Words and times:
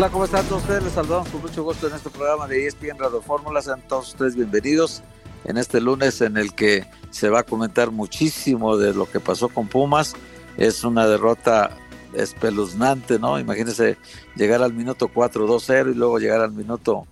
Hola, 0.00 0.08
¿cómo 0.08 0.24
están 0.24 0.46
todos 0.46 0.62
ustedes? 0.62 0.82
Les 0.82 0.94
saludamos 0.94 1.28
con 1.28 1.42
mucho 1.42 1.62
gusto 1.62 1.86
en 1.86 1.94
este 1.94 2.08
programa 2.08 2.48
de 2.48 2.66
ESPN 2.66 2.98
Radio 2.98 3.20
Fórmula. 3.20 3.60
Sean 3.60 3.82
todos 3.86 4.08
ustedes 4.08 4.34
bienvenidos 4.34 5.02
en 5.44 5.58
este 5.58 5.78
lunes 5.78 6.22
en 6.22 6.38
el 6.38 6.54
que 6.54 6.86
se 7.10 7.28
va 7.28 7.40
a 7.40 7.42
comentar 7.42 7.90
muchísimo 7.90 8.78
de 8.78 8.94
lo 8.94 9.04
que 9.04 9.20
pasó 9.20 9.50
con 9.50 9.68
Pumas. 9.68 10.14
Es 10.56 10.84
una 10.84 11.06
derrota 11.06 11.76
espeluznante, 12.14 13.18
¿no? 13.18 13.38
Imagínense 13.38 13.98
llegar 14.36 14.62
al 14.62 14.72
minuto 14.72 15.08
4-2-0 15.08 15.90
y 15.90 15.94
luego 15.94 16.18
llegar 16.18 16.40
al 16.40 16.52
minuto 16.52 17.06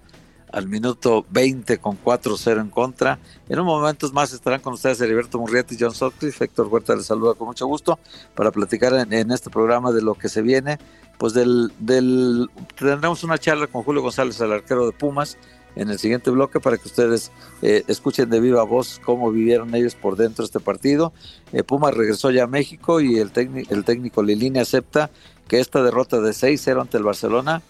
al 0.50 0.66
minuto 0.66 1.26
20 1.28 1.76
con 1.76 2.02
4-0 2.02 2.58
en 2.58 2.70
contra. 2.70 3.18
En 3.50 3.60
un 3.60 3.66
momento 3.66 4.10
más 4.12 4.32
estarán 4.32 4.62
con 4.62 4.72
ustedes 4.72 4.98
Heriberto 5.02 5.38
Murrieta 5.38 5.74
y 5.74 5.76
John 5.78 5.92
Sutcliffe. 5.92 6.42
Héctor 6.42 6.68
Huerta 6.68 6.96
les 6.96 7.04
saluda 7.04 7.34
con 7.34 7.48
mucho 7.48 7.66
gusto 7.66 7.98
para 8.34 8.50
platicar 8.50 8.94
en, 8.94 9.12
en 9.12 9.30
este 9.30 9.50
programa 9.50 9.92
de 9.92 10.00
lo 10.00 10.14
que 10.14 10.30
se 10.30 10.40
viene 10.40 10.78
pues 11.18 11.34
del, 11.34 11.72
del 11.78 12.48
tendremos 12.76 13.24
una 13.24 13.38
charla 13.38 13.66
con 13.66 13.82
Julio 13.82 14.02
González, 14.02 14.40
el 14.40 14.52
arquero 14.52 14.86
de 14.86 14.92
Pumas, 14.92 15.36
en 15.76 15.90
el 15.90 15.98
siguiente 15.98 16.30
bloque 16.30 16.60
para 16.60 16.76
que 16.76 16.88
ustedes 16.88 17.30
eh, 17.62 17.84
escuchen 17.86 18.30
de 18.30 18.40
viva 18.40 18.62
voz 18.64 19.00
cómo 19.04 19.30
vivieron 19.30 19.74
ellos 19.74 19.94
por 19.94 20.16
dentro 20.16 20.44
este 20.44 20.60
partido. 20.60 21.12
Eh, 21.52 21.62
Pumas 21.62 21.94
regresó 21.94 22.30
ya 22.30 22.44
a 22.44 22.46
México 22.46 23.00
y 23.00 23.18
el, 23.18 23.30
el 23.70 23.84
técnico 23.84 24.22
Lilini 24.22 24.58
acepta 24.58 25.10
que 25.46 25.60
esta 25.60 25.82
derrota 25.82 26.20
de 26.20 26.30
6-0 26.30 26.80
ante 26.80 26.96
el 26.96 27.04
Barcelona 27.04 27.62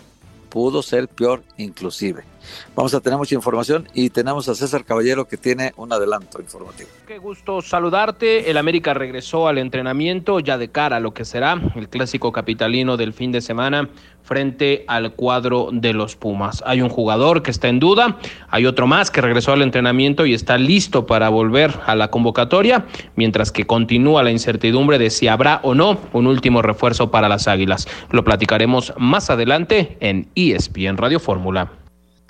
pudo 0.49 0.83
ser 0.83 1.09
peor 1.09 1.43
inclusive. 1.57 2.25
Vamos 2.75 2.95
a 2.95 3.01
tener 3.01 3.19
mucha 3.19 3.35
información 3.35 3.89
y 3.95 4.11
tenemos 4.11 4.49
a 4.49 4.55
César 4.55 4.85
Caballero 4.85 5.27
que 5.27 5.37
tiene 5.37 5.73
un 5.77 5.93
adelanto 5.93 6.41
informativo. 6.41 6.89
Qué 7.07 7.19
gusto 7.19 7.63
saludarte. 7.63 8.51
El 8.51 8.57
América 8.57 8.95
regresó 8.95 9.49
al 9.49 9.59
entrenamiento 9.59 10.41
ya 10.41 10.59
de 10.59 10.69
cara 10.69 10.97
a 10.97 11.01
lo 11.01 11.15
que 11.15 11.25
será 11.25 11.61
el 11.75 11.89
clásico 11.89 12.33
capitalino 12.33 12.97
del 12.97 13.13
fin 13.13 13.33
de 13.33 13.41
semana 13.41 13.89
frente 14.29 14.85
al 14.89 15.15
cuadro 15.15 15.71
de 15.73 15.95
los 15.95 16.15
Pumas. 16.15 16.63
Hay 16.67 16.83
un 16.83 16.91
jugador 16.91 17.43
que 17.43 17.51
está 17.51 17.69
en 17.69 17.79
duda, 17.79 18.19
hay 18.51 18.67
otro 18.67 18.87
más 18.87 19.11
que 19.11 19.23
regresó 19.23 19.53
al 19.53 19.63
entrenamiento 19.63 20.27
y 20.27 20.35
está 20.35 20.59
listo 20.59 21.07
para 21.07 21.31
volver 21.31 21.73
a 21.87 21.95
la 21.95 22.11
convocatoria, 22.11 22.85
mientras 23.17 23.51
que 23.51 23.67
continúa 23.67 24.23
la 24.23 24.31
incertidumbre 24.31 24.99
de 24.99 25.09
si 25.09 25.29
habrá 25.29 25.61
o 25.63 25.75
no 25.75 25.99
un 26.13 26.27
último 26.27 26.61
refuerzo 26.61 27.11
para 27.11 27.31
las 27.31 27.49
Águilas. 27.49 27.89
Lo 28.11 28.23
platicaremos 28.23 28.93
más 28.99 29.31
adelante 29.31 29.97
en 30.01 30.29
ESPN 30.35 30.99
Radio 30.99 31.21
Fórmula. 31.21 31.78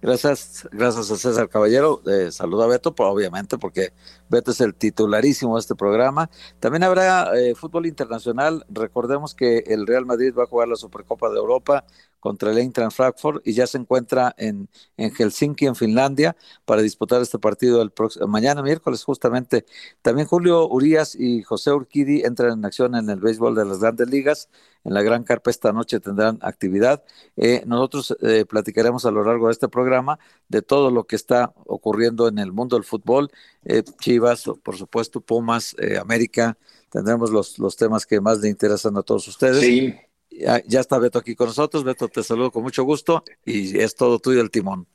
Gracias, 0.00 0.68
gracias 0.70 1.10
a 1.10 1.16
César 1.16 1.48
Caballero. 1.48 2.00
Eh, 2.06 2.30
saludo 2.30 2.62
a 2.62 2.66
Beto, 2.68 2.94
obviamente, 2.96 3.58
porque 3.58 3.92
Beto 4.28 4.50
es 4.50 4.60
el 4.60 4.74
titularísimo 4.74 5.56
de 5.56 5.60
este 5.60 5.74
programa. 5.74 6.30
También 6.60 6.82
habrá 6.82 7.36
eh, 7.36 7.54
fútbol 7.54 7.86
internacional. 7.86 8.64
Recordemos 8.68 9.34
que 9.34 9.64
el 9.66 9.86
Real 9.86 10.06
Madrid 10.06 10.34
va 10.36 10.44
a 10.44 10.46
jugar 10.46 10.68
la 10.68 10.76
Supercopa 10.76 11.30
de 11.30 11.38
Europa 11.38 11.84
contra 12.20 12.50
el 12.50 12.58
Eintracht 12.58 12.96
Frankfurt 12.96 13.46
y 13.46 13.52
ya 13.52 13.66
se 13.66 13.78
encuentra 13.78 14.34
en, 14.38 14.68
Helsinki, 14.96 15.66
en 15.66 15.76
Finlandia, 15.76 16.36
para 16.64 16.82
disputar 16.82 17.22
este 17.22 17.38
partido 17.38 17.82
el 17.82 17.92
mañana 18.28 18.62
miércoles 18.62 19.04
justamente. 19.04 19.64
También 20.02 20.26
Julio 20.26 20.68
Urias 20.68 21.14
y 21.14 21.42
José 21.42 21.72
Urquidi 21.72 22.22
entran 22.22 22.58
en 22.58 22.64
acción 22.64 22.94
en 22.94 23.08
el 23.08 23.20
béisbol 23.20 23.54
de 23.54 23.64
las 23.64 23.80
grandes 23.80 24.08
ligas. 24.08 24.48
En 24.84 24.94
la 24.94 25.02
Gran 25.02 25.24
Carpa 25.24 25.50
esta 25.50 25.72
noche 25.72 26.00
tendrán 26.00 26.38
actividad. 26.40 27.02
Eh, 27.36 27.62
nosotros 27.66 28.16
eh, 28.22 28.44
platicaremos 28.46 29.04
a 29.04 29.10
lo 29.10 29.24
largo 29.24 29.46
de 29.46 29.52
este 29.52 29.68
programa 29.68 30.18
de 30.48 30.62
todo 30.62 30.90
lo 30.90 31.04
que 31.04 31.16
está 31.16 31.52
ocurriendo 31.66 32.28
en 32.28 32.38
el 32.38 32.52
mundo 32.52 32.76
del 32.76 32.84
fútbol. 32.84 33.30
Eh, 33.68 33.82
Chivas, 34.00 34.44
por 34.62 34.76
supuesto, 34.76 35.20
Pumas, 35.20 35.76
América. 36.00 36.56
Tendremos 36.90 37.30
los, 37.30 37.58
los 37.58 37.76
temas 37.76 38.06
que 38.06 38.20
más 38.20 38.40
le 38.40 38.48
interesan 38.48 38.96
a 38.96 39.02
todos 39.02 39.28
ustedes. 39.28 39.60
Sí. 39.60 39.94
Ya, 40.30 40.62
ya, 40.66 40.80
está 40.80 40.98
Beto 40.98 41.18
aquí 41.18 41.34
con 41.34 41.48
nosotros. 41.48 41.84
Beto, 41.84 42.08
te 42.08 42.22
saludo 42.22 42.50
con 42.50 42.62
mucho 42.62 42.82
gusto 42.84 43.24
y 43.44 43.78
es 43.78 43.94
todo 43.94 44.18
tuyo 44.18 44.40
el 44.40 44.50
timón. 44.50 44.86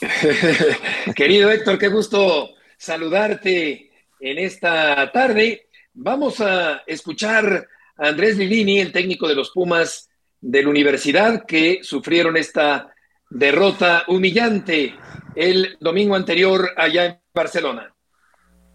Querido 1.16 1.50
Héctor, 1.50 1.78
qué 1.78 1.88
gusto 1.88 2.50
saludarte 2.76 3.90
en 4.20 4.38
esta 4.38 5.10
tarde. 5.12 5.68
Vamos 5.94 6.40
a 6.40 6.82
escuchar 6.86 7.68
a 7.96 8.08
Andrés 8.08 8.36
Lilini, 8.36 8.80
el 8.80 8.92
técnico 8.92 9.28
de 9.28 9.34
los 9.34 9.50
Pumas 9.50 10.08
de 10.40 10.62
la 10.62 10.70
universidad, 10.70 11.44
que 11.46 11.80
sufrieron 11.82 12.36
esta 12.36 12.92
derrota 13.30 14.04
humillante 14.08 14.94
el 15.34 15.76
domingo 15.80 16.14
anterior 16.14 16.70
allá 16.76 17.06
en 17.06 17.18
Barcelona. 17.34 17.94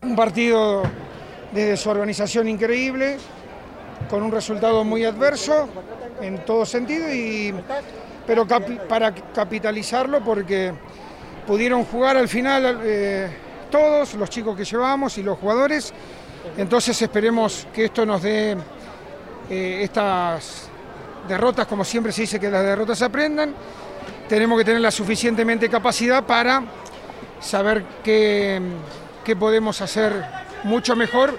Un 0.07 0.15
partido 0.15 0.83
de 1.51 1.65
desorganización 1.65 2.47
increíble, 2.47 3.17
con 4.09 4.23
un 4.23 4.31
resultado 4.31 4.85
muy 4.85 5.03
adverso 5.03 5.67
en 6.21 6.45
todo 6.45 6.65
sentido, 6.65 7.13
y, 7.13 7.53
pero 8.25 8.47
para 8.87 9.13
capitalizarlo 9.13 10.23
porque 10.23 10.71
pudieron 11.45 11.83
jugar 11.83 12.15
al 12.15 12.29
final 12.29 12.79
eh, 12.85 13.27
todos, 13.69 14.13
los 14.13 14.29
chicos 14.29 14.55
que 14.55 14.63
llevamos 14.63 15.17
y 15.17 15.23
los 15.23 15.37
jugadores, 15.39 15.93
entonces 16.57 17.01
esperemos 17.01 17.67
que 17.73 17.85
esto 17.85 18.05
nos 18.05 18.21
dé 18.21 18.55
eh, 19.49 19.79
estas 19.83 20.69
derrotas, 21.27 21.67
como 21.67 21.83
siempre 21.83 22.13
se 22.13 22.21
dice 22.21 22.39
que 22.39 22.49
las 22.49 22.63
derrotas 22.63 22.97
se 22.97 23.03
aprendan, 23.03 23.53
tenemos 24.29 24.57
que 24.57 24.63
tener 24.63 24.79
la 24.79 24.91
suficientemente 24.91 25.67
capacidad 25.67 26.23
para 26.23 26.63
saber 27.41 27.83
qué, 28.01 28.61
qué 29.27 29.35
podemos 29.35 29.81
hacer 29.81 30.23
mucho 30.63 30.95
mejor 30.95 31.37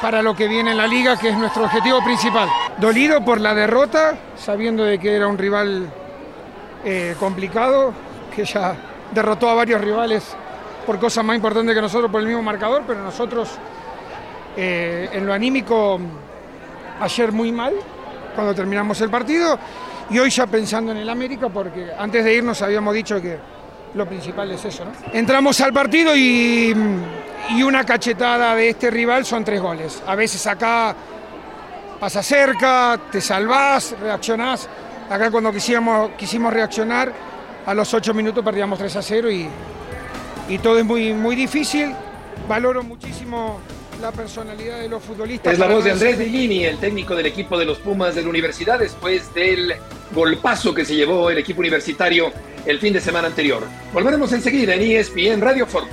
para 0.00 0.22
lo 0.22 0.34
que 0.34 0.48
viene 0.48 0.72
en 0.72 0.76
la 0.76 0.88
liga, 0.88 1.16
que 1.16 1.28
es 1.28 1.38
nuestro 1.38 1.62
objetivo 1.62 2.02
principal. 2.02 2.48
Dolido 2.78 3.24
por 3.24 3.40
la 3.40 3.54
derrota, 3.54 4.18
sabiendo 4.34 4.82
de 4.82 4.98
que 4.98 5.14
era 5.14 5.28
un 5.28 5.38
rival 5.38 5.86
eh, 6.84 7.14
complicado, 7.20 7.94
que 8.34 8.44
ya 8.44 8.74
derrotó 9.14 9.48
a 9.48 9.54
varios 9.54 9.80
rivales 9.80 10.34
por 10.84 10.98
cosas 10.98 11.24
más 11.24 11.36
importantes 11.36 11.76
que 11.76 11.80
nosotros 11.80 12.10
por 12.10 12.22
el 12.22 12.26
mismo 12.26 12.42
marcador, 12.42 12.82
pero 12.88 13.00
nosotros 13.04 13.50
eh, 14.56 15.08
en 15.12 15.24
lo 15.24 15.32
anímico 15.32 16.00
ayer 17.00 17.30
muy 17.30 17.52
mal 17.52 17.74
cuando 18.34 18.52
terminamos 18.52 19.00
el 19.00 19.10
partido 19.10 19.56
y 20.10 20.18
hoy 20.18 20.30
ya 20.30 20.48
pensando 20.48 20.90
en 20.90 20.98
el 20.98 21.08
América 21.08 21.48
porque 21.48 21.86
antes 21.96 22.24
de 22.24 22.34
irnos 22.34 22.60
habíamos 22.62 22.92
dicho 22.94 23.22
que 23.22 23.38
lo 23.94 24.06
principal 24.06 24.50
es 24.50 24.64
eso. 24.64 24.84
¿no? 24.84 24.92
Entramos 25.12 25.60
al 25.60 25.72
partido 25.72 26.16
y, 26.16 26.74
y 27.50 27.62
una 27.62 27.84
cachetada 27.84 28.54
de 28.54 28.70
este 28.70 28.90
rival 28.90 29.24
son 29.24 29.44
tres 29.44 29.60
goles. 29.60 30.02
A 30.06 30.14
veces 30.14 30.46
acá 30.46 30.94
pasa 32.00 32.22
cerca, 32.22 32.98
te 33.10 33.20
salvás, 33.20 33.94
reaccionás. 34.00 34.68
Acá 35.10 35.30
cuando 35.30 35.52
quisimos, 35.52 36.10
quisimos 36.16 36.52
reaccionar, 36.52 37.12
a 37.66 37.74
los 37.74 37.92
ocho 37.94 38.14
minutos 38.14 38.44
perdíamos 38.44 38.78
3 38.78 38.96
a 38.96 39.02
0 39.02 39.30
y, 39.30 39.48
y 40.48 40.58
todo 40.58 40.78
es 40.78 40.84
muy, 40.84 41.12
muy 41.12 41.36
difícil. 41.36 41.94
Valoro 42.48 42.82
muchísimo 42.82 43.60
la 44.00 44.10
personalidad 44.10 44.80
de 44.80 44.88
los 44.88 45.02
futbolistas. 45.02 45.52
Es 45.52 45.58
la 45.58 45.68
voz 45.68 45.84
de 45.84 45.92
Andrés 45.92 46.18
Dillini, 46.18 46.64
el 46.64 46.78
técnico 46.78 47.14
del 47.14 47.26
equipo 47.26 47.56
de 47.56 47.66
los 47.66 47.78
Pumas 47.78 48.14
de 48.14 48.22
la 48.22 48.28
universidad, 48.28 48.78
después 48.78 49.32
del 49.32 49.74
golpazo 50.12 50.74
que 50.74 50.84
se 50.84 50.96
llevó 50.96 51.30
el 51.30 51.38
equipo 51.38 51.60
universitario 51.60 52.32
el 52.66 52.78
fin 52.78 52.92
de 52.92 53.00
semana 53.00 53.28
anterior. 53.28 53.66
Volveremos 53.92 54.32
enseguida 54.32 54.74
en 54.74 54.82
ESPN 54.82 55.40
Radio 55.40 55.66
Fórmula. 55.66 55.92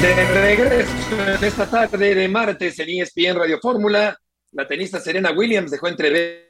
De 0.00 0.24
regreso 0.32 0.92
en 1.26 1.44
esta 1.44 1.68
tarde 1.68 2.14
de 2.14 2.28
martes 2.28 2.78
en 2.78 2.88
ESPN 2.88 3.36
Radio 3.36 3.58
Fórmula, 3.60 4.16
la 4.52 4.66
tenista 4.66 5.00
Serena 5.00 5.32
Williams 5.32 5.70
dejó 5.70 5.88
entrever 5.88 6.48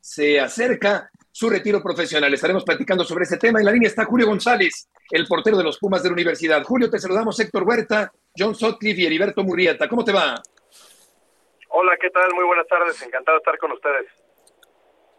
se 0.00 0.40
acerca 0.40 1.08
su 1.40 1.48
retiro 1.48 1.82
profesional. 1.82 2.34
Estaremos 2.34 2.64
platicando 2.64 3.02
sobre 3.02 3.24
ese 3.24 3.38
tema. 3.38 3.60
En 3.60 3.64
la 3.64 3.72
línea 3.72 3.88
está 3.88 4.04
Julio 4.04 4.26
González, 4.26 4.90
el 5.10 5.26
portero 5.26 5.56
de 5.56 5.64
los 5.64 5.78
Pumas 5.78 6.02
de 6.02 6.10
la 6.10 6.12
Universidad. 6.12 6.62
Julio, 6.64 6.90
te 6.90 6.98
saludamos 6.98 7.40
Héctor 7.40 7.62
Huerta, 7.62 8.12
John 8.36 8.54
Sotcliffe 8.54 9.00
y 9.00 9.06
Heriberto 9.06 9.42
Murrieta. 9.42 9.88
¿Cómo 9.88 10.04
te 10.04 10.12
va? 10.12 10.34
Hola, 11.70 11.96
¿qué 11.98 12.10
tal? 12.10 12.34
Muy 12.34 12.44
buenas 12.44 12.66
tardes. 12.66 13.00
Encantado 13.00 13.38
de 13.38 13.38
estar 13.38 13.56
con 13.56 13.72
ustedes. 13.72 14.06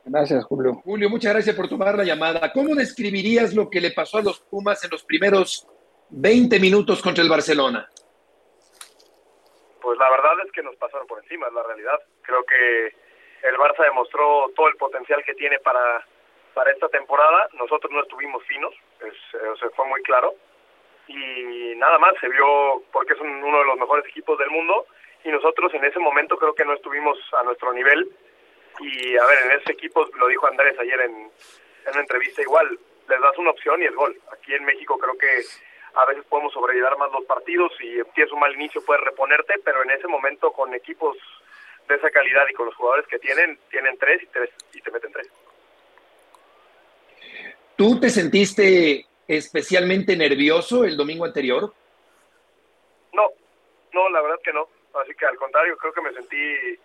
Gracias, 0.06 0.46
Julio. 0.46 0.76
Julio, 0.84 1.10
muchas 1.10 1.34
gracias 1.34 1.56
por 1.56 1.68
tomar 1.68 1.98
la 1.98 2.04
llamada. 2.04 2.52
¿Cómo 2.54 2.76
describirías 2.76 3.56
lo 3.56 3.68
que 3.68 3.82
le 3.82 3.90
pasó 3.90 4.20
a 4.20 4.22
los 4.22 4.42
Pumas 4.42 4.84
en 4.84 4.92
los 4.92 5.04
primeros 5.04 5.68
20 6.12 6.60
minutos 6.60 7.02
contra 7.02 7.24
el 7.24 7.32
Barcelona? 7.32 7.90
Pues 9.82 9.98
la 9.98 10.10
verdad 10.12 10.34
es 10.46 10.52
que 10.52 10.62
nos 10.62 10.76
pasaron 10.76 11.08
por 11.08 11.18
encima, 11.24 11.48
es 11.48 11.54
la 11.54 11.64
realidad. 11.64 12.00
Creo 12.22 12.44
que 12.46 13.11
el 13.44 13.58
Barça 13.58 13.84
demostró 13.84 14.52
todo 14.56 14.68
el 14.68 14.76
potencial 14.76 15.24
que 15.24 15.34
tiene 15.34 15.60
para, 15.60 16.06
para 16.54 16.72
esta 16.72 16.90
temporada. 16.90 17.50
Nosotros 17.54 17.92
no 17.92 18.02
estuvimos 18.02 18.44
finos, 18.46 18.74
es, 19.02 19.16
fue 19.76 19.86
muy 19.88 20.02
claro. 20.04 20.36
Y 21.08 21.74
nada 21.76 21.98
más, 21.98 22.14
se 22.20 22.30
vio 22.30 22.84
porque 22.92 23.14
es 23.14 23.20
uno 23.20 23.58
de 23.60 23.66
los 23.66 23.78
mejores 23.78 24.06
equipos 24.06 24.38
del 24.38 24.50
mundo 24.50 24.86
y 25.24 25.30
nosotros 25.30 25.74
en 25.74 25.84
ese 25.86 26.00
momento 26.00 26.38
creo 26.38 26.54
que 26.54 26.66
no 26.66 26.74
estuvimos 26.74 27.18
a 27.34 27.44
nuestro 27.44 27.74
nivel. 27.74 28.10
Y 28.80 29.18
a 29.18 29.26
ver, 29.26 29.38
en 29.46 29.52
ese 29.60 29.74
equipo, 29.74 30.08
lo 30.16 30.28
dijo 30.28 30.48
Andrés 30.48 30.78
ayer 30.80 31.02
en, 31.02 31.12
en 31.12 31.92
una 31.92 32.02
entrevista 32.02 32.42
igual, 32.42 32.80
les 33.10 33.22
das 33.22 33.38
una 33.38 33.52
opción 33.52 33.82
y 33.82 33.86
es 33.86 33.96
gol. 33.96 34.18
Aquí 34.32 34.54
en 34.54 34.64
México 34.64 34.98
creo 34.98 35.18
que 35.18 35.44
a 35.94 36.06
veces 36.06 36.24
podemos 36.26 36.54
sobrellevar 36.54 36.98
más 36.98 37.12
los 37.12 37.26
partidos 37.26 37.74
y 37.82 38.02
tienes 38.14 38.32
un 38.32 38.40
mal 38.40 38.54
inicio 38.54 38.84
puedes 38.86 39.04
reponerte, 39.04 39.56
pero 39.64 39.84
en 39.84 39.92
ese 39.92 40.08
momento 40.08 40.52
con 40.52 40.74
equipos 40.74 41.18
de 41.92 41.98
esa 41.98 42.10
calidad 42.10 42.44
y 42.50 42.54
con 42.54 42.66
los 42.66 42.76
jugadores 42.76 43.08
que 43.08 43.20
tienen, 43.20 43.58
tienen 43.70 43.98
tres 43.98 44.24
y, 44.24 44.28
tres, 44.28 44.50
y 44.74 44.82
te 44.82 44.92
meten 44.92 45.12
tres. 45.12 45.28
¿Tú 47.76 48.00
te 48.00 48.10
sentiste 48.10 49.06
especialmente 49.28 50.16
nervioso 50.16 50.84
el 50.84 50.98
domingo 50.98 51.26
anterior? 51.26 51.74
No, 53.14 53.30
no, 53.94 54.10
la 54.10 54.22
verdad 54.22 54.40
que 54.44 54.54
no. 54.54 54.68
Así 55.02 55.14
que 55.16 55.26
al 55.26 55.38
contrario, 55.38 55.78
creo 55.78 55.94
que 55.94 56.02
me 56.02 56.14
sentí 56.14 56.80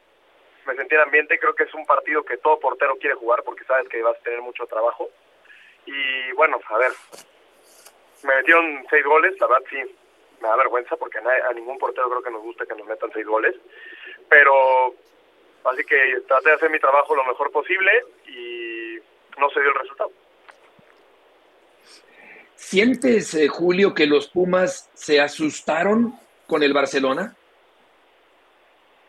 me 0.66 0.74
sentí 0.74 0.94
en 0.96 1.00
ambiente, 1.00 1.38
creo 1.38 1.54
que 1.54 1.64
es 1.64 1.74
un 1.74 1.86
partido 1.86 2.24
que 2.24 2.38
todo 2.38 2.58
portero 2.58 2.96
quiere 2.96 3.14
jugar 3.14 3.42
porque 3.44 3.64
sabes 3.64 3.88
que 3.88 4.02
vas 4.02 4.16
a 4.16 4.22
tener 4.22 4.42
mucho 4.42 4.66
trabajo. 4.66 5.08
Y 5.86 6.32
bueno, 6.32 6.58
a 6.68 6.78
ver, 6.78 6.90
me 8.24 8.34
metieron 8.36 8.84
seis 8.90 9.04
goles, 9.04 9.38
la 9.40 9.46
verdad 9.46 9.64
sí, 9.70 9.96
me 10.40 10.48
da 10.48 10.56
vergüenza 10.56 10.96
porque 10.96 11.18
a, 11.18 11.52
ningún 11.52 11.78
portero 11.78 12.08
creo 12.08 12.22
que 12.22 12.30
nos 12.30 12.42
guste 12.42 12.66
que 12.66 12.74
nos 12.74 12.86
metan 12.86 13.10
seis 13.12 13.26
goles, 13.26 13.54
pero 14.28 14.94
así 15.64 15.84
que 15.84 16.20
traté 16.26 16.50
de 16.50 16.54
hacer 16.56 16.70
mi 16.70 16.78
trabajo 16.78 17.14
lo 17.14 17.24
mejor 17.24 17.50
posible 17.50 17.90
y 18.26 18.98
no 19.38 19.50
se 19.50 19.60
dio 19.60 19.70
el 19.70 19.78
resultado. 19.78 20.10
¿Sientes, 22.54 23.34
eh, 23.34 23.48
Julio, 23.48 23.94
que 23.94 24.06
los 24.06 24.28
Pumas 24.28 24.90
se 24.94 25.20
asustaron 25.20 26.14
con 26.46 26.62
el 26.62 26.72
Barcelona? 26.72 27.36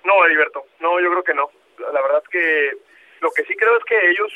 No, 0.03 0.25
Heriberto, 0.25 0.65
no, 0.79 0.99
yo 0.99 1.09
creo 1.09 1.23
que 1.23 1.33
no. 1.33 1.49
La 1.79 2.01
verdad 2.01 2.23
que 2.29 2.71
lo 3.19 3.31
que 3.31 3.43
sí 3.45 3.55
creo 3.55 3.77
es 3.77 3.83
que 3.85 4.09
ellos, 4.09 4.31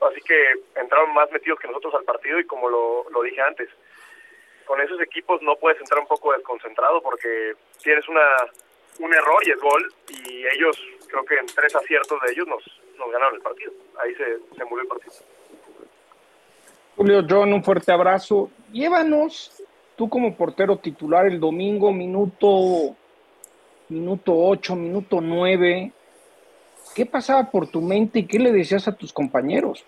así 0.00 0.20
que 0.22 0.54
entraron 0.74 1.14
más 1.14 1.30
metidos 1.30 1.58
que 1.60 1.68
nosotros 1.68 1.94
al 1.94 2.04
partido 2.04 2.38
y 2.38 2.46
como 2.46 2.68
lo, 2.68 3.08
lo 3.10 3.22
dije 3.22 3.40
antes, 3.40 3.68
con 4.70 4.80
esos 4.80 5.00
equipos 5.00 5.42
no 5.42 5.56
puedes 5.56 5.80
entrar 5.80 5.98
un 5.98 6.06
poco 6.06 6.32
desconcentrado 6.32 7.02
porque 7.02 7.54
tienes 7.82 8.08
una 8.08 8.22
un 9.00 9.12
error 9.12 9.44
y 9.44 9.50
es 9.50 9.58
gol 9.58 9.92
y 10.08 10.46
ellos, 10.46 10.80
creo 11.08 11.24
que 11.24 11.34
en 11.38 11.46
tres 11.46 11.74
aciertos 11.74 12.20
de 12.22 12.30
ellos 12.30 12.46
nos, 12.46 12.62
nos 12.96 13.10
ganaron 13.10 13.34
el 13.34 13.40
partido. 13.40 13.72
Ahí 14.00 14.14
se, 14.14 14.38
se 14.56 14.64
murió 14.66 14.82
el 14.82 14.86
partido. 14.86 15.12
Julio 16.94 17.26
John, 17.28 17.52
un 17.52 17.64
fuerte 17.64 17.90
abrazo. 17.90 18.52
Llévanos, 18.70 19.60
tú 19.96 20.08
como 20.08 20.36
portero 20.36 20.76
titular 20.76 21.26
el 21.26 21.40
domingo, 21.40 21.92
minuto, 21.92 22.94
minuto 23.88 24.32
8, 24.36 24.76
minuto 24.76 25.20
9. 25.20 25.90
¿Qué 26.94 27.06
pasaba 27.06 27.50
por 27.50 27.68
tu 27.68 27.80
mente 27.80 28.20
y 28.20 28.26
qué 28.28 28.38
le 28.38 28.52
decías 28.52 28.86
a 28.86 28.94
tus 28.94 29.12
compañeros? 29.12 29.84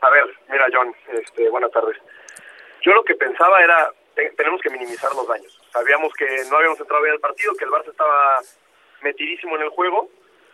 A 0.00 0.10
ver, 0.10 0.24
mira 0.50 0.66
John, 0.72 0.92
este, 1.12 1.48
buenas 1.50 1.70
tardes. 1.70 1.96
Yo 2.86 2.94
lo 2.94 3.02
que 3.02 3.16
pensaba 3.16 3.58
era, 3.64 3.90
tenemos 4.36 4.60
que 4.60 4.70
minimizar 4.70 5.12
los 5.12 5.26
daños. 5.26 5.60
Sabíamos 5.72 6.12
que 6.14 6.24
no 6.48 6.56
habíamos 6.56 6.78
entrado 6.78 7.02
bien 7.02 7.14
al 7.14 7.20
partido, 7.20 7.52
que 7.54 7.64
el 7.64 7.70
Barça 7.72 7.90
estaba 7.90 8.38
metidísimo 9.02 9.56
en 9.56 9.62
el 9.62 9.70
juego, 9.70 10.08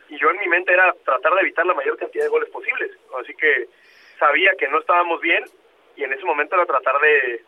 y 0.08 0.18
yo 0.18 0.30
en 0.30 0.38
mi 0.38 0.48
mente 0.48 0.72
era 0.72 0.94
tratar 1.04 1.34
de 1.34 1.42
evitar 1.42 1.66
la 1.66 1.74
mayor 1.74 1.98
cantidad 1.98 2.24
de 2.24 2.30
goles 2.30 2.48
posibles. 2.48 2.90
Así 3.20 3.34
que 3.34 3.68
sabía 4.18 4.52
que 4.58 4.66
no 4.68 4.80
estábamos 4.80 5.20
bien, 5.20 5.44
y 5.94 6.04
en 6.04 6.12
ese 6.14 6.24
momento 6.24 6.54
era 6.54 6.64
tratar 6.64 6.98
de, 7.02 7.44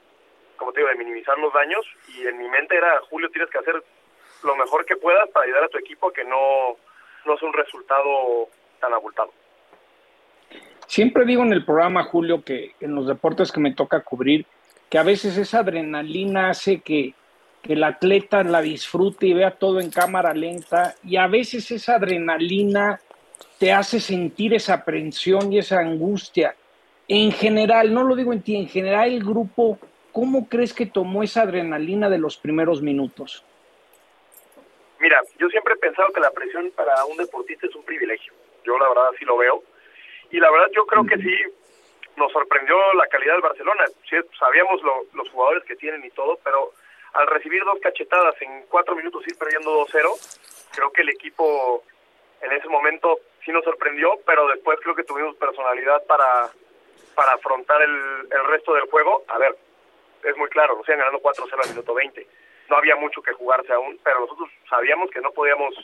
como 0.58 0.70
te 0.74 0.80
digo, 0.80 0.90
de 0.90 0.96
minimizar 0.96 1.38
los 1.38 1.54
daños, 1.54 1.86
y 2.08 2.26
en 2.26 2.36
mi 2.36 2.48
mente 2.50 2.76
era, 2.76 3.00
Julio, 3.08 3.30
tienes 3.30 3.48
que 3.48 3.60
hacer 3.60 3.82
lo 4.42 4.54
mejor 4.54 4.84
que 4.84 4.96
puedas 4.96 5.30
para 5.30 5.46
ayudar 5.46 5.64
a 5.64 5.68
tu 5.68 5.78
equipo 5.78 6.08
a 6.08 6.12
que 6.12 6.24
no, 6.24 6.76
no 7.24 7.38
sea 7.38 7.48
un 7.48 7.54
resultado 7.54 8.50
tan 8.80 8.92
abultado. 8.92 9.32
Siempre 10.88 11.24
digo 11.24 11.42
en 11.42 11.54
el 11.54 11.64
programa, 11.64 12.04
Julio, 12.04 12.44
que 12.44 12.74
en 12.80 12.94
los 12.94 13.06
deportes 13.06 13.50
que 13.50 13.60
me 13.60 13.74
toca 13.74 14.04
cubrir, 14.04 14.44
que 14.94 14.98
a 14.98 15.02
veces 15.02 15.36
esa 15.36 15.58
adrenalina 15.58 16.50
hace 16.50 16.80
que, 16.80 17.14
el 17.64 17.82
atleta 17.82 18.44
la 18.44 18.62
disfrute 18.62 19.26
y 19.26 19.34
vea 19.34 19.50
todo 19.50 19.80
en 19.80 19.90
cámara 19.90 20.32
lenta 20.32 20.94
y 21.02 21.16
a 21.16 21.26
veces 21.26 21.68
esa 21.72 21.96
adrenalina 21.96 23.00
te 23.58 23.72
hace 23.72 23.98
sentir 23.98 24.54
esa 24.54 24.74
aprensión 24.74 25.52
y 25.52 25.58
esa 25.58 25.80
angustia. 25.80 26.54
En 27.08 27.32
general, 27.32 27.92
no 27.92 28.04
lo 28.04 28.14
digo 28.14 28.32
en 28.32 28.42
ti, 28.42 28.54
en 28.54 28.68
general 28.68 29.12
el 29.12 29.24
grupo, 29.24 29.80
¿cómo 30.12 30.48
crees 30.48 30.72
que 30.72 30.86
tomó 30.86 31.24
esa 31.24 31.42
adrenalina 31.42 32.08
de 32.08 32.18
los 32.18 32.36
primeros 32.36 32.80
minutos? 32.80 33.44
Mira, 35.00 35.20
yo 35.40 35.48
siempre 35.48 35.74
he 35.74 35.78
pensado 35.78 36.12
que 36.12 36.20
la 36.20 36.30
presión 36.30 36.70
para 36.76 37.04
un 37.06 37.16
deportista 37.16 37.66
es 37.66 37.74
un 37.74 37.82
privilegio. 37.82 38.32
Yo 38.64 38.78
la 38.78 38.88
verdad 38.90 39.08
así 39.12 39.24
lo 39.24 39.38
veo. 39.38 39.60
Y 40.30 40.38
la 40.38 40.52
verdad 40.52 40.68
yo 40.72 40.86
creo 40.86 41.04
que 41.04 41.16
sí, 41.16 41.34
nos 42.16 42.32
sorprendió 42.32 42.76
la 42.94 43.06
calidad 43.08 43.34
del 43.34 43.42
Barcelona. 43.42 43.84
sabíamos 44.38 44.80
los 45.12 45.28
jugadores 45.30 45.64
que 45.64 45.76
tienen 45.76 46.04
y 46.04 46.10
todo, 46.10 46.38
pero 46.44 46.72
al 47.14 47.26
recibir 47.28 47.64
dos 47.64 47.78
cachetadas 47.80 48.34
en 48.42 48.64
cuatro 48.68 48.96
minutos 48.96 49.26
ir 49.26 49.36
perdiendo 49.38 49.86
2-0, 49.86 50.70
creo 50.74 50.92
que 50.92 51.02
el 51.02 51.10
equipo 51.10 51.84
en 52.40 52.52
ese 52.52 52.68
momento 52.68 53.20
sí 53.44 53.52
nos 53.52 53.64
sorprendió, 53.64 54.18
pero 54.26 54.48
después 54.48 54.78
creo 54.80 54.94
que 54.94 55.04
tuvimos 55.04 55.36
personalidad 55.36 56.04
para, 56.06 56.50
para 57.14 57.34
afrontar 57.34 57.80
el, 57.82 58.28
el 58.30 58.46
resto 58.48 58.74
del 58.74 58.90
juego. 58.90 59.24
A 59.28 59.38
ver, 59.38 59.56
es 60.24 60.36
muy 60.36 60.48
claro, 60.48 60.76
nos 60.76 60.88
iban 60.88 61.00
ganando 61.00 61.20
4-0 61.20 61.62
al 61.62 61.70
minuto 61.70 61.94
20. 61.94 62.26
No 62.68 62.76
había 62.76 62.96
mucho 62.96 63.22
que 63.22 63.32
jugarse 63.32 63.72
aún, 63.72 63.98
pero 64.02 64.20
nosotros 64.20 64.50
sabíamos 64.68 65.10
que 65.10 65.20
no 65.20 65.30
podíamos 65.32 65.74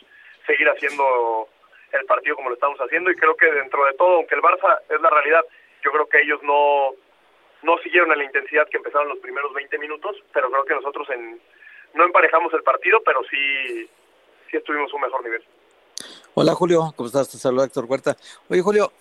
seguir 0.47 0.69
haciendo 0.69 1.49
el 1.93 2.05
partido 2.07 2.37
como 2.37 2.49
lo 2.49 2.55
estamos 2.55 2.79
haciendo 2.81 3.11
y 3.11 3.17
creo 3.17 3.37
que 3.37 3.51
dentro 3.51 3.85
de 3.85 3.95
todo, 3.95 4.17
aunque 4.17 4.35
el 4.35 4.43
Barça 4.43 4.81
es 4.89 5.01
la 5.01 5.11
realidad, 5.11 5.45
yo 5.85 5.91
creo 5.91 6.07
que 6.07 6.21
ellos 6.23 6.41
no, 6.43 6.91
no 7.63 7.79
siguieron 7.79 8.11
a 8.13 8.17
la 8.17 8.25
intensidad 8.25 8.69
que 8.69 8.79
empezaron 8.79 9.09
los 9.09 9.19
primeros 9.19 9.53
20 9.53 9.79
minutos, 9.79 10.17
pero 10.33 10.51
creo 10.51 10.65
que 10.65 10.75
nosotros 10.75 11.09
en, 11.11 11.41
no 11.95 12.05
emparejamos 12.05 12.53
el 12.55 12.63
partido, 12.63 13.01
pero 13.05 13.21
sí, 13.31 13.89
sí 14.51 14.57
estuvimos 14.57 14.93
un 14.93 15.01
mejor 15.01 15.25
nivel. 15.25 15.43
Hola 16.35 16.55
Julio, 16.55 16.93
¿cómo 16.97 17.07
estás? 17.07 17.31
Te 17.31 17.39
saluda 17.39 17.67
Héctor 17.67 17.85
Huerta. 17.87 18.17
Oye 18.49 18.63
Julio, 18.63 18.93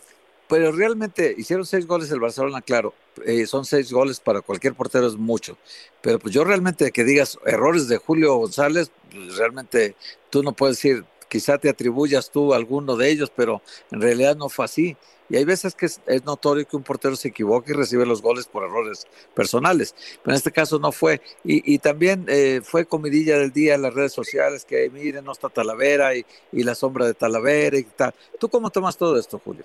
pero 0.47 0.71
realmente 0.71 1.33
hicieron 1.37 1.65
seis 1.65 1.85
goles 1.85 2.11
el 2.11 2.19
Barcelona, 2.19 2.61
claro, 2.61 2.93
eh, 3.25 3.45
son 3.45 3.65
seis 3.65 3.91
goles 3.93 4.19
para 4.19 4.41
cualquier 4.41 4.73
portero 4.73 5.05
es 5.05 5.15
mucho, 5.15 5.57
pero 6.01 6.17
pues 6.17 6.33
yo 6.33 6.43
realmente 6.43 6.91
que 6.91 7.03
digas 7.03 7.37
errores 7.45 7.87
de 7.87 7.97
Julio 7.97 8.35
González, 8.35 8.91
pues 9.11 9.37
realmente 9.37 9.95
tú 10.31 10.41
no 10.41 10.53
puedes 10.53 10.77
decir, 10.77 11.05
quizá 11.29 11.59
te 11.59 11.69
atribuyas 11.69 12.31
tú 12.31 12.53
alguno 12.53 12.97
de 12.97 13.11
ellos, 13.11 13.31
pero 13.33 13.61
en 13.91 14.01
realidad 14.01 14.35
no 14.35 14.49
fue 14.49 14.65
así. 14.65 14.97
Y 15.29 15.37
hay 15.37 15.45
veces 15.45 15.75
que 15.75 15.85
es, 15.85 16.25
notorio 16.25 16.67
que 16.67 16.75
un 16.75 16.83
portero 16.83 17.15
se 17.15 17.29
equivoque 17.29 17.71
y 17.71 17.75
recibe 17.75 18.05
los 18.05 18.21
goles 18.21 18.47
por 18.47 18.63
errores 18.63 19.07
personales, 19.35 19.93
pero 20.23 20.33
en 20.33 20.37
este 20.37 20.51
caso 20.51 20.79
no 20.79 20.91
fue. 20.91 21.21
Y, 21.43 21.77
también 21.79 22.25
eh, 22.27 22.61
fue 22.63 22.85
comidilla 22.85 23.37
del 23.37 23.51
día 23.51 23.75
en 23.75 23.83
las 23.83 23.93
redes 23.93 24.11
sociales 24.11 24.65
que 24.65 24.89
miren, 24.89 25.23
no 25.23 25.31
está 25.31 25.49
Talavera 25.49 26.15
y, 26.15 26.25
la 26.51 26.75
sombra 26.75 27.05
de 27.05 27.13
Talavera 27.13 27.77
y 27.77 27.83
tal. 27.83 28.13
¿Tú 28.39 28.49
cómo 28.49 28.69
tomas 28.69 28.97
todo 28.97 29.17
esto, 29.19 29.39
Julio? 29.39 29.63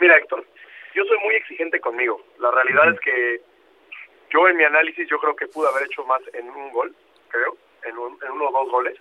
Mira, 0.00 0.16
Héctor, 0.18 0.44
yo 0.94 1.04
soy 1.04 1.18
muy 1.18 1.34
exigente 1.36 1.80
conmigo. 1.80 2.20
La 2.40 2.50
realidad 2.50 2.92
es 2.92 3.00
que 3.00 3.40
yo 4.30 4.48
en 4.48 4.56
mi 4.56 4.64
análisis 4.64 5.08
yo 5.08 5.18
creo 5.18 5.36
que 5.36 5.46
pude 5.46 5.68
haber 5.68 5.84
hecho 5.84 6.04
más 6.04 6.20
en 6.32 6.50
un 6.50 6.72
gol, 6.72 6.94
creo, 7.28 7.56
en, 7.84 7.92
en 7.92 8.32
uno 8.32 8.48
o 8.48 8.52
dos 8.52 8.70
goles. 8.70 8.98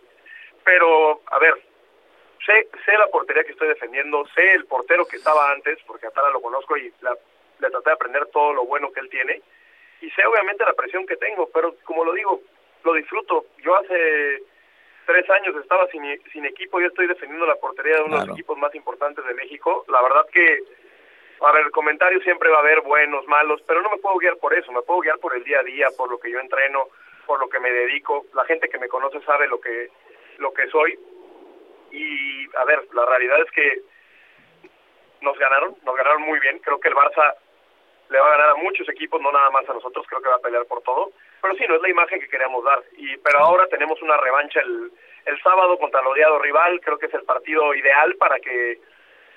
Pero, 0.64 1.22
a 1.28 1.40
ver, 1.40 1.73
sé, 2.46 2.68
sé 2.86 2.98
la 2.98 3.08
portería 3.08 3.44
que 3.44 3.52
estoy 3.52 3.68
defendiendo, 3.68 4.26
sé 4.36 4.54
el 4.54 4.66
portero 4.66 5.06
que 5.06 5.18
estaba 5.18 5.52
antes, 5.52 5.80
porque 5.88 6.08
a 6.08 6.30
lo 6.30 6.42
conozco 6.42 6.78
y 6.78 6.92
le 7.60 7.70
traté 7.70 7.90
de 7.90 7.94
aprender 7.94 8.26
todo 8.28 8.54
lo 8.54 8.66
bueno 8.66 8.92
que 8.92 9.00
él 9.00 9.10
tiene, 9.10 9.42
y 10.02 10.10
sé 10.12 10.26
obviamente 10.26 10.66
la 10.66 10.74
presión 10.74 11.06
que 11.06 11.16
tengo, 11.16 11.50
pero 11.54 11.76
como 11.86 12.04
lo 12.04 12.14
digo, 12.14 12.42
lo 12.84 12.94
disfruto. 12.94 13.46
Yo 13.60 13.76
hace 13.76 14.44
tres 15.06 15.30
años 15.30 15.56
estaba 15.56 15.88
sin, 15.88 16.04
sin 16.32 16.46
equipo 16.46 16.82
y 16.82 16.86
estoy 16.86 17.08
defendiendo 17.08 17.46
la 17.46 17.56
portería 17.56 17.96
de 17.96 18.04
uno 18.04 18.20
de 18.20 18.28
los 18.28 18.36
equipos 18.36 18.58
más 18.58 18.74
importantes 18.76 19.26
de 19.26 19.34
México. 19.34 19.86
La 19.88 20.02
verdad 20.02 20.26
que, 20.32 20.60
a 21.40 21.52
ver, 21.54 21.66
el 21.66 21.72
comentario 21.72 22.22
siempre 22.22 22.50
va 22.50 22.58
a 22.58 22.62
haber 22.62 22.82
buenos, 22.82 23.26
malos, 23.28 23.62
pero 23.66 23.82
no 23.82 23.92
me 23.92 23.98
puedo 23.98 24.18
guiar 24.18 24.38
por 24.38 24.54
eso, 24.54 24.72
me 24.72 24.82
puedo 24.82 25.00
guiar 25.00 25.20
por 25.20 25.36
el 25.36 25.44
día 25.44 25.60
a 25.60 25.64
día, 25.64 25.88
por 25.96 26.10
lo 26.10 26.20
que 26.20 26.32
yo 26.32 26.40
entreno, 26.40 26.88
por 27.26 27.40
lo 27.40 27.48
que 27.48 27.60
me 27.60 27.72
dedico. 27.72 28.26
La 28.34 28.44
gente 28.46 28.68
que 28.68 28.80
me 28.80 28.90
conoce 28.90 29.22
sabe 29.22 29.48
lo 29.48 29.62
que, 29.62 29.90
lo 30.38 30.54
que 30.54 30.68
soy. 30.68 31.00
Y, 31.94 32.50
a 32.58 32.66
ver, 32.66 32.88
la 32.94 33.06
realidad 33.06 33.40
es 33.42 33.52
que 33.52 33.82
nos 35.22 35.38
ganaron, 35.38 35.76
nos 35.86 35.96
ganaron 35.96 36.24
muy 36.24 36.40
bien. 36.40 36.58
Creo 36.60 36.80
que 36.80 36.90
el 36.90 36.96
Barça 36.96 37.36
le 38.10 38.20
va 38.20 38.28
a 38.28 38.38
ganar 38.38 38.50
a 38.50 38.56
muchos 38.56 38.90
equipos, 38.90 39.22
no 39.22 39.32
nada 39.32 39.52
más 39.52 39.70
a 39.70 39.74
nosotros, 39.74 40.06
creo 40.08 40.22
que 40.22 40.30
va 40.30 40.36
a 40.36 40.42
pelear 40.42 40.66
por 40.66 40.82
todo. 40.82 41.12
Pero 41.42 41.56
sí, 41.56 41.66
no 41.68 41.76
es 41.76 41.82
la 41.82 41.90
imagen 41.90 42.20
que 42.20 42.28
queríamos 42.28 42.66
dar. 42.66 42.84
Y, 42.98 43.16
pero 43.18 43.40
ahora 43.40 43.68
tenemos 43.68 44.02
una 44.02 44.18
revancha 44.18 44.60
el, 44.62 44.92
el 45.26 45.42
sábado 45.42 45.78
contra 45.78 46.02
el 46.02 46.08
odiado 46.08 46.40
rival, 46.40 46.82
creo 46.82 46.98
que 46.98 47.06
es 47.06 47.14
el 47.14 47.24
partido 47.24 47.76
ideal 47.76 48.16
para 48.16 48.40
que 48.40 48.80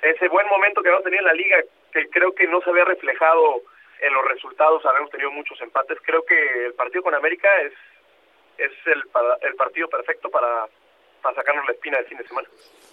ese 0.01 0.29
buen 0.29 0.47
momento 0.49 0.83
que 0.83 0.89
hemos 0.89 1.03
tenido 1.03 1.21
en 1.21 1.27
la 1.27 1.35
liga, 1.35 1.59
que 1.93 2.09
creo 2.09 2.35
que 2.35 2.47
no 2.47 2.63
se 2.63 2.71
había 2.71 2.85
reflejado 2.85 3.61
en 4.01 4.15
los 4.15 4.25
resultados, 4.27 4.85
habíamos 4.87 5.11
tenido 5.11 5.31
muchos 5.31 5.61
empates, 5.61 5.99
creo 6.03 6.25
que 6.25 6.67
el 6.67 6.75
partido 6.75 7.03
con 7.03 7.15
América 7.15 7.49
es, 7.63 7.73
es 8.59 8.73
el, 8.87 9.03
el 9.43 9.55
partido 9.57 9.89
perfecto 9.89 10.31
para, 10.31 10.69
para 11.27 11.43
sacarnos 11.43 11.67
la 11.67 11.73
espina 11.73 11.99
del 11.99 12.07
fin 12.07 12.19
de 12.19 12.29
semana. 12.29 12.49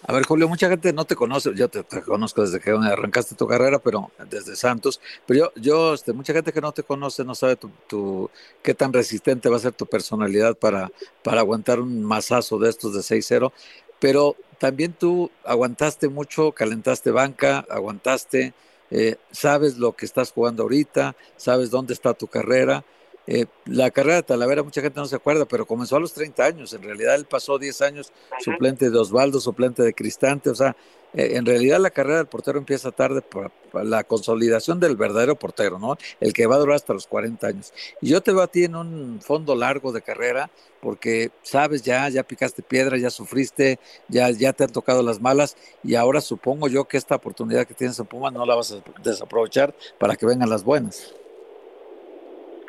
A 0.06 0.12
ver, 0.12 0.26
Julio, 0.26 0.50
mucha 0.50 0.68
gente 0.68 0.92
no 0.92 1.06
te 1.06 1.16
conoce, 1.16 1.52
yo 1.56 1.70
te, 1.70 1.84
conozco 2.02 2.42
desde 2.42 2.60
que 2.60 2.72
arrancaste 2.72 3.36
tu 3.36 3.48
carrera, 3.48 3.80
pero 3.80 4.12
desde 4.28 4.56
Santos, 4.56 5.00
pero 5.26 5.52
yo, 5.56 5.62
yo 5.62 5.94
este, 5.94 6.14
mucha 6.14 6.34
gente 6.34 6.52
que 6.52 6.60
no 6.60 6.72
te 6.72 6.84
conoce 6.84 7.24
no 7.24 7.36
sabe 7.36 7.56
tu, 7.56 7.70
tu, 7.88 8.30
qué 8.64 8.74
tan 8.74 8.92
resistente 8.92 9.50
va 9.50 9.58
a 9.58 9.60
ser 9.60 9.74
tu 9.74 9.86
personalidad 9.86 10.58
para, 10.58 10.92
para 11.24 11.42
aguantar 11.42 11.80
un 11.80 12.04
masazo 12.04 12.58
de 12.58 12.70
estos 12.70 12.94
de 12.94 13.00
6-0, 13.00 13.52
pero 14.00 14.36
también 14.58 14.94
tú 14.94 15.30
aguantaste 15.46 16.10
mucho, 16.10 16.52
calentaste 16.52 17.12
banca, 17.12 17.66
aguantaste, 17.70 18.54
eh, 18.92 19.18
sabes 19.32 19.78
lo 19.78 19.96
que 19.96 20.06
estás 20.06 20.32
jugando 20.32 20.64
ahorita, 20.64 21.16
sabes 21.38 21.70
dónde 21.70 21.94
está 21.94 22.14
tu 22.14 22.28
carrera, 22.28 22.84
eh, 23.26 23.46
la 23.66 23.90
carrera 23.92 24.18
de 24.18 24.24
Talavera, 24.24 24.64
mucha 24.64 24.82
gente 24.82 25.00
no 25.00 25.06
se 25.06 25.16
acuerda, 25.16 25.46
pero 25.46 25.66
comenzó 25.66 25.96
a 25.96 26.00
los 26.00 26.14
30 26.14 26.44
años. 26.44 26.74
En 26.74 26.84
realidad 26.84 27.16
él 27.16 27.26
pasó 27.26 27.58
10 27.58 27.82
años 27.82 28.12
suplente 28.40 28.90
de 28.90 28.98
Osvaldo, 28.98 29.40
suplente 29.40 29.82
de 29.82 29.94
Cristante. 29.94 30.50
O 30.50 30.56
sea, 30.56 30.76
eh, 31.14 31.38
en 31.38 31.46
realidad 31.46 31.80
la 31.80 31.92
carrera 31.92 32.18
del 32.18 32.28
portero 32.28 32.58
empieza 32.58 32.92
tarde 32.92 33.22
para, 33.22 33.52
la 33.84 34.04
consolidación 34.04 34.80
del 34.80 34.96
verdadero 34.96 35.36
portero, 35.36 35.80
¿no? 35.80 35.98
El 36.20 36.34
que 36.34 36.46
va 36.48 36.56
a 36.56 36.60
durar 36.60 36.76
hasta 36.76 36.94
los 36.94 37.08
40 37.08 37.48
años. 37.48 37.74
Y 38.02 38.10
yo 38.10 38.22
te 38.22 38.32
veo 38.32 38.42
a 38.42 38.48
ti 38.48 38.66
en 38.66 38.76
un 38.76 39.22
fondo 39.22 39.56
largo 39.56 39.92
de 39.92 40.02
carrera 40.02 40.52
porque 40.82 41.32
sabes 41.44 41.82
ya, 41.82 42.10
ya 42.10 42.24
picaste 42.24 42.62
piedra, 42.62 42.98
ya 42.98 43.10
sufriste, 43.10 43.80
ya, 44.10 44.30
ya 44.32 44.52
te 44.54 44.66
han 44.66 44.72
tocado 44.72 45.02
las 45.02 45.22
malas 45.22 45.56
y 45.82 45.96
ahora 45.96 46.20
supongo 46.20 46.68
yo 46.68 46.86
que 46.86 46.98
esta 46.98 47.16
oportunidad 47.16 47.66
que 47.66 47.74
tienes 47.74 47.98
en 48.00 48.06
Puma 48.06 48.32
no 48.32 48.46
la 48.46 48.56
vas 48.56 48.74
a 48.74 49.02
desaprovechar 49.02 49.74
para 49.98 50.16
que 50.16 50.26
vengan 50.26 50.50
las 50.50 50.64
buenas. 50.64 51.16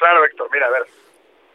Claro, 0.05 0.23
Héctor, 0.23 0.51
mira, 0.53 0.67
a 0.67 0.71
ver, 0.71 0.83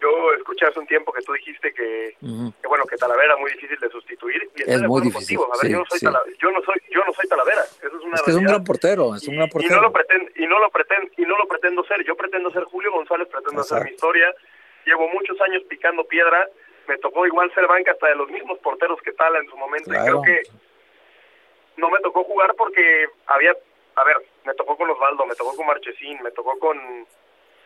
yo 0.02 0.34
escuché 0.34 0.66
hace 0.66 0.80
un 0.80 0.88
tiempo 0.88 1.14
que 1.14 1.22
tú 1.22 1.34
dijiste 1.34 1.72
que, 1.72 2.16
que 2.20 2.68
bueno, 2.68 2.84
que 2.86 2.98
Talavera 2.98 3.36
es 3.36 3.40
muy 3.40 3.52
difícil 3.52 3.78
de 3.80 3.90
sustituir 3.90 4.50
y 4.56 4.64
es 4.64 4.82
muy 4.82 5.04
difícil. 5.04 5.38
A 5.38 5.62
ver, 5.62 5.72
yo, 5.72 5.78
no 5.78 5.86
soy 5.86 6.00
Talavera, 6.00 6.36
yo 6.40 6.52
no 6.52 6.62
soy 6.64 6.82
yo 6.90 7.02
no 7.06 7.14
soy 7.14 7.28
Talavera, 7.28 7.62
eso 7.62 7.86
es 7.86 8.04
una 8.04 8.16
es, 8.16 8.22
que 8.24 8.32
es 8.32 8.38
un 8.38 8.46
gran 8.46 8.64
portero, 8.64 9.14
es 9.14 9.28
un 9.28 9.36
gran 9.36 9.50
portero. 9.50 9.72
Y, 9.72 9.76
no 9.76 9.82
lo 9.84 9.92
pretendo 9.92 10.32
y 10.36 10.48
no 10.48 10.58
lo 10.58 10.72
pretendo 10.72 11.12
y 11.16 11.22
no 11.28 11.38
lo 11.38 11.48
pretendo 11.48 11.84
ser, 11.84 12.04
yo 12.06 12.16
pretendo 12.16 12.50
ser 12.50 12.64
Julio 12.64 12.92
González, 12.92 13.28
pretendo 13.28 13.62
hacer 13.62 13.84
mi 13.84 13.92
historia. 13.92 14.34
Llevo 14.84 15.08
muchos 15.10 15.40
años 15.42 15.62
picando 15.70 16.04
piedra, 16.06 16.50
me 16.88 16.98
tocó 16.98 17.28
igual 17.28 17.54
ser 17.54 17.68
banca 17.68 17.92
hasta 17.92 18.08
de 18.08 18.16
los 18.16 18.32
mismos 18.32 18.58
porteros 18.60 19.00
que 19.04 19.12
Tala 19.12 19.38
en 19.38 19.48
su 19.48 19.58
momento 19.58 19.94
y 19.94 19.98
creo 20.00 20.24
que 20.24 20.42
no 21.78 21.92
me 21.92 22.00
tocó 22.00 22.24
jugar 22.24 22.56
porque 22.56 23.10
había, 23.28 23.56
a 23.96 24.04
ver, 24.04 24.18
me 24.44 24.56
tocó 24.56 24.76
con 24.76 24.90
Osvaldo, 24.90 25.28
me 25.28 25.36
tocó 25.36 25.56
con 25.56 25.68
Marchesín, 25.68 26.20
me 26.24 26.32
tocó 26.32 26.58
con 26.58 27.06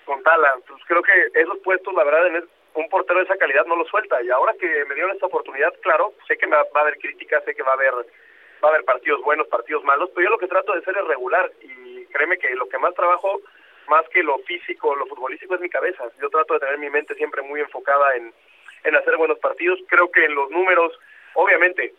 con 0.05 0.21
Tala. 0.23 0.55
Pues 0.67 0.81
creo 0.87 1.01
que 1.01 1.11
esos 1.33 1.57
puestos, 1.59 1.93
la 1.93 2.03
verdad, 2.03 2.27
en 2.27 2.47
un 2.75 2.89
portero 2.89 3.19
de 3.19 3.25
esa 3.25 3.37
calidad 3.37 3.65
no 3.65 3.75
lo 3.75 3.85
suelta. 3.85 4.21
Y 4.21 4.29
ahora 4.29 4.53
que 4.59 4.85
me 4.85 4.95
dieron 4.95 5.11
esta 5.11 5.27
oportunidad, 5.27 5.73
claro, 5.81 6.13
sé 6.27 6.37
que 6.37 6.47
me 6.47 6.55
va, 6.55 6.63
a 6.73 6.79
haber 6.79 6.97
críticas, 6.97 7.43
sé 7.45 7.55
que 7.55 7.63
va 7.63 7.71
a 7.71 7.75
haber 7.75 7.93
va 7.93 8.69
a 8.69 8.71
haber 8.71 8.85
partidos 8.85 9.21
buenos, 9.21 9.47
partidos 9.47 9.83
malos, 9.83 10.09
pero 10.15 10.23
yo 10.23 10.29
lo 10.29 10.37
que 10.37 10.47
trato 10.47 10.73
de 10.73 10.81
ser 10.83 10.97
es 10.97 11.05
regular 11.05 11.51
y 11.61 12.05
créeme 12.05 12.37
que 12.37 12.55
lo 12.55 12.69
que 12.69 12.77
más 12.77 12.93
trabajo, 12.93 13.41
más 13.89 14.07
que 14.07 14.23
lo 14.23 14.37
físico, 14.39 14.95
lo 14.95 15.05
futbolístico, 15.05 15.55
es 15.55 15.61
mi 15.61 15.69
cabeza. 15.69 16.05
Yo 16.21 16.29
trato 16.29 16.53
de 16.53 16.61
tener 16.61 16.77
mi 16.77 16.89
mente 16.89 17.13
siempre 17.15 17.41
muy 17.41 17.59
enfocada 17.59 18.15
en, 18.15 18.33
en 18.85 18.95
hacer 18.95 19.17
buenos 19.17 19.37
partidos. 19.39 19.79
Creo 19.89 20.09
que 20.11 20.23
en 20.23 20.35
los 20.35 20.49
números, 20.49 20.97
obviamente, 21.33 21.93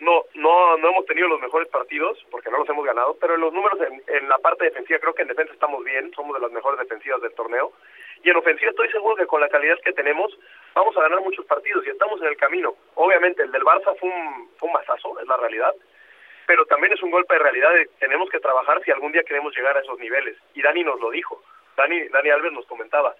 no, 0.00 0.24
no, 0.34 0.76
no 0.76 0.88
hemos 0.88 1.06
tenido 1.06 1.28
los 1.28 1.40
mejores 1.40 1.68
partidos, 1.68 2.24
porque 2.30 2.50
no 2.50 2.58
los 2.58 2.68
hemos 2.68 2.84
ganado, 2.84 3.16
pero 3.20 3.34
en 3.34 3.40
los 3.40 3.52
números, 3.52 3.80
en, 3.80 4.02
en, 4.06 4.28
la 4.28 4.38
parte 4.38 4.64
defensiva, 4.64 4.98
creo 4.98 5.14
que 5.14 5.22
en 5.22 5.28
defensa 5.28 5.52
estamos 5.52 5.84
bien, 5.84 6.12
somos 6.14 6.34
de 6.34 6.42
las 6.42 6.52
mejores 6.52 6.78
defensivas 6.78 7.20
del 7.20 7.34
torneo, 7.34 7.72
y 8.22 8.30
en 8.30 8.36
ofensiva 8.36 8.70
estoy 8.70 8.90
seguro 8.90 9.16
que 9.16 9.26
con 9.26 9.40
la 9.40 9.48
calidad 9.48 9.78
que 9.84 9.92
tenemos 9.92 10.36
vamos 10.74 10.96
a 10.96 11.02
ganar 11.02 11.20
muchos 11.20 11.44
partidos 11.46 11.86
y 11.86 11.90
estamos 11.90 12.20
en 12.20 12.28
el 12.28 12.36
camino. 12.36 12.74
Obviamente 12.94 13.42
el 13.42 13.52
del 13.52 13.62
Barça 13.62 13.96
fue 13.98 14.08
un, 14.08 14.50
fue 14.56 14.68
un 14.68 14.72
masazo, 14.72 15.18
es 15.20 15.26
la 15.26 15.36
realidad, 15.36 15.74
pero 16.46 16.64
también 16.66 16.92
es 16.92 17.02
un 17.02 17.10
golpe 17.10 17.34
de 17.34 17.40
realidad, 17.40 17.70
tenemos 17.98 18.30
que 18.30 18.40
trabajar 18.40 18.82
si 18.84 18.90
algún 18.90 19.12
día 19.12 19.22
queremos 19.22 19.54
llegar 19.56 19.76
a 19.76 19.80
esos 19.80 19.98
niveles, 19.98 20.36
y 20.54 20.62
Dani 20.62 20.84
nos 20.84 21.00
lo 21.00 21.10
dijo, 21.10 21.42
Dani, 21.76 22.08
Dani 22.08 22.30
Alves 22.30 22.52
nos 22.52 22.66
comentaba, 22.66 23.14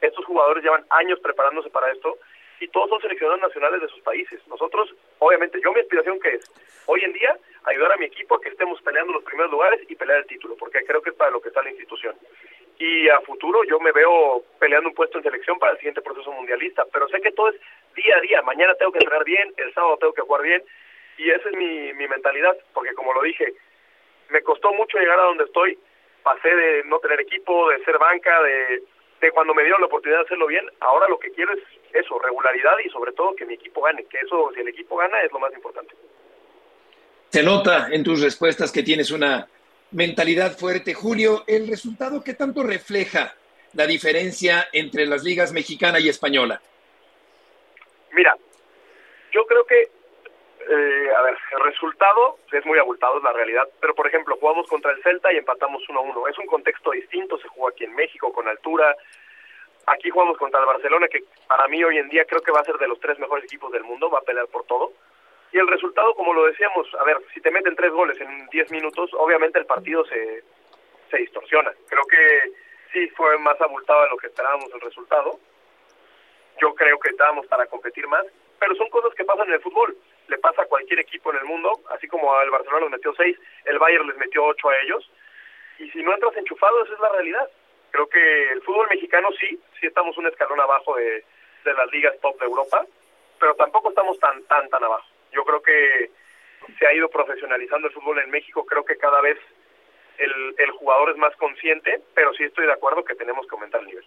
estos 0.00 0.24
jugadores 0.24 0.62
llevan 0.62 0.84
años 0.90 1.18
preparándose 1.20 1.70
para 1.70 1.90
esto, 1.90 2.18
y 2.64 2.68
todos 2.68 2.88
son 2.88 3.00
seleccionados 3.02 3.42
nacionales 3.42 3.82
de 3.82 3.88
sus 3.88 4.00
países. 4.00 4.40
Nosotros, 4.48 4.94
obviamente, 5.18 5.60
yo 5.62 5.70
mi 5.72 5.80
aspiración 5.80 6.18
que 6.18 6.36
es, 6.36 6.50
hoy 6.86 7.04
en 7.04 7.12
día, 7.12 7.36
ayudar 7.64 7.92
a 7.92 7.96
mi 7.98 8.06
equipo 8.06 8.36
a 8.36 8.40
que 8.40 8.48
estemos 8.48 8.80
peleando 8.80 9.12
los 9.12 9.22
primeros 9.22 9.52
lugares 9.52 9.80
y 9.86 9.94
pelear 9.94 10.20
el 10.20 10.26
título, 10.26 10.56
porque 10.56 10.82
creo 10.84 11.02
que 11.02 11.10
es 11.10 11.16
para 11.16 11.30
lo 11.30 11.42
que 11.42 11.48
está 11.48 11.62
la 11.62 11.68
institución. 11.68 12.16
Y 12.78 13.08
a 13.10 13.20
futuro 13.20 13.64
yo 13.64 13.78
me 13.80 13.92
veo 13.92 14.42
peleando 14.58 14.88
un 14.88 14.94
puesto 14.94 15.18
en 15.18 15.24
selección 15.24 15.58
para 15.58 15.72
el 15.72 15.78
siguiente 15.78 16.00
proceso 16.00 16.32
mundialista, 16.32 16.86
pero 16.90 17.06
sé 17.08 17.20
que 17.20 17.32
todo 17.32 17.50
es 17.50 17.60
día 17.94 18.16
a 18.16 18.20
día. 18.22 18.42
Mañana 18.42 18.74
tengo 18.76 18.92
que 18.92 18.98
entrenar 18.98 19.24
bien, 19.24 19.52
el 19.58 19.74
sábado 19.74 19.98
tengo 19.98 20.14
que 20.14 20.22
jugar 20.22 20.42
bien, 20.42 20.62
y 21.18 21.30
esa 21.30 21.50
es 21.50 21.56
mi, 21.56 21.92
mi 21.92 22.08
mentalidad, 22.08 22.56
porque 22.72 22.94
como 22.94 23.12
lo 23.12 23.20
dije, 23.22 23.52
me 24.30 24.42
costó 24.42 24.72
mucho 24.72 24.98
llegar 24.98 25.20
a 25.20 25.24
donde 25.24 25.44
estoy, 25.44 25.78
pasé 26.22 26.48
de 26.48 26.84
no 26.84 26.98
tener 26.98 27.20
equipo, 27.20 27.68
de 27.68 27.84
ser 27.84 27.98
banca, 27.98 28.40
de 28.42 28.82
cuando 29.32 29.54
me 29.54 29.62
dieron 29.62 29.80
la 29.80 29.86
oportunidad 29.86 30.20
de 30.20 30.24
hacerlo 30.26 30.46
bien, 30.46 30.68
ahora 30.80 31.08
lo 31.08 31.18
que 31.18 31.30
quiero 31.30 31.54
es 31.54 31.60
eso, 31.94 32.18
regularidad 32.18 32.78
y 32.84 32.90
sobre 32.90 33.12
todo 33.12 33.34
que 33.34 33.46
mi 33.46 33.54
equipo 33.54 33.82
gane, 33.82 34.04
que 34.04 34.18
eso, 34.18 34.50
si 34.54 34.60
el 34.60 34.68
equipo 34.68 34.96
gana, 34.96 35.20
es 35.22 35.32
lo 35.32 35.38
más 35.38 35.52
importante. 35.54 35.94
Se 37.30 37.42
nota 37.42 37.88
en 37.90 38.04
tus 38.04 38.20
respuestas 38.20 38.70
que 38.70 38.82
tienes 38.82 39.10
una 39.10 39.48
mentalidad 39.90 40.56
fuerte. 40.56 40.94
Julio, 40.94 41.44
¿el 41.46 41.68
resultado 41.68 42.22
qué 42.22 42.34
tanto 42.34 42.62
refleja 42.62 43.34
la 43.72 43.86
diferencia 43.86 44.68
entre 44.72 45.06
las 45.06 45.24
ligas 45.24 45.52
mexicana 45.52 45.98
y 46.00 46.08
española? 46.08 46.60
Mira, 48.12 48.36
yo 49.32 49.44
creo 49.46 49.66
que, 49.66 49.82
eh, 49.82 51.08
a 51.16 51.22
ver, 51.22 51.36
el 51.58 51.64
resultado 51.64 52.38
es 52.52 52.64
muy 52.64 52.78
abultado, 52.78 53.18
es 53.18 53.24
la 53.24 53.32
realidad, 53.32 53.68
pero 53.80 53.94
por 53.94 54.06
ejemplo, 54.06 54.36
jugamos 54.38 54.68
contra 54.68 54.92
el 54.92 55.02
Celta 55.02 55.32
y 55.32 55.38
empatamos 55.38 55.82
1-1. 55.88 56.28
Es 56.30 56.38
un 56.38 56.46
contexto 56.46 56.92
distinto, 56.92 57.38
se 57.38 57.48
jugó 57.48 57.68
aquí 57.68 57.84
en 57.84 57.94
México 57.94 58.32
con 58.32 58.46
altura, 58.46 58.94
Aquí 59.86 60.10
jugamos 60.10 60.38
contra 60.38 60.60
el 60.60 60.66
Barcelona, 60.66 61.08
que 61.08 61.24
para 61.46 61.68
mí 61.68 61.82
hoy 61.84 61.98
en 61.98 62.08
día 62.08 62.24
creo 62.24 62.40
que 62.40 62.52
va 62.52 62.60
a 62.60 62.64
ser 62.64 62.78
de 62.78 62.88
los 62.88 63.00
tres 63.00 63.18
mejores 63.18 63.44
equipos 63.44 63.70
del 63.72 63.84
mundo, 63.84 64.10
va 64.10 64.18
a 64.18 64.22
pelear 64.22 64.46
por 64.48 64.64
todo. 64.64 64.92
Y 65.52 65.58
el 65.58 65.68
resultado, 65.68 66.14
como 66.14 66.32
lo 66.32 66.46
decíamos, 66.46 66.88
a 66.98 67.04
ver, 67.04 67.18
si 67.32 67.40
te 67.40 67.50
meten 67.50 67.76
tres 67.76 67.92
goles 67.92 68.20
en 68.20 68.46
diez 68.48 68.70
minutos, 68.70 69.10
obviamente 69.14 69.58
el 69.58 69.66
partido 69.66 70.04
se, 70.06 70.42
se 71.10 71.16
distorsiona. 71.18 71.72
Creo 71.88 72.04
que 72.06 72.52
sí 72.92 73.08
fue 73.10 73.38
más 73.38 73.60
abultado 73.60 74.02
de 74.02 74.10
lo 74.10 74.16
que 74.16 74.26
esperábamos 74.28 74.72
el 74.72 74.80
resultado. 74.80 75.38
Yo 76.60 76.74
creo 76.74 76.98
que 76.98 77.10
estábamos 77.10 77.46
para 77.46 77.66
competir 77.66 78.06
más, 78.08 78.24
pero 78.58 78.74
son 78.76 78.88
cosas 78.88 79.14
que 79.14 79.24
pasan 79.24 79.48
en 79.48 79.54
el 79.54 79.60
fútbol. 79.60 79.96
Le 80.28 80.38
pasa 80.38 80.62
a 80.62 80.66
cualquier 80.66 81.00
equipo 81.00 81.30
en 81.30 81.38
el 81.38 81.44
mundo, 81.44 81.70
así 81.90 82.08
como 82.08 82.40
el 82.40 82.50
Barcelona 82.50 82.86
les 82.86 82.90
metió 82.92 83.14
seis, 83.14 83.38
el 83.64 83.78
Bayern 83.78 84.06
les 84.08 84.16
metió 84.16 84.44
ocho 84.44 84.70
a 84.70 84.78
ellos. 84.78 85.10
Y 85.78 85.90
si 85.90 86.02
no 86.02 86.14
entras 86.14 86.36
enchufado, 86.36 86.82
esa 86.84 86.94
es 86.94 87.00
la 87.00 87.10
realidad. 87.10 87.50
Creo 87.94 88.08
que 88.08 88.50
el 88.50 88.60
fútbol 88.62 88.88
mexicano 88.90 89.28
sí, 89.38 89.56
sí 89.78 89.86
estamos 89.86 90.18
un 90.18 90.26
escalón 90.26 90.58
abajo 90.58 90.96
de, 90.96 91.22
las 91.64 91.88
ligas 91.92 92.18
top 92.20 92.36
de 92.40 92.46
Europa, 92.46 92.84
pero 93.38 93.54
tampoco 93.54 93.90
estamos 93.90 94.18
tan, 94.18 94.42
tan, 94.46 94.68
tan 94.68 94.82
abajo. 94.82 95.06
Yo 95.30 95.44
creo 95.44 95.62
que 95.62 96.10
se 96.76 96.86
ha 96.88 96.92
ido 96.92 97.08
profesionalizando 97.08 97.86
el 97.86 97.94
fútbol 97.94 98.18
en 98.18 98.30
México, 98.30 98.66
creo 98.66 98.84
que 98.84 98.96
cada 98.96 99.20
vez 99.20 99.38
el, 100.18 100.32
el 100.58 100.70
jugador 100.72 101.10
es 101.10 101.16
más 101.18 101.36
consciente, 101.36 102.00
pero 102.16 102.34
sí 102.34 102.42
estoy 102.42 102.66
de 102.66 102.72
acuerdo 102.72 103.04
que 103.04 103.14
tenemos 103.14 103.46
que 103.46 103.54
aumentar 103.54 103.80
el 103.82 103.86
nivel. 103.86 104.04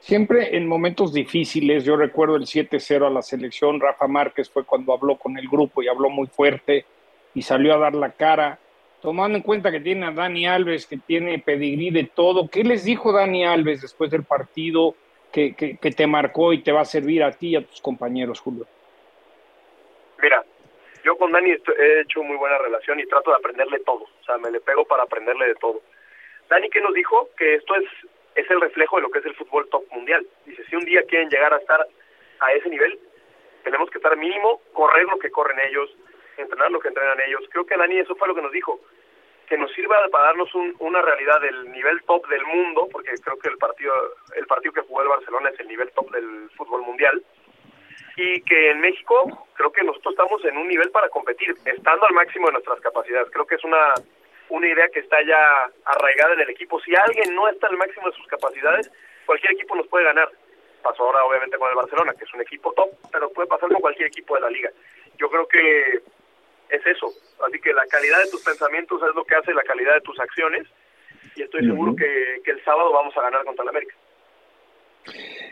Siempre 0.00 0.56
en 0.56 0.66
momentos 0.66 1.12
difíciles, 1.12 1.84
yo 1.84 1.94
recuerdo 1.94 2.34
el 2.34 2.46
7-0 2.46 3.06
a 3.06 3.10
la 3.10 3.22
selección, 3.22 3.78
Rafa 3.78 4.08
Márquez 4.08 4.50
fue 4.50 4.64
cuando 4.64 4.92
habló 4.92 5.18
con 5.18 5.38
el 5.38 5.48
grupo 5.48 5.84
y 5.84 5.88
habló 5.88 6.10
muy 6.10 6.26
fuerte 6.26 6.84
y 7.32 7.42
salió 7.42 7.74
a 7.74 7.78
dar 7.78 7.94
la 7.94 8.10
cara 8.10 8.58
tomando 9.00 9.36
en 9.36 9.42
cuenta 9.42 9.70
que 9.70 9.80
tiene 9.80 10.06
a 10.06 10.10
Dani 10.10 10.46
Alves, 10.46 10.86
que 10.86 10.98
tiene 10.98 11.38
pedigrí 11.38 11.90
de 11.90 12.04
todo, 12.04 12.48
¿qué 12.48 12.62
les 12.62 12.84
dijo 12.84 13.12
Dani 13.12 13.44
Alves 13.44 13.82
después 13.82 14.10
del 14.10 14.24
partido 14.24 14.94
que, 15.32 15.54
que, 15.54 15.90
te 15.90 16.06
marcó 16.06 16.52
y 16.52 16.62
te 16.62 16.72
va 16.72 16.80
a 16.80 16.84
servir 16.84 17.22
a 17.22 17.32
ti 17.32 17.50
y 17.50 17.56
a 17.56 17.64
tus 17.64 17.80
compañeros, 17.80 18.40
Julio? 18.40 18.66
Mira, 20.20 20.44
yo 21.04 21.16
con 21.16 21.32
Dani 21.32 21.50
he 21.50 22.00
hecho 22.00 22.22
muy 22.22 22.36
buena 22.36 22.58
relación 22.58 23.00
y 23.00 23.06
trato 23.06 23.30
de 23.30 23.36
aprenderle 23.36 23.78
todo. 23.80 24.02
O 24.02 24.24
sea, 24.24 24.38
me 24.38 24.50
le 24.50 24.60
pego 24.60 24.84
para 24.84 25.04
aprenderle 25.04 25.46
de 25.46 25.54
todo. 25.54 25.80
Dani, 26.48 26.68
¿qué 26.68 26.80
nos 26.80 26.92
dijo? 26.92 27.30
Que 27.36 27.54
esto 27.54 27.74
es, 27.76 27.84
es 28.34 28.50
el 28.50 28.60
reflejo 28.60 28.96
de 28.96 29.02
lo 29.02 29.10
que 29.10 29.20
es 29.20 29.26
el 29.26 29.34
fútbol 29.34 29.68
top 29.70 29.84
mundial. 29.92 30.26
Dice, 30.44 30.64
si 30.68 30.76
un 30.76 30.84
día 30.84 31.02
quieren 31.08 31.30
llegar 31.30 31.54
a 31.54 31.58
estar 31.58 31.86
a 32.40 32.52
ese 32.52 32.68
nivel, 32.68 32.98
tenemos 33.62 33.88
que 33.90 33.98
estar 33.98 34.16
mínimo, 34.16 34.60
correr 34.72 35.04
lo 35.04 35.18
que 35.18 35.30
corren 35.30 35.58
ellos, 35.68 35.90
entrenar 36.40 36.70
lo 36.70 36.80
que 36.80 36.88
entrenan 36.88 37.20
ellos. 37.20 37.42
Creo 37.50 37.66
que 37.66 37.76
Dani 37.76 37.98
eso 37.98 38.16
fue 38.16 38.28
lo 38.28 38.34
que 38.34 38.42
nos 38.42 38.52
dijo, 38.52 38.80
que 39.48 39.58
nos 39.58 39.72
sirva 39.72 39.96
para 40.10 40.26
darnos 40.26 40.50
una 40.78 41.02
realidad 41.02 41.40
del 41.40 41.70
nivel 41.72 42.02
top 42.02 42.26
del 42.28 42.44
mundo, 42.44 42.88
porque 42.90 43.12
creo 43.22 43.38
que 43.38 43.48
el 43.48 43.58
partido, 43.58 43.94
el 44.36 44.46
partido 44.46 44.72
que 44.72 44.82
jugó 44.82 45.02
el 45.02 45.08
Barcelona 45.08 45.50
es 45.50 45.60
el 45.60 45.68
nivel 45.68 45.90
top 45.92 46.10
del 46.10 46.50
fútbol 46.56 46.82
mundial, 46.82 47.22
y 48.16 48.42
que 48.42 48.70
en 48.70 48.80
México 48.80 49.46
creo 49.54 49.72
que 49.72 49.84
nosotros 49.84 50.12
estamos 50.12 50.44
en 50.44 50.56
un 50.56 50.68
nivel 50.68 50.90
para 50.90 51.08
competir, 51.08 51.54
estando 51.64 52.06
al 52.06 52.14
máximo 52.14 52.46
de 52.46 52.52
nuestras 52.52 52.80
capacidades. 52.80 53.30
Creo 53.30 53.46
que 53.46 53.54
es 53.54 53.64
una 53.64 53.94
una 54.50 54.68
idea 54.68 54.88
que 54.88 55.00
está 55.00 55.22
ya 55.22 55.70
arraigada 55.84 56.34
en 56.34 56.40
el 56.40 56.50
equipo. 56.50 56.80
Si 56.80 56.94
alguien 56.94 57.34
no 57.34 57.48
está 57.48 57.68
al 57.68 57.76
máximo 57.76 58.10
de 58.10 58.16
sus 58.16 58.26
capacidades, 58.26 58.90
cualquier 59.24 59.52
equipo 59.52 59.74
nos 59.74 59.86
puede 59.86 60.04
ganar. 60.04 60.28
Pasó 60.82 61.04
ahora 61.04 61.24
obviamente 61.24 61.56
con 61.56 61.70
el 61.70 61.76
Barcelona, 61.76 62.14
que 62.14 62.24
es 62.24 62.34
un 62.34 62.40
equipo 62.40 62.72
top, 62.72 62.90
pero 63.12 63.30
puede 63.30 63.48
pasar 63.48 63.68
con 63.70 63.80
cualquier 63.80 64.08
equipo 64.08 64.34
de 64.34 64.40
la 64.40 64.50
liga. 64.50 64.70
Yo 65.18 65.30
creo 65.30 65.46
que 65.46 66.00
es 66.70 66.86
eso. 66.86 67.12
Así 67.46 67.58
que 67.60 67.72
la 67.72 67.86
calidad 67.86 68.22
de 68.22 68.30
tus 68.30 68.42
pensamientos 68.42 69.00
es 69.02 69.14
lo 69.14 69.24
que 69.24 69.34
hace 69.34 69.52
la 69.54 69.62
calidad 69.62 69.94
de 69.94 70.00
tus 70.00 70.18
acciones. 70.20 70.66
Y 71.36 71.42
estoy 71.42 71.64
seguro 71.64 71.94
que, 71.94 72.40
que 72.44 72.50
el 72.50 72.64
sábado 72.64 72.92
vamos 72.92 73.16
a 73.16 73.22
ganar 73.22 73.44
contra 73.44 73.62
el 73.62 73.68
América. 73.68 73.94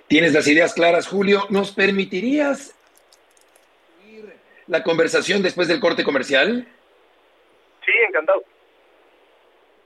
Tienes 0.07 0.33
las 0.33 0.47
ideas 0.49 0.75
claras, 0.75 1.07
Julio. 1.07 1.47
¿Nos 1.51 1.73
permitirías 1.73 2.75
la 4.67 4.83
conversación 4.83 5.43
después 5.43 5.69
del 5.69 5.81
corte 5.81 6.05
comercial? 6.05 6.67
Sí, 7.85 7.93
encantado. 8.07 8.45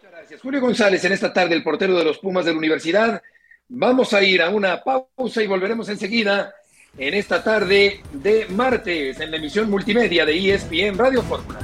Gracias. 0.02 0.40
Julio 0.40 0.60
González, 0.60 1.04
en 1.04 1.12
esta 1.12 1.32
tarde, 1.32 1.54
el 1.54 1.62
portero 1.62 1.96
de 1.96 2.04
los 2.04 2.18
Pumas 2.18 2.44
de 2.44 2.52
la 2.52 2.58
Universidad. 2.58 3.22
Vamos 3.68 4.12
a 4.12 4.22
ir 4.22 4.42
a 4.42 4.50
una 4.50 4.82
pausa 4.82 5.42
y 5.42 5.46
volveremos 5.46 5.88
enseguida 5.88 6.54
en 6.99 7.14
esta 7.14 7.42
tarde 7.42 8.02
de 8.12 8.46
martes 8.50 9.18
en 9.18 9.30
la 9.30 9.38
emisión 9.38 9.70
multimedia 9.70 10.26
de 10.26 10.54
ESPN 10.54 10.99
Radio 10.99 11.22
Fórmula. 11.22 11.62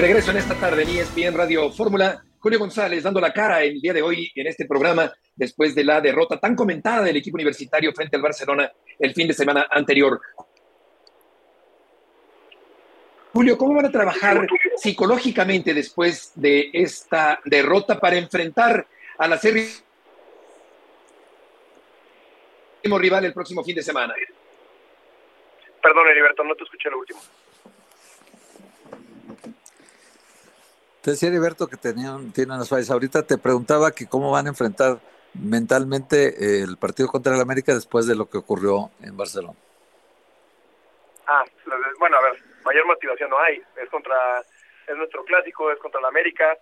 Regreso 0.00 0.30
en 0.30 0.36
esta 0.36 0.54
tarde 0.54 0.84
en 0.84 0.90
ESPN 0.90 1.36
Radio 1.36 1.72
Fórmula, 1.72 2.22
Julio 2.38 2.60
González 2.60 3.02
dando 3.02 3.20
la 3.20 3.32
cara 3.32 3.64
el 3.64 3.80
día 3.80 3.92
de 3.92 4.00
hoy 4.00 4.30
en 4.36 4.46
este 4.46 4.64
programa 4.64 5.12
después 5.34 5.74
de 5.74 5.82
la 5.82 6.00
derrota 6.00 6.38
tan 6.38 6.54
comentada 6.54 7.02
del 7.02 7.16
equipo 7.16 7.36
universitario 7.36 7.92
frente 7.92 8.14
al 8.14 8.22
Barcelona 8.22 8.70
el 8.96 9.12
fin 9.12 9.26
de 9.26 9.34
semana 9.34 9.66
anterior. 9.68 10.20
Julio, 13.32 13.58
¿cómo 13.58 13.74
van 13.74 13.86
a 13.86 13.90
trabajar 13.90 14.46
psicológicamente 14.76 15.74
después 15.74 16.30
de 16.36 16.70
esta 16.72 17.40
derrota 17.44 17.98
para 17.98 18.18
enfrentar 18.18 18.86
a 19.18 19.26
la 19.26 19.36
serie 19.36 19.68
rival 22.84 23.24
el 23.24 23.32
próximo 23.32 23.64
fin 23.64 23.74
de 23.74 23.82
semana? 23.82 24.14
Perdón, 25.82 26.06
Heriberto, 26.06 26.44
no 26.44 26.54
te 26.54 26.62
escuché 26.62 26.88
lo 26.88 27.00
último. 27.00 27.20
Te 31.02 31.12
decía 31.12 31.28
Heriberto 31.28 31.68
que 31.68 31.76
tenían, 31.76 32.32
tienen 32.32 32.56
unas 32.56 32.68
fallas. 32.68 32.90
Ahorita 32.90 33.22
te 33.22 33.38
preguntaba 33.38 33.92
que 33.92 34.08
cómo 34.08 34.32
van 34.32 34.46
a 34.46 34.50
enfrentar 34.50 34.98
mentalmente 35.34 36.62
el 36.62 36.76
partido 36.76 37.08
contra 37.08 37.34
el 37.34 37.40
América 37.40 37.72
después 37.72 38.06
de 38.06 38.16
lo 38.16 38.28
que 38.28 38.38
ocurrió 38.38 38.90
en 39.02 39.16
Barcelona. 39.16 39.56
Ah, 41.26 41.44
bueno, 41.98 42.16
a 42.16 42.22
ver, 42.22 42.42
mayor 42.64 42.86
motivación 42.86 43.30
no 43.30 43.38
hay. 43.38 43.62
Es 43.80 43.88
contra, 43.90 44.40
es 44.86 44.96
nuestro 44.96 45.24
clásico, 45.24 45.70
es 45.70 45.78
contra 45.78 46.00
el 46.00 46.06
América. 46.06 46.58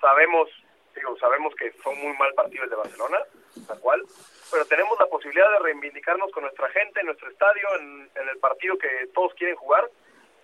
Sabemos, 0.00 0.48
digo, 0.96 1.16
sabemos 1.18 1.54
que 1.54 1.70
fue 1.72 1.94
muy 1.94 2.16
mal 2.16 2.32
partido 2.34 2.64
el 2.64 2.70
de 2.70 2.76
Barcelona, 2.76 3.18
tal 3.66 3.78
cual, 3.80 4.02
pero 4.50 4.64
tenemos 4.64 4.98
la 4.98 5.06
posibilidad 5.06 5.50
de 5.52 5.58
reivindicarnos 5.60 6.32
con 6.32 6.42
nuestra 6.44 6.68
gente 6.70 7.00
en 7.00 7.06
nuestro 7.06 7.30
estadio, 7.30 7.68
en, 7.78 8.10
en 8.14 8.28
el 8.28 8.38
partido 8.38 8.76
que 8.78 9.08
todos 9.14 9.34
quieren 9.34 9.56
jugar. 9.56 9.88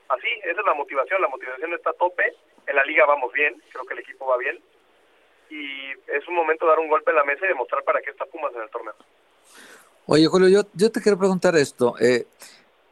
Así, 0.08 0.28
esa 0.44 0.60
es 0.60 0.66
la 0.66 0.74
motivación, 0.74 1.22
la 1.22 1.28
motivación 1.28 1.72
está 1.72 1.90
a 1.90 1.94
tope 1.94 2.36
en 2.66 2.76
la 2.76 2.84
liga 2.84 3.04
vamos 3.06 3.32
bien, 3.32 3.60
creo 3.72 3.84
que 3.84 3.94
el 3.94 4.00
equipo 4.00 4.26
va 4.26 4.36
bien. 4.38 4.60
Y 5.50 5.90
es 6.10 6.26
un 6.28 6.34
momento 6.34 6.64
de 6.64 6.70
dar 6.70 6.78
un 6.78 6.88
golpe 6.88 7.10
en 7.10 7.16
la 7.16 7.24
mesa 7.24 7.44
y 7.44 7.48
demostrar 7.48 7.84
para 7.84 8.00
qué 8.00 8.10
está 8.10 8.24
Pumas 8.26 8.52
en 8.54 8.62
el 8.62 8.70
torneo. 8.70 8.94
Oye, 10.06 10.26
Julio, 10.26 10.48
yo, 10.48 10.62
yo 10.74 10.90
te 10.90 11.00
quiero 11.00 11.18
preguntar 11.18 11.56
esto. 11.56 11.94
Eh, 12.00 12.26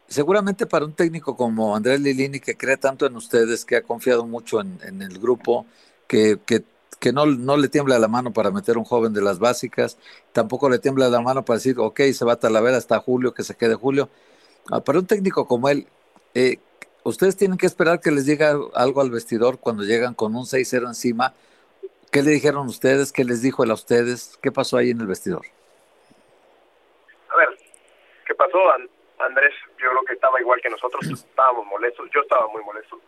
seguramente 0.06 0.66
para 0.66 0.84
un 0.84 0.94
técnico 0.94 1.36
como 1.36 1.74
Andrés 1.74 2.00
Lilini, 2.00 2.40
que 2.40 2.56
cree 2.56 2.76
tanto 2.76 3.06
en 3.06 3.16
ustedes, 3.16 3.64
que 3.64 3.76
ha 3.76 3.82
confiado 3.82 4.26
mucho 4.26 4.60
en, 4.60 5.02
el 5.02 5.18
grupo, 5.18 5.66
que, 6.06 6.38
que, 6.46 6.62
que 7.00 7.12
no, 7.12 7.26
no, 7.26 7.56
le 7.56 7.68
tiembla 7.68 7.98
la 7.98 8.08
mano 8.08 8.32
para 8.32 8.50
meter 8.50 8.78
un 8.78 8.84
joven 8.84 9.12
de 9.12 9.22
las 9.22 9.38
básicas, 9.38 9.98
tampoco 10.32 10.68
le 10.68 10.78
tiembla 10.78 11.08
la 11.08 11.20
mano 11.20 11.44
para 11.44 11.56
decir, 11.58 11.78
ok, 11.78 12.00
se 12.12 12.24
va 12.24 12.34
a 12.34 12.40
Talavera 12.40 12.76
hasta 12.76 13.00
julio, 13.00 13.34
que 13.34 13.42
se 13.42 13.56
quede 13.56 13.74
julio. 13.74 14.08
Ah, 14.70 14.80
para 14.80 14.98
un 14.98 15.06
técnico 15.06 15.46
como 15.46 15.68
él, 15.68 15.86
eh, 16.34 16.58
ustedes 17.04 17.36
tienen 17.36 17.58
que 17.58 17.66
esperar 17.66 18.00
que 18.00 18.10
les 18.10 18.26
llegue 18.26 18.44
algo 18.74 19.00
al 19.00 19.10
vestidor 19.10 19.58
cuando 19.58 19.82
llegan 19.82 20.14
con 20.14 20.34
un 20.34 20.44
6-0 20.44 20.86
encima. 20.86 21.34
¿Qué 22.10 22.22
le 22.22 22.30
dijeron 22.30 22.66
ustedes? 22.66 23.12
¿Qué 23.12 23.24
les 23.24 23.42
dijo 23.42 23.64
él 23.64 23.70
a 23.70 23.74
ustedes? 23.74 24.38
¿Qué 24.42 24.52
pasó 24.52 24.76
ahí 24.76 24.90
en 24.90 25.00
el 25.00 25.06
vestidor? 25.06 25.42
A 27.30 27.36
ver, 27.36 27.48
¿qué 28.26 28.34
pasó? 28.34 28.58
Andrés, 29.18 29.54
yo 29.78 29.88
creo 29.88 30.04
que 30.04 30.12
estaba 30.14 30.40
igual 30.40 30.60
que 30.60 30.70
nosotros, 30.70 31.06
estábamos 31.10 31.66
molestos, 31.66 32.08
yo 32.12 32.20
estaba 32.20 32.46
muy 32.48 32.62
molesto. 32.62 33.00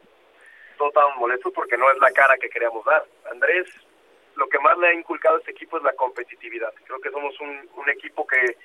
Todos 0.79 0.91
estábamos 0.91 1.19
molestos 1.19 1.53
porque 1.53 1.77
no 1.77 1.91
es 1.91 1.99
la 1.99 2.11
cara 2.13 2.37
que 2.39 2.49
queríamos 2.49 2.85
dar. 2.85 3.05
Andrés, 3.31 3.69
lo 4.37 4.49
que 4.49 4.59
más 4.59 4.77
le 4.79 4.89
ha 4.89 4.95
inculcado 4.95 5.37
a 5.37 5.39
este 5.39 5.53
equipo 5.53 5.77
es 5.77 5.85
la 5.85 5.93
competitividad. 5.93 6.73
Creo 6.85 7.01
que 7.01 7.11
somos 7.11 7.39
un, 7.41 7.69
un 7.77 7.89
equipo 7.91 8.27
que 8.27 8.57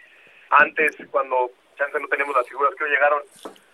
antes, 0.50 0.96
cuando 1.12 1.52
chance 1.78 2.00
no 2.00 2.08
tenemos 2.08 2.36
las 2.36 2.48
figuras 2.48 2.74
que 2.76 2.84
hoy 2.84 2.90
llegaron, 2.90 3.22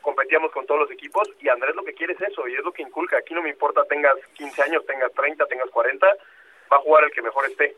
competíamos 0.05 0.51
con 0.51 0.67
todos 0.67 0.81
los 0.81 0.91
equipos 0.91 1.27
y 1.41 1.49
Andrés 1.49 1.75
lo 1.75 1.83
que 1.83 1.95
quiere 1.95 2.13
es 2.13 2.21
eso 2.21 2.47
y 2.47 2.53
es 2.53 2.63
lo 2.63 2.71
que 2.71 2.83
inculca. 2.83 3.17
Aquí 3.17 3.33
no 3.33 3.41
me 3.41 3.49
importa 3.49 3.83
tengas 3.85 4.15
15 4.35 4.61
años, 4.61 4.85
tengas 4.85 5.11
30, 5.13 5.47
tengas 5.47 5.69
40, 5.71 6.07
va 6.71 6.77
a 6.77 6.81
jugar 6.81 7.05
el 7.05 7.11
que 7.11 7.23
mejor 7.23 7.43
esté. 7.47 7.75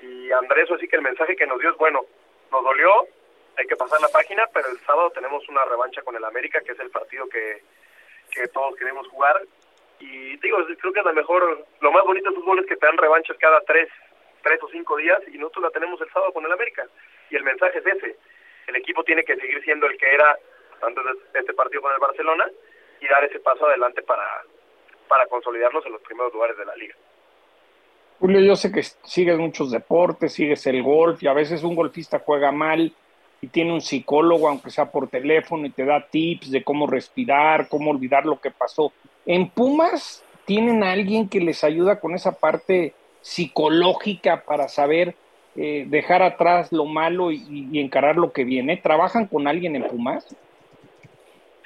Y 0.00 0.30
Andrés, 0.30 0.70
así 0.70 0.86
que 0.86 0.94
el 0.94 1.02
mensaje 1.02 1.34
que 1.34 1.48
nos 1.48 1.58
dio 1.58 1.70
es 1.70 1.76
bueno, 1.76 2.06
nos 2.52 2.62
dolió, 2.62 3.08
hay 3.56 3.66
que 3.66 3.74
pasar 3.74 4.00
la 4.00 4.06
página, 4.06 4.46
pero 4.54 4.68
el 4.68 4.78
sábado 4.86 5.10
tenemos 5.10 5.48
una 5.48 5.64
revancha 5.64 6.00
con 6.02 6.14
el 6.14 6.24
América, 6.24 6.60
que 6.60 6.72
es 6.72 6.78
el 6.78 6.90
partido 6.90 7.28
que, 7.28 7.60
que 8.30 8.46
todos 8.48 8.76
queremos 8.76 9.08
jugar. 9.08 9.42
Y 9.98 10.36
digo, 10.36 10.58
creo 10.64 10.92
que 10.92 11.00
es 11.00 11.06
la 11.06 11.12
mejor, 11.12 11.66
lo 11.80 11.90
más 11.90 12.04
bonito 12.04 12.30
del 12.30 12.38
fútbol 12.38 12.60
es 12.60 12.66
que 12.66 12.76
te 12.76 12.86
dan 12.86 12.96
revanchas 12.96 13.36
cada 13.38 13.60
tres, 13.62 13.88
tres 14.44 14.62
o 14.62 14.68
cinco 14.68 14.96
días 14.96 15.20
y 15.26 15.38
nosotros 15.38 15.64
la 15.64 15.70
tenemos 15.70 16.00
el 16.00 16.10
sábado 16.12 16.32
con 16.32 16.46
el 16.46 16.52
América. 16.52 16.86
Y 17.30 17.34
el 17.34 17.42
mensaje 17.42 17.80
es 17.80 17.86
ese, 17.86 18.16
el 18.68 18.76
equipo 18.76 19.02
tiene 19.02 19.24
que 19.24 19.34
seguir 19.34 19.60
siendo 19.64 19.88
el 19.88 19.98
que 19.98 20.14
era 20.14 20.38
antes 20.82 21.04
de 21.04 21.40
este 21.40 21.52
partido 21.54 21.82
con 21.82 21.92
el 21.92 21.98
Barcelona 21.98 22.48
y 23.00 23.06
dar 23.08 23.24
ese 23.24 23.40
paso 23.40 23.66
adelante 23.66 24.02
para, 24.02 24.24
para 25.08 25.26
consolidarnos 25.26 25.84
en 25.86 25.92
los 25.92 26.02
primeros 26.02 26.32
lugares 26.32 26.56
de 26.56 26.64
la 26.64 26.76
liga. 26.76 26.94
Julio, 28.20 28.40
yo 28.40 28.56
sé 28.56 28.72
que 28.72 28.82
sigues 28.82 29.38
muchos 29.38 29.70
deportes, 29.70 30.32
sigues 30.32 30.66
el 30.66 30.82
golf 30.82 31.22
y 31.22 31.28
a 31.28 31.32
veces 31.32 31.62
un 31.62 31.76
golfista 31.76 32.18
juega 32.18 32.50
mal 32.50 32.92
y 33.40 33.46
tiene 33.46 33.72
un 33.72 33.80
psicólogo, 33.80 34.48
aunque 34.48 34.70
sea 34.70 34.90
por 34.90 35.08
teléfono, 35.08 35.64
y 35.66 35.70
te 35.70 35.84
da 35.84 36.04
tips 36.04 36.50
de 36.50 36.64
cómo 36.64 36.88
respirar, 36.88 37.68
cómo 37.68 37.92
olvidar 37.92 38.26
lo 38.26 38.40
que 38.40 38.50
pasó. 38.50 38.92
En 39.24 39.48
Pumas 39.48 40.24
tienen 40.44 40.82
a 40.82 40.90
alguien 40.90 41.28
que 41.28 41.40
les 41.40 41.62
ayuda 41.62 42.00
con 42.00 42.14
esa 42.14 42.32
parte 42.32 42.94
psicológica 43.20 44.42
para 44.44 44.66
saber 44.66 45.14
eh, 45.54 45.84
dejar 45.86 46.22
atrás 46.22 46.72
lo 46.72 46.84
malo 46.84 47.30
y, 47.30 47.68
y, 47.70 47.80
encarar 47.80 48.16
lo 48.16 48.32
que 48.32 48.44
viene. 48.44 48.76
¿Trabajan 48.76 49.26
con 49.26 49.46
alguien 49.46 49.76
en 49.76 49.86
Pumas? 49.86 50.34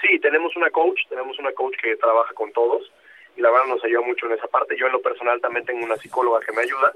Sí, 0.03 0.19
tenemos 0.19 0.55
una 0.57 0.69
coach, 0.71 1.01
tenemos 1.09 1.39
una 1.39 1.53
coach 1.53 1.77
que 1.81 1.97
trabaja 1.97 2.35
con 2.35 2.53
todos 2.53 2.91
y 3.37 3.41
la 3.41 3.51
verdad 3.51 3.67
nos 3.67 3.85
ayuda 3.85 4.03
mucho 4.03 4.27
en 4.27 4.33
esa 4.33 4.49
parte. 4.49 4.77
Yo 4.77 4.87
en 4.87 4.93
lo 4.93 5.01
personal 5.01 5.41
también 5.41 5.65
tengo 5.65 5.85
una 5.85 5.97
psicóloga 5.97 6.41
que 6.45 6.53
me 6.53 6.63
ayuda. 6.63 6.93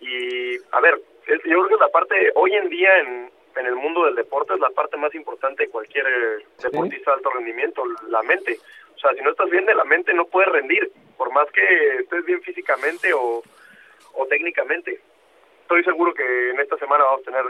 Y 0.00 0.56
a 0.70 0.80
ver, 0.80 1.00
yo 1.26 1.34
creo 1.42 1.68
que 1.68 1.76
la 1.76 1.88
parte, 1.88 2.32
hoy 2.36 2.54
en 2.54 2.68
día 2.68 2.98
en, 2.98 3.30
en 3.56 3.66
el 3.66 3.74
mundo 3.74 4.04
del 4.04 4.14
deporte 4.14 4.54
es 4.54 4.60
la 4.60 4.70
parte 4.70 4.96
más 4.96 5.12
importante 5.14 5.64
de 5.64 5.70
cualquier 5.70 6.06
deportista 6.62 7.10
de 7.10 7.16
alto 7.16 7.30
rendimiento, 7.30 7.82
la 8.08 8.22
mente. 8.22 8.58
O 8.94 8.98
sea, 8.98 9.12
si 9.12 9.22
no 9.22 9.30
estás 9.30 9.50
bien 9.50 9.66
de 9.66 9.74
la 9.74 9.84
mente 9.84 10.14
no 10.14 10.26
puedes 10.26 10.52
rendir, 10.52 10.90
por 11.16 11.32
más 11.32 11.50
que 11.50 11.96
estés 11.96 12.24
bien 12.24 12.40
físicamente 12.42 13.12
o, 13.12 13.42
o 14.14 14.26
técnicamente. 14.26 15.00
Estoy 15.62 15.82
seguro 15.82 16.14
que 16.14 16.50
en 16.50 16.60
esta 16.60 16.76
semana 16.78 17.04
vamos 17.04 17.22
a 17.22 17.30
tener 17.30 17.44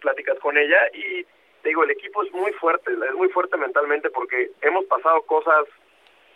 pláticas 0.00 0.38
con 0.40 0.58
ella 0.58 0.88
y 0.92 1.24
digo, 1.64 1.84
el 1.84 1.90
equipo 1.90 2.22
es 2.22 2.32
muy 2.32 2.52
fuerte, 2.52 2.92
es 2.92 3.14
muy 3.14 3.28
fuerte 3.28 3.56
mentalmente 3.56 4.10
porque 4.10 4.50
hemos 4.62 4.84
pasado 4.86 5.22
cosas 5.22 5.64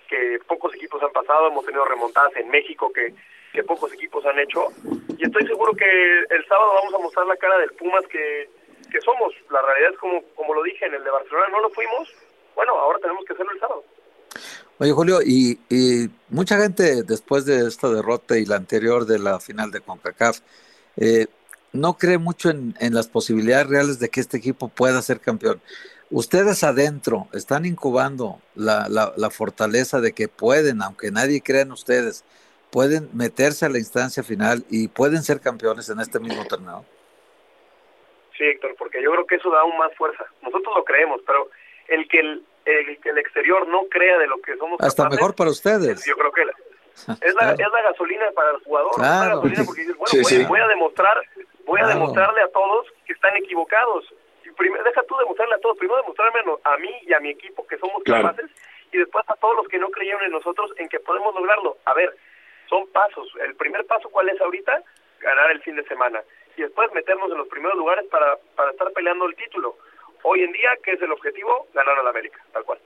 que 0.08 0.38
pocos 0.46 0.74
equipos 0.74 1.02
han 1.02 1.12
pasado, 1.12 1.48
hemos 1.48 1.64
tenido 1.64 1.84
remontadas 1.84 2.36
en 2.36 2.48
México 2.48 2.92
que, 2.92 3.14
que 3.52 3.62
pocos 3.64 3.92
equipos 3.92 4.24
han 4.26 4.38
hecho 4.38 4.68
y 5.16 5.24
estoy 5.24 5.46
seguro 5.46 5.72
que 5.74 5.84
el 6.30 6.44
sábado 6.46 6.72
vamos 6.74 6.94
a 6.94 6.98
mostrar 6.98 7.26
la 7.26 7.36
cara 7.36 7.58
del 7.58 7.72
Pumas 7.72 8.06
que, 8.08 8.48
que 8.90 9.00
somos. 9.00 9.32
La 9.50 9.62
realidad 9.62 9.92
es 9.92 9.98
como, 9.98 10.22
como 10.34 10.54
lo 10.54 10.62
dije 10.62 10.84
en 10.86 10.94
el 10.94 11.04
de 11.04 11.10
Barcelona, 11.10 11.46
no 11.50 11.60
lo 11.60 11.70
fuimos, 11.70 12.08
bueno, 12.54 12.72
ahora 12.72 12.98
tenemos 13.00 13.24
que 13.24 13.32
hacerlo 13.32 13.52
el 13.52 13.60
sábado. 13.60 13.84
Oye, 14.78 14.92
Julio, 14.92 15.20
y, 15.24 15.60
y, 15.68 16.08
mucha 16.28 16.58
gente 16.58 17.02
después 17.04 17.44
de 17.44 17.68
esta 17.68 17.88
derrota 17.88 18.36
y 18.36 18.46
la 18.46 18.56
anterior 18.56 19.06
de 19.06 19.18
la 19.18 19.38
final 19.38 19.70
de 19.70 19.80
CONCACAF, 19.80 20.40
eh, 20.96 21.26
no 21.72 21.94
cree 21.94 22.18
mucho 22.18 22.50
en, 22.50 22.74
en, 22.80 22.94
las 22.94 23.08
posibilidades 23.08 23.68
reales 23.68 23.98
de 23.98 24.08
que 24.08 24.20
este 24.20 24.36
equipo 24.36 24.68
pueda 24.68 25.00
ser 25.02 25.20
campeón. 25.20 25.60
Ustedes 26.10 26.62
adentro 26.62 27.28
están 27.32 27.64
incubando 27.64 28.40
la, 28.54 28.88
la, 28.88 29.12
la 29.16 29.30
fortaleza 29.30 30.00
de 30.00 30.12
que 30.12 30.28
pueden, 30.28 30.82
aunque 30.82 31.10
nadie 31.10 31.42
crea 31.42 31.62
en 31.62 31.72
ustedes, 31.72 32.24
pueden 32.70 33.08
meterse 33.12 33.66
a 33.66 33.68
la 33.68 33.78
instancia 33.78 34.22
final 34.22 34.64
y 34.70 34.88
pueden 34.88 35.22
ser 35.22 35.40
campeones 35.40 35.88
en 35.88 36.00
este 36.00 36.18
mismo 36.20 36.44
torneo. 36.46 36.84
Sí, 38.36 38.44
Héctor, 38.44 38.74
porque 38.78 39.02
yo 39.02 39.10
creo 39.12 39.26
que 39.26 39.36
eso 39.36 39.50
da 39.50 39.60
aún 39.60 39.76
más 39.78 39.94
fuerza. 39.96 40.24
Nosotros 40.42 40.74
lo 40.74 40.84
creemos, 40.84 41.20
pero 41.26 41.50
el 41.88 42.08
que 42.08 42.20
el, 42.20 42.42
el, 42.64 42.98
que 43.00 43.10
el 43.10 43.18
exterior 43.18 43.68
no 43.68 43.84
crea 43.90 44.18
de 44.18 44.26
lo 44.26 44.40
que 44.40 44.56
somos 44.56 44.80
hasta 44.80 45.04
capaces, 45.04 45.20
mejor 45.20 45.34
para 45.34 45.50
ustedes. 45.50 46.04
Yo 46.06 46.16
creo 46.16 46.32
que 46.32 46.44
la, 46.46 46.52
es, 47.20 47.34
la, 47.34 47.40
claro. 47.40 47.52
es 47.58 47.72
la 47.72 47.82
gasolina 47.82 48.24
para 48.34 48.50
el 48.52 48.64
jugador, 48.64 48.92
claro. 48.94 49.12
es 49.12 49.28
la 49.28 49.34
gasolina 49.34 49.64
porque 49.64 49.80
dices, 49.82 49.96
bueno, 49.96 50.10
sí, 50.10 50.16
voy, 50.20 50.32
sí. 50.32 50.44
voy, 50.44 50.60
a 50.60 50.66
demostrar, 50.68 51.16
voy 51.72 51.80
claro. 51.80 51.92
a 51.92 51.94
demostrarle 51.94 52.42
a 52.42 52.48
todos 52.48 52.86
que 53.06 53.14
están 53.14 53.34
equivocados. 53.36 54.04
Deja 54.44 55.02
tú 55.04 55.16
demostrarle 55.16 55.54
a 55.54 55.58
todos, 55.58 55.78
primero 55.78 56.02
demostrarme 56.02 56.40
a 56.64 56.76
mí 56.76 56.90
y 57.00 57.14
a 57.14 57.20
mi 57.20 57.30
equipo 57.30 57.66
que 57.66 57.78
somos 57.78 58.02
capaces 58.04 58.50
y 58.92 58.98
después 58.98 59.24
a 59.26 59.36
todos 59.36 59.56
los 59.56 59.68
que 59.68 59.78
no 59.78 59.88
creyeron 59.88 60.22
en 60.22 60.32
nosotros 60.32 60.70
en 60.76 60.90
que 60.90 61.00
podemos 61.00 61.34
lograrlo. 61.34 61.78
A 61.86 61.94
ver, 61.94 62.14
son 62.68 62.86
pasos. 62.88 63.26
El 63.40 63.54
primer 63.54 63.86
paso, 63.86 64.10
¿cuál 64.10 64.28
es 64.28 64.38
ahorita? 64.38 64.82
Ganar 65.20 65.50
el 65.50 65.62
fin 65.62 65.76
de 65.76 65.84
semana. 65.84 66.20
Y 66.58 66.62
después 66.62 66.92
meternos 66.92 67.32
en 67.32 67.38
los 67.38 67.48
primeros 67.48 67.78
lugares 67.78 68.04
para, 68.10 68.36
para 68.54 68.72
estar 68.72 68.92
peleando 68.92 69.24
el 69.24 69.34
título. 69.34 69.76
Hoy 70.24 70.42
en 70.42 70.52
día, 70.52 70.76
¿qué 70.84 70.92
es 70.92 71.00
el 71.00 71.10
objetivo? 71.10 71.68
Ganar 71.72 71.98
a 71.98 72.02
la 72.02 72.10
América, 72.10 72.38
tal 72.52 72.64
cual. 72.64 72.78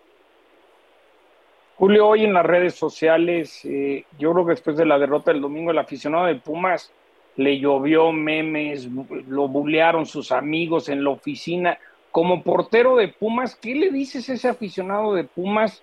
Julio, 1.75 2.07
hoy 2.07 2.25
en 2.25 2.35
las 2.35 2.47
redes 2.47 2.77
sociales, 2.77 3.65
eh, 3.65 4.05
yo 4.17 4.33
creo 4.33 4.47
que 4.47 4.53
después 4.53 4.77
de 4.77 4.87
la 4.87 4.99
derrota 4.99 5.33
del 5.33 5.43
domingo, 5.43 5.73
el 5.73 5.79
aficionado 5.79 6.27
de 6.27 6.37
Pumas 6.37 6.93
le 7.37 7.59
llovió 7.59 8.13
memes, 8.13 8.89
lo 9.29 9.49
bulearon 9.49 10.07
sus 10.07 10.33
amigos 10.33 10.89
en 10.89 11.05
la 11.05 11.11
oficina. 11.11 11.79
Como 12.11 12.43
portero 12.43 12.97
de 12.97 13.09
Pumas, 13.09 13.57
¿qué 13.57 13.75
le 13.75 13.91
dices 13.91 14.29
a 14.29 14.35
ese 14.35 14.49
aficionado 14.49 15.15
de 15.15 15.25
Pumas 15.25 15.83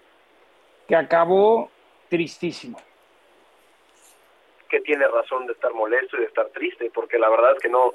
que 0.88 0.96
acabó 0.96 1.70
tristísimo? 2.10 2.82
Que 4.68 4.82
tiene 4.82 5.08
razón 5.08 5.46
de 5.46 5.54
estar 5.54 5.72
molesto 5.74 6.18
y 6.18 6.22
de 6.22 6.26
estar 6.26 6.48
triste, 6.50 6.90
porque 6.92 7.20
la 7.20 7.30
verdad 7.30 7.54
es 7.56 7.62
que 7.62 7.70
no, 7.70 7.92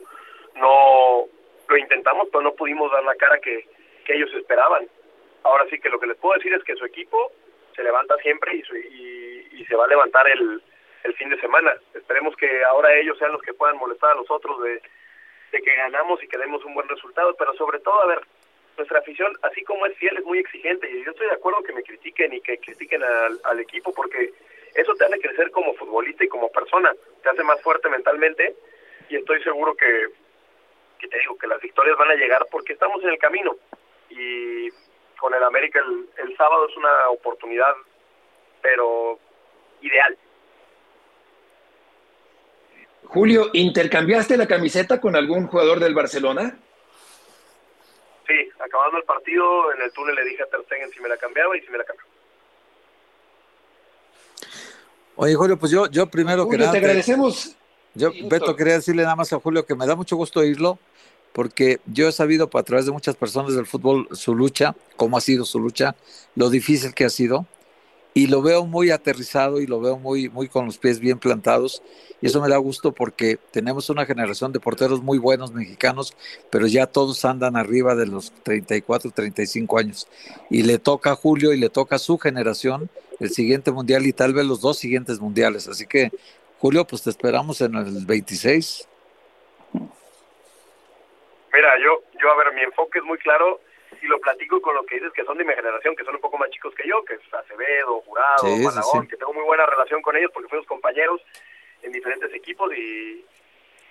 no 0.55 1.25
lo 1.68 1.77
intentamos, 1.77 2.29
pero 2.31 2.42
no 2.42 2.53
pudimos 2.53 2.92
dar 2.92 3.03
la 3.03 3.16
cara 3.16 3.40
que, 3.40 3.66
que 4.05 4.14
ellos 4.14 4.31
esperaban. 4.35 4.87
Ahora 5.42 5.64
sí 5.68 5.81
que 5.81 5.88
lo 5.88 5.99
que 5.99 6.07
les 6.07 6.16
puedo 6.18 6.35
decir 6.35 6.53
es 6.55 6.62
que 6.62 6.77
su 6.77 6.85
equipo 6.85 7.33
se 7.75 7.83
levanta 7.83 8.16
siempre 8.18 8.55
y, 8.55 8.62
y, 8.77 9.61
y, 9.61 9.64
se 9.64 9.75
va 9.75 9.85
a 9.85 9.88
levantar 9.88 10.29
el, 10.29 10.62
el 11.05 11.15
fin 11.15 11.29
de 11.29 11.41
semana. 11.41 11.75
Esperemos 11.95 12.37
que 12.37 12.65
ahora 12.65 12.95
ellos 12.97 13.19
sean 13.19 13.33
los 13.33 13.43
que 13.43 13.55
puedan 13.55 13.77
molestar 13.77 14.13
a 14.13 14.17
los 14.17 14.31
otros 14.31 14.63
de, 14.63 14.81
que 15.51 15.75
ganamos 15.77 16.23
y 16.23 16.29
que 16.29 16.39
demos 16.39 16.65
un 16.65 16.75
buen 16.75 16.89
resultado, 16.89 17.35
pero 17.37 17.53
sobre 17.55 17.81
todo, 17.81 18.01
a 18.01 18.07
ver, 18.07 18.21
nuestra 18.77 19.01
afición, 19.01 19.37
así 19.43 19.63
como 19.65 19.87
es 19.87 19.97
fiel, 19.99 20.17
es 20.17 20.25
muy 20.25 20.39
exigente 20.39 20.89
y 20.89 21.05
yo 21.05 21.11
estoy 21.11 21.27
de 21.27 21.35
acuerdo 21.35 21.63
que 21.63 21.73
me 21.73 21.83
critiquen 21.83 22.33
y 22.33 22.41
que 22.41 22.59
critiquen 22.59 23.03
al, 23.03 23.41
al 23.43 23.61
equipo 23.61 23.93
porque 23.93 24.33
eso 24.75 24.95
te 24.95 25.05
hace 25.05 25.19
crecer 25.19 25.51
como 25.51 25.75
futbolista 25.75 26.25
y 26.25 26.29
como 26.29 26.51
persona, 26.51 26.93
te 27.23 27.29
hace 27.29 27.43
más 27.43 27.61
fuerte 27.63 27.89
mentalmente 27.89 28.55
y 29.09 29.17
estoy 29.17 29.43
seguro 29.43 29.75
que, 29.75 30.07
que 30.99 31.09
te 31.09 31.19
digo 31.19 31.37
que 31.37 31.49
las 31.49 31.61
victorias 31.61 31.99
van 31.99 32.11
a 32.11 32.15
llegar 32.15 32.47
porque 32.53 32.75
estamos 32.75 33.03
en 33.03 33.11
el 33.11 33.19
camino 33.19 33.57
y 34.11 34.71
con 35.19 35.35
el 35.35 35.43
América 35.43 35.81
el, 35.81 36.09
el 36.29 36.37
sábado 36.37 36.69
es 36.69 36.77
una 36.77 37.09
oportunidad, 37.09 37.75
pero 38.63 39.19
ideal. 39.81 40.17
Julio, 43.09 43.49
¿intercambiaste 43.55 44.37
la 44.37 44.47
camiseta 44.47 45.01
con 45.01 45.16
algún 45.16 45.47
jugador 45.47 45.81
del 45.81 45.94
Barcelona? 45.94 46.59
Sí, 48.27 48.35
acabando 48.59 48.99
el 48.99 49.05
partido, 49.05 49.73
en 49.73 49.83
el 49.83 49.90
túnel 49.92 50.14
le 50.14 50.25
dije 50.27 50.42
a 50.42 50.47
Ter 50.47 50.61
Stegen 50.66 50.90
si 50.90 51.01
me 51.01 51.09
la 51.09 51.16
cambiaba 51.16 51.57
y 51.57 51.61
si 51.61 51.71
me 51.71 51.79
la 51.79 51.85
cambió. 51.85 52.05
Oye, 55.16 55.35
Julio, 55.35 55.59
pues 55.59 55.73
yo, 55.73 55.87
yo 55.87 56.07
primero 56.07 56.44
Julio, 56.44 56.59
que 56.59 56.64
nada. 56.66 56.73
Te 56.73 56.79
agradecemos. 56.79 57.57
Yo, 57.94 58.11
Beto, 58.29 58.55
quería 58.55 58.75
decirle 58.75 59.03
nada 59.03 59.16
más 59.16 59.33
a 59.33 59.40
Julio 59.40 59.64
que 59.64 59.75
me 59.75 59.87
da 59.87 59.97
mucho 59.97 60.14
gusto 60.14 60.40
oírlo, 60.40 60.79
porque 61.33 61.81
yo 61.87 62.09
he 62.09 62.12
sabido 62.12 62.51
a 62.53 62.62
través 62.62 62.85
de 62.85 62.92
muchas 62.92 63.16
personas 63.16 63.55
del 63.57 63.66
fútbol 63.66 64.07
su 64.12 64.35
lucha, 64.35 64.77
cómo 64.97 65.16
ha 65.16 65.21
sido 65.23 65.47
su 65.47 65.59
lucha, 65.59 65.97
lo 66.37 66.51
difícil 66.51 66.94
que 66.94 67.07
ha 67.07 67.11
sido, 67.11 67.47
y 68.14 68.27
lo 68.27 68.42
veo 68.42 68.64
muy 68.64 68.90
aterrizado 68.90 69.61
y 69.61 69.66
lo 69.66 69.81
veo 69.81 69.97
muy, 69.97 70.29
muy 70.29 70.49
con 70.49 70.66
los 70.66 70.79
pies 70.79 71.01
bien 71.01 71.18
plantados, 71.18 71.83
y 72.21 72.27
eso 72.27 72.40
me 72.40 72.49
da 72.49 72.57
gusto 72.57 72.92
porque 72.92 73.38
tenemos 73.51 73.90
una 73.90 74.07
generación 74.07 74.53
de 74.53 74.61
porteros 74.61 75.03
muy 75.03 75.18
buenos 75.18 75.53
mexicanos, 75.53 76.16
pero 76.51 76.66
ya 76.66 76.87
todos 76.87 77.25
andan 77.25 77.57
arriba 77.57 77.94
de 77.94 78.07
los 78.07 78.33
34, 78.42 79.11
35 79.12 79.79
años, 79.79 80.09
y 80.51 80.62
le 80.62 80.79
toca 80.79 81.12
a 81.12 81.16
Julio 81.16 81.53
y 81.53 81.59
le 81.59 81.68
toca 81.68 81.97
a 81.97 82.01
su 82.01 82.18
generación 82.18 82.90
el 83.21 83.31
siguiente 83.31 83.71
mundial 83.71 84.07
y 84.07 84.12
tal 84.12 84.33
vez 84.35 84.47
los 84.47 84.61
dos 84.61 84.79
siguientes 84.79 85.21
mundiales, 85.21 85.68
así 85.68 85.87
que 85.87 86.11
Julio, 86.61 86.85
pues 86.85 87.03
te 87.05 87.11
esperamos 87.11 87.61
en 87.61 87.77
el 87.77 88.05
26. 88.05 88.88
Mira, 89.73 91.71
yo, 91.83 92.03
yo 92.21 92.31
a 92.31 92.37
ver, 92.37 92.53
mi 92.53 92.62
enfoque 92.62 92.99
es 92.99 93.05
muy 93.05 93.18
claro 93.18 93.61
y 94.03 94.07
lo 94.07 94.19
platico 94.19 94.61
con 94.61 94.75
los 94.75 94.87
que 94.87 94.97
dices 94.97 95.13
que 95.13 95.25
son 95.25 95.39
de 95.39 95.45
mi 95.45 95.55
generación, 95.55 95.97
que 95.97 96.05
son 96.05 96.15
un 96.15 96.21
poco 96.21 96.39
más 96.39 96.51
chicos 96.51 96.75
que 96.75 96.89
yo, 96.89 97.05
que 97.05 97.15
es 97.15 97.35
Acevedo, 97.35 98.01
Jurado, 98.03 98.47
sí, 98.47 98.65
Malagón, 98.65 98.83
sí, 98.83 98.99
sí. 99.03 99.09
que 99.09 99.17
tengo 99.17 99.33
muy 99.33 99.45
buena 99.45 99.67
relación 99.67 100.03
con 100.03 100.17
ellos 100.17 100.31
porque 100.33 100.49
fuimos 100.49 100.67
compañeros 100.67 101.21
en 101.83 101.93
diferentes 101.93 102.33
equipos 102.35 102.73
y, 102.75 103.25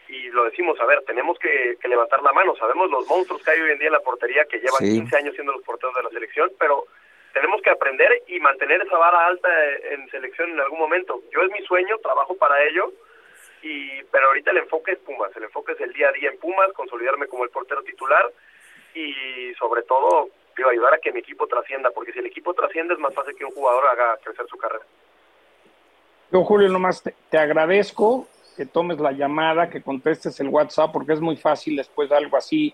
y 0.09 0.29
lo 0.29 0.45
decimos, 0.45 0.79
a 0.79 0.85
ver, 0.85 1.03
tenemos 1.05 1.37
que, 1.39 1.77
que, 1.81 1.87
levantar 1.87 2.21
la 2.21 2.33
mano, 2.33 2.55
sabemos 2.55 2.89
los 2.89 3.07
monstruos 3.07 3.41
que 3.43 3.51
hay 3.51 3.61
hoy 3.61 3.71
en 3.71 3.79
día 3.79 3.87
en 3.87 3.93
la 3.93 3.99
portería 3.99 4.45
que 4.45 4.59
llevan 4.59 4.79
15 4.79 5.17
años 5.17 5.35
siendo 5.35 5.53
los 5.53 5.63
porteros 5.63 5.95
de 5.95 6.03
la 6.03 6.09
selección, 6.09 6.51
pero 6.59 6.85
tenemos 7.33 7.61
que 7.61 7.69
aprender 7.69 8.23
y 8.27 8.39
mantener 8.39 8.81
esa 8.81 8.97
vara 8.97 9.27
alta 9.27 9.49
en 9.91 10.09
selección 10.09 10.51
en 10.51 10.59
algún 10.59 10.79
momento. 10.79 11.21
Yo 11.31 11.41
es 11.41 11.51
mi 11.51 11.61
sueño, 11.65 11.97
trabajo 11.99 12.35
para 12.37 12.63
ello, 12.63 12.91
y 13.61 14.01
pero 14.05 14.27
ahorita 14.27 14.51
el 14.51 14.57
enfoque 14.57 14.93
es 14.93 14.99
Pumas, 14.99 15.35
el 15.35 15.43
enfoque 15.43 15.73
es 15.73 15.81
el 15.81 15.93
día 15.93 16.09
a 16.09 16.13
día 16.13 16.29
en 16.29 16.39
Pumas, 16.39 16.71
consolidarme 16.73 17.27
como 17.27 17.43
el 17.43 17.49
portero 17.49 17.83
titular 17.83 18.31
y 18.97 19.53
sobre 19.55 19.83
todo 19.83 20.29
quiero 20.55 20.71
ayudar 20.71 20.95
a 20.95 20.97
que 20.97 21.11
mi 21.11 21.19
equipo 21.19 21.47
trascienda, 21.47 21.91
porque 21.91 22.11
si 22.11 22.19
el 22.19 22.25
equipo 22.25 22.53
trasciende 22.53 22.93
es 22.93 22.99
más 22.99 23.13
fácil 23.13 23.35
que 23.35 23.45
un 23.45 23.51
jugador 23.51 23.85
haga 23.85 24.17
crecer 24.23 24.45
su 24.47 24.57
carrera. 24.57 24.83
Yo, 26.31 26.43
Julio, 26.43 26.67
nomás 26.69 27.03
te, 27.03 27.13
te 27.29 27.37
agradezco 27.37 28.27
que 28.55 28.65
tomes 28.65 28.99
la 28.99 29.11
llamada, 29.11 29.69
que 29.69 29.83
contestes 29.83 30.39
el 30.39 30.49
WhatsApp, 30.49 30.91
porque 30.91 31.13
es 31.13 31.21
muy 31.21 31.37
fácil 31.37 31.75
después 31.75 32.09
de 32.09 32.17
algo 32.17 32.37
así 32.37 32.73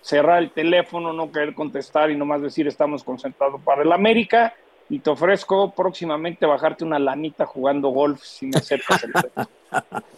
cerrar 0.00 0.38
el 0.38 0.50
teléfono, 0.50 1.12
no 1.12 1.30
querer 1.30 1.54
contestar 1.54 2.10
y 2.10 2.16
nomás 2.16 2.40
decir 2.40 2.66
estamos 2.66 3.04
concentrados 3.04 3.60
para 3.62 3.82
el 3.82 3.92
América 3.92 4.54
y 4.88 4.98
te 5.00 5.10
ofrezco 5.10 5.74
próximamente 5.74 6.46
bajarte 6.46 6.84
una 6.84 6.98
lanita 6.98 7.44
jugando 7.44 7.90
golf 7.90 8.22
si 8.22 8.46
me 8.46 8.56
aceptas 8.56 9.04
el 9.04 9.12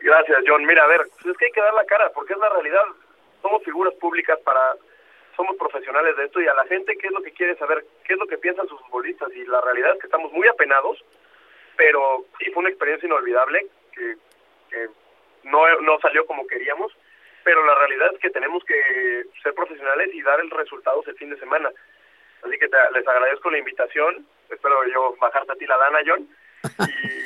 Gracias, 0.00 0.38
John. 0.46 0.64
Mira, 0.64 0.84
a 0.84 0.86
ver, 0.86 1.02
es 1.02 1.36
que 1.36 1.46
hay 1.46 1.52
que 1.52 1.60
dar 1.60 1.74
la 1.74 1.84
cara 1.84 2.10
porque 2.14 2.32
es 2.32 2.38
la 2.38 2.48
realidad. 2.48 2.82
Somos 3.48 3.64
figuras 3.64 3.94
públicas 3.94 4.38
para, 4.44 4.76
somos 5.34 5.56
profesionales 5.56 6.14
de 6.16 6.26
esto 6.26 6.40
y 6.40 6.46
a 6.46 6.54
la 6.54 6.66
gente 6.66 6.96
qué 6.98 7.06
es 7.06 7.12
lo 7.12 7.22
que 7.22 7.32
quiere 7.32 7.56
saber, 7.56 7.82
qué 8.04 8.12
es 8.12 8.18
lo 8.18 8.26
que 8.26 8.36
piensan 8.36 8.68
sus 8.68 8.78
futbolistas 8.82 9.32
y 9.34 9.46
la 9.46 9.62
realidad 9.62 9.92
es 9.94 10.00
que 10.00 10.06
estamos 10.06 10.30
muy 10.32 10.46
apenados, 10.48 11.02
pero 11.76 12.26
sí 12.38 12.50
fue 12.50 12.60
una 12.60 12.68
experiencia 12.68 13.06
inolvidable 13.06 13.66
que, 13.92 14.16
que 14.68 14.88
no, 15.44 15.80
no 15.80 15.98
salió 16.00 16.26
como 16.26 16.46
queríamos 16.46 16.92
pero 17.48 17.64
la 17.64 17.74
realidad 17.76 18.10
es 18.12 18.20
que 18.20 18.28
tenemos 18.28 18.62
que 18.64 19.24
ser 19.42 19.54
profesionales 19.54 20.10
y 20.12 20.20
dar 20.20 20.38
el 20.38 20.50
resultados 20.50 21.08
el 21.08 21.16
fin 21.16 21.30
de 21.30 21.38
semana. 21.38 21.70
Así 22.42 22.58
que 22.58 22.68
te, 22.68 22.76
les 22.92 23.08
agradezco 23.08 23.50
la 23.50 23.56
invitación. 23.56 24.26
Espero 24.50 24.86
yo 24.86 25.16
bajarte 25.18 25.52
a 25.52 25.54
ti 25.54 25.64
la 25.64 25.78
lana, 25.78 26.00
John. 26.06 26.28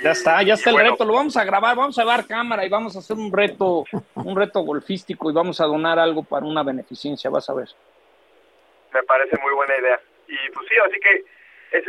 Ya 0.02 0.10
está, 0.10 0.42
ya 0.42 0.54
está 0.54 0.70
el 0.70 0.76
bueno. 0.76 0.90
reto. 0.90 1.04
Lo 1.04 1.14
vamos 1.14 1.36
a 1.36 1.44
grabar, 1.44 1.76
vamos 1.76 1.98
a 1.98 2.04
dar 2.04 2.26
cámara 2.26 2.66
y 2.66 2.68
vamos 2.68 2.96
a 2.96 2.98
hacer 2.98 3.16
un 3.16 3.32
reto, 3.32 3.84
un 4.14 4.36
reto 4.36 4.60
golfístico 4.60 5.30
y 5.30 5.32
vamos 5.32 5.60
a 5.60 5.66
donar 5.66 5.98
algo 5.98 6.24
para 6.24 6.44
una 6.44 6.62
beneficencia, 6.62 7.30
vas 7.30 7.48
a 7.48 7.54
ver. 7.54 7.68
Me 8.92 9.02
parece 9.04 9.38
muy 9.38 9.54
buena 9.54 9.76
idea. 9.78 10.00
Y 10.28 10.50
pues 10.50 10.66
sí, 10.68 10.74
así 10.86 11.00
que, 11.00 11.24
es, 11.70 11.84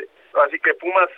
así 0.45 0.59
que 0.59 0.73
Pumas, 0.75 1.09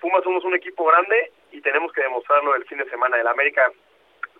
Pumas 0.00 0.22
somos 0.22 0.44
un 0.44 0.54
equipo 0.54 0.84
grande 0.84 1.32
y 1.50 1.60
tenemos 1.60 1.92
que 1.92 2.02
demostrarlo 2.02 2.54
el 2.54 2.64
fin 2.66 2.78
de 2.78 2.88
semana. 2.90 3.18
El 3.18 3.26
América 3.26 3.70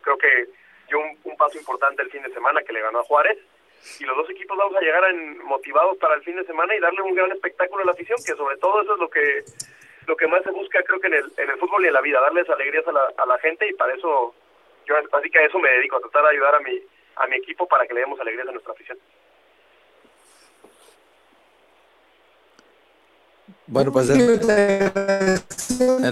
creo 0.02 0.18
que 0.18 0.48
dio 0.88 0.98
un, 0.98 1.36
paso 1.36 1.58
importante 1.58 2.02
el 2.02 2.10
fin 2.10 2.22
de 2.22 2.32
semana 2.32 2.62
que 2.62 2.72
le 2.72 2.82
ganó 2.82 3.00
a 3.00 3.04
Juárez 3.04 3.38
y 3.98 4.04
los 4.04 4.16
dos 4.16 4.30
equipos 4.30 4.56
vamos 4.56 4.76
a 4.76 4.80
llegar 4.80 5.04
en, 5.10 5.42
motivados 5.44 5.96
para 5.98 6.14
el 6.14 6.22
fin 6.22 6.36
de 6.36 6.44
semana 6.44 6.74
y 6.74 6.80
darle 6.80 7.02
un 7.02 7.14
gran 7.14 7.32
espectáculo 7.32 7.82
a 7.82 7.86
la 7.86 7.92
afición, 7.92 8.18
que 8.24 8.34
sobre 8.34 8.56
todo 8.58 8.82
eso 8.82 8.94
es 8.94 9.00
lo 9.00 9.10
que 9.10 9.42
lo 10.06 10.16
que 10.16 10.26
más 10.26 10.42
se 10.42 10.50
busca 10.50 10.82
creo 10.82 11.00
que 11.00 11.06
en 11.08 11.14
el, 11.14 11.32
en 11.36 11.50
el 11.50 11.58
fútbol 11.58 11.84
y 11.84 11.88
en 11.88 11.94
la 11.94 12.00
vida, 12.00 12.20
darles 12.20 12.48
alegrías 12.48 12.86
a 12.88 12.92
la, 12.92 13.12
a 13.16 13.26
la 13.26 13.38
gente 13.38 13.68
y 13.68 13.72
para 13.74 13.94
eso 13.94 14.34
yo 14.86 14.94
así 15.12 15.30
que 15.30 15.38
a 15.38 15.46
eso 15.46 15.58
me 15.58 15.70
dedico, 15.70 15.96
a 15.96 16.00
tratar 16.00 16.24
de 16.24 16.30
ayudar 16.30 16.54
a 16.56 16.60
mi, 16.60 16.80
a 17.16 17.26
mi 17.26 17.36
equipo 17.36 17.66
para 17.66 17.86
que 17.86 17.94
le 17.94 18.00
demos 18.00 18.18
alegrías 18.20 18.48
a 18.48 18.52
nuestra 18.52 18.72
afición. 18.72 18.98
Bueno, 23.66 23.92
pues 23.92 24.10
en, 24.10 24.26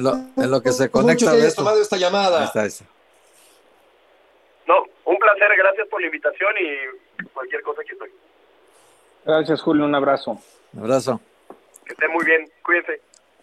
lo, 0.03 0.13
en 0.37 0.51
lo, 0.51 0.63
que 0.63 0.73
se 0.73 0.91
conecta 0.91 1.33
de 1.33 1.47
esto. 1.47 1.81
esta 1.81 1.97
llamada. 1.97 2.51
No, 4.67 4.85
un 5.05 5.19
placer, 5.19 5.49
gracias 5.59 5.89
por 5.89 6.01
la 6.01 6.07
invitación 6.07 6.55
y 6.59 7.27
cualquier 7.35 7.63
cosa 7.63 7.83
que 7.85 7.93
estoy. 7.93 8.11
Gracias, 9.27 9.61
Julio, 9.61 9.85
un 9.85 9.95
abrazo. 9.95 10.39
Un 10.73 10.81
abrazo. 10.81 11.21
Que 11.85 11.93
esté 11.93 12.09
muy 12.09 12.25
bien, 12.25 12.51
cuídense. 12.63 13.03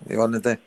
Igualmente. 0.10 0.60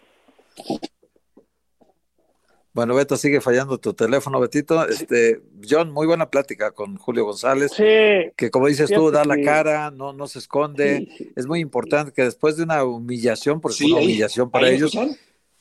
Bueno, 2.72 2.94
Beto, 2.94 3.16
sigue 3.16 3.40
fallando 3.40 3.78
tu 3.78 3.94
teléfono, 3.94 4.38
Betito. 4.38 4.86
Este, 4.86 5.42
John, 5.68 5.90
muy 5.90 6.06
buena 6.06 6.30
plática 6.30 6.70
con 6.70 6.96
Julio 6.96 7.24
González. 7.24 7.72
Sí. 7.72 8.32
Que 8.36 8.50
como 8.50 8.68
dices 8.68 8.90
tú, 8.90 9.10
da 9.10 9.24
la 9.24 9.40
cara, 9.42 9.90
no, 9.90 10.12
no 10.12 10.28
se 10.28 10.38
esconde. 10.38 11.32
Es 11.34 11.46
muy 11.46 11.58
importante 11.60 12.12
que 12.12 12.22
después 12.22 12.56
de 12.56 12.62
una 12.62 12.84
humillación, 12.84 13.60
porque 13.60 13.84
es 13.84 13.90
una 13.90 14.00
humillación 14.00 14.50
para 14.50 14.68
ellos. 14.68 14.96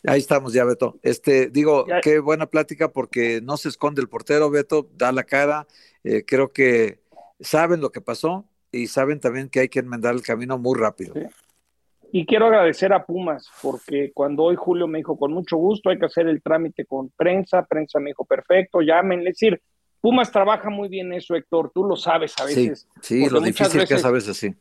Ahí 0.06 0.20
estamos 0.20 0.54
ya, 0.54 0.64
Beto. 0.66 0.98
Este, 1.02 1.50
digo, 1.50 1.86
qué 2.04 2.20
buena 2.20 2.46
plática 2.46 2.90
porque 2.92 3.42
no 3.42 3.58
se 3.58 3.70
esconde 3.70 4.02
el 4.02 4.08
portero, 4.08 4.50
Beto, 4.52 4.88
da 4.96 5.12
la 5.12 5.24
cara. 5.24 5.68
Eh, 6.04 6.24
creo 6.26 6.54
que 6.54 7.00
saben 7.40 7.82
lo 7.82 7.92
que 7.92 8.02
pasó 8.02 8.46
y 8.72 8.88
saben 8.88 9.20
también 9.20 9.50
que 9.50 9.62
hay 9.62 9.70
que 9.70 9.80
enmendar 9.80 10.14
el 10.14 10.22
camino 10.22 10.58
muy 10.58 10.78
rápido. 10.78 11.16
Y 12.12 12.26
quiero 12.26 12.48
agradecer 12.48 12.92
a 12.94 13.06
Pumas, 13.06 13.50
porque 13.62 14.12
cuando 14.14 14.44
hoy 14.44 14.56
Julio 14.56 14.88
me 14.88 14.98
dijo, 15.00 15.18
con 15.18 15.32
mucho 15.32 15.58
gusto, 15.58 15.90
hay 15.90 16.00
que 16.00 16.06
hacer 16.06 16.28
el 16.28 16.42
trámite 16.42 16.86
con 16.86 17.10
prensa, 17.10 17.66
prensa 17.66 18.00
me 18.00 18.10
dijo, 18.10 18.26
perfecto, 18.26 18.82
llamen, 18.82 19.20
es 19.20 19.26
decir, 19.26 19.62
Pumas 20.02 20.32
trabaja 20.32 20.70
muy 20.70 20.88
bien 20.88 21.14
eso, 21.14 21.36
Héctor, 21.36 21.72
tú 21.74 21.84
lo 21.84 21.96
sabes 21.96 22.34
a 22.40 22.46
veces. 22.46 22.88
Sí, 23.02 23.30
lo 23.30 23.42
difícil 23.42 23.86
que 23.86 23.96
es 23.96 24.06
a 24.06 24.12
veces, 24.12 24.38
sí. 24.38 24.56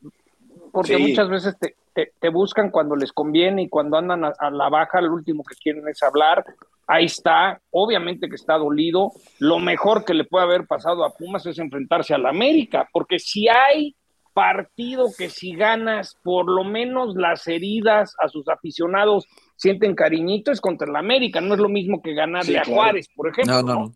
Porque 0.71 0.97
muchas 0.97 1.29
veces 1.29 1.55
te, 1.57 1.75
te, 2.19 2.29
buscan 2.29 2.69
cuando 2.69 2.95
les 2.95 3.11
conviene 3.11 3.63
y 3.63 3.69
cuando 3.69 3.97
andan 3.97 4.25
a, 4.25 4.33
a, 4.37 4.51
la 4.51 4.69
baja, 4.69 5.01
lo 5.01 5.13
último 5.13 5.43
que 5.43 5.55
quieren 5.55 5.87
es 5.87 6.03
hablar. 6.03 6.45
Ahí 6.85 7.05
está, 7.05 7.59
obviamente 7.71 8.29
que 8.29 8.35
está 8.35 8.57
dolido. 8.57 9.11
Lo 9.39 9.59
mejor 9.59 10.05
que 10.05 10.13
le 10.13 10.25
puede 10.25 10.45
haber 10.45 10.67
pasado 10.67 11.03
a 11.03 11.13
Pumas 11.13 11.45
es 11.45 11.57
enfrentarse 11.57 12.13
a 12.13 12.17
la 12.17 12.29
América, 12.29 12.87
porque 12.91 13.17
si 13.17 13.47
hay 13.47 13.95
partido 14.33 15.09
que 15.17 15.29
si 15.29 15.55
ganas, 15.55 16.17
por 16.23 16.49
lo 16.49 16.63
menos 16.63 17.15
las 17.15 17.47
heridas 17.47 18.15
a 18.19 18.27
sus 18.29 18.47
aficionados 18.47 19.25
sienten 19.55 19.95
cariñito 19.95 20.51
es 20.51 20.61
contra 20.61 20.87
el 20.87 20.95
América, 20.95 21.41
no 21.41 21.55
es 21.55 21.59
lo 21.59 21.69
mismo 21.69 22.01
que 22.01 22.13
ganarle 22.13 22.57
a 22.57 22.65
Juárez, 22.65 23.07
por 23.15 23.29
ejemplo. 23.29 23.53
No, 23.53 23.61
no, 23.61 23.73
no. 23.73 23.95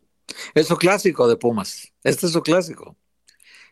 Es 0.54 0.67
su 0.67 0.76
clásico 0.76 1.28
de 1.28 1.36
Pumas. 1.36 1.93
Este 2.04 2.26
es 2.26 2.32
su 2.32 2.41
clásico. 2.41 2.96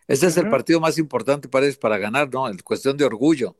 Este 0.07 0.27
es 0.27 0.37
el 0.37 0.49
partido 0.49 0.79
más 0.79 0.97
importante 0.97 1.47
para 1.47 1.65
ellos 1.65 1.77
para 1.77 1.97
ganar, 1.97 2.29
¿no? 2.31 2.49
En 2.49 2.57
cuestión 2.59 2.97
de 2.97 3.05
orgullo. 3.05 3.55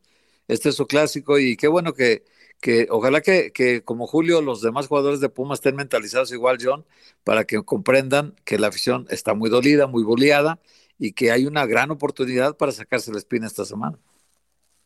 Este 0.48 0.70
es 0.70 0.76
su 0.76 0.86
clásico 0.86 1.40
y 1.40 1.56
qué 1.56 1.68
bueno 1.68 1.94
que, 1.94 2.26
que 2.60 2.88
ojalá 2.90 3.22
que, 3.22 3.52
que, 3.54 3.84
como 3.84 4.06
Julio 4.08 4.42
los 4.42 4.62
demás 4.62 4.88
jugadores 4.88 5.22
de 5.22 5.30
Pumas 5.30 5.60
estén 5.60 5.76
mentalizados 5.76 6.32
igual, 6.32 6.58
John, 6.62 6.86
para 7.24 7.46
que 7.46 7.64
comprendan 7.64 8.36
que 8.44 8.60
la 8.60 8.68
afición 8.68 9.08
está 9.10 9.34
muy 9.34 9.50
dolida, 9.50 9.88
muy 9.88 10.04
boleada 10.04 10.60
y 11.02 11.14
que 11.14 11.32
hay 11.32 11.48
una 11.48 11.66
gran 11.66 11.90
oportunidad 11.90 12.56
para 12.56 12.72
sacarse 12.72 13.12
la 13.12 13.18
espina 13.18 13.48
esta 13.48 13.66
semana. 13.66 13.98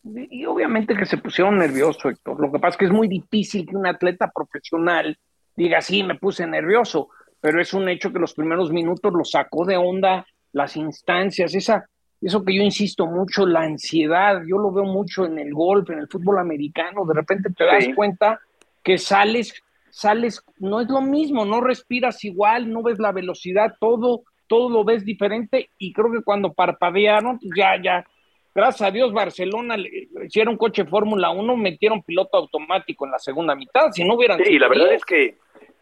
Y 0.02 0.46
obviamente 0.46 0.96
que 0.96 1.06
se 1.06 1.18
pusieron 1.18 1.58
nervioso, 1.58 2.08
Héctor. 2.10 2.40
Lo 2.40 2.50
que 2.54 2.58
pasa 2.58 2.70
es 2.70 2.78
que 2.78 2.86
es 2.86 2.92
muy 2.92 3.10
difícil 3.10 3.68
que 3.68 3.76
un 3.76 3.86
atleta 3.86 4.32
profesional 4.34 5.20
diga, 5.58 5.82
sí, 5.82 6.04
me 6.04 6.16
puse 6.16 6.48
nervioso, 6.48 7.10
pero 7.42 7.60
es 7.62 7.74
un 7.74 7.90
hecho 7.90 8.14
que 8.14 8.20
los 8.20 8.34
primeros 8.34 8.72
minutos 8.72 9.12
lo 9.14 9.26
sacó 9.26 9.66
de 9.66 9.76
onda, 9.76 10.26
las 10.54 10.78
instancias, 10.78 11.54
esa, 11.54 11.90
eso 12.22 12.46
que 12.46 12.56
yo 12.56 12.62
insisto 12.62 13.08
mucho, 13.08 13.46
la 13.46 13.64
ansiedad, 13.64 14.42
yo 14.48 14.58
lo 14.58 14.72
veo 14.72 14.86
mucho 14.86 15.26
en 15.26 15.38
el 15.38 15.54
golf, 15.54 15.90
en 15.90 16.00
el 16.00 16.08
fútbol 16.08 16.40
americano, 16.40 17.04
de 17.06 17.14
repente 17.14 17.50
te 17.50 17.66
das 17.66 17.88
cuenta 17.94 18.40
que 18.82 18.98
sales, 18.98 19.54
sales, 19.90 20.42
no 20.60 20.80
es 20.80 20.88
lo 20.88 21.02
mismo, 21.02 21.44
no 21.44 21.60
respiras 21.60 22.24
igual, 22.24 22.72
no 22.72 22.84
ves 22.84 23.00
la 23.00 23.12
velocidad, 23.12 23.76
todo 23.82 24.24
todo 24.48 24.70
lo 24.70 24.84
ves 24.84 25.06
diferente 25.06 25.70
y 25.78 25.94
creo 25.94 26.12
que 26.12 26.24
cuando 26.24 26.54
parpadearon, 26.54 27.40
pues 27.40 27.52
ya, 27.56 27.82
ya, 27.82 28.06
gracias 28.54 28.88
a 28.88 28.92
Dios 28.92 29.12
Barcelona 29.14 29.78
le 29.78 30.08
hicieron 30.26 30.58
coche 30.58 30.86
Fórmula 30.86 31.30
1, 31.32 31.58
metieron 31.58 32.04
piloto 32.04 32.38
automático 32.38 33.06
en 33.06 33.12
la 33.12 33.20
segunda 33.20 33.56
mitad, 33.56 33.92
si 33.92 34.04
no 34.04 34.16
hubieran... 34.16 34.44
Sí, 34.44 34.54
y 34.54 34.60
la 34.60 34.68
verdad 34.68 34.94
es 34.94 35.06
que 35.06 35.36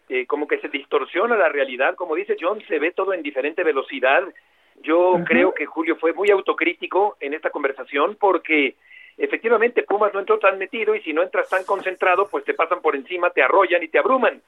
eh, 0.08 0.26
como 0.26 0.46
que 0.46 0.58
se 0.58 0.68
distorsiona 0.68 1.36
la 1.36 1.48
realidad, 1.48 1.94
como 1.94 2.14
dice 2.14 2.36
John, 2.38 2.62
se 2.68 2.78
ve 2.78 2.92
todo 2.92 3.14
en 3.14 3.22
diferente 3.22 3.64
velocidad. 3.64 4.22
Yo 4.82 5.16
creo 5.24 5.54
que 5.54 5.66
Julio 5.66 5.96
fue 5.96 6.12
muy 6.12 6.30
autocrítico 6.30 7.16
en 7.20 7.32
esta 7.32 7.50
conversación 7.50 8.16
porque 8.20 8.76
efectivamente 9.16 9.82
Pumas 9.84 10.12
no 10.12 10.20
entró 10.20 10.38
tan 10.38 10.58
metido 10.58 10.94
y 10.94 11.00
si 11.00 11.12
no 11.12 11.22
entras 11.22 11.48
tan 11.48 11.64
concentrado, 11.64 12.28
pues 12.28 12.44
te 12.44 12.52
pasan 12.52 12.82
por 12.82 12.96
encima, 12.96 13.30
te 13.30 13.42
arrollan 13.42 13.82
y 13.82 13.88
te 13.88 13.98
abruman. 13.98 14.42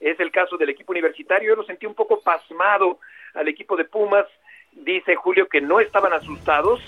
Es 0.00 0.18
el 0.18 0.30
caso 0.30 0.56
del 0.56 0.70
equipo 0.70 0.92
universitario, 0.92 1.50
yo 1.50 1.56
lo 1.56 1.64
sentí 1.64 1.84
un 1.84 1.94
poco 1.94 2.20
pasmado 2.20 2.98
al 3.34 3.48
equipo 3.48 3.76
de 3.76 3.84
Pumas. 3.84 4.26
Dice 4.72 5.16
Julio 5.16 5.48
que 5.48 5.60
no 5.60 5.80
estaban 5.80 6.12
asustados 6.12 6.80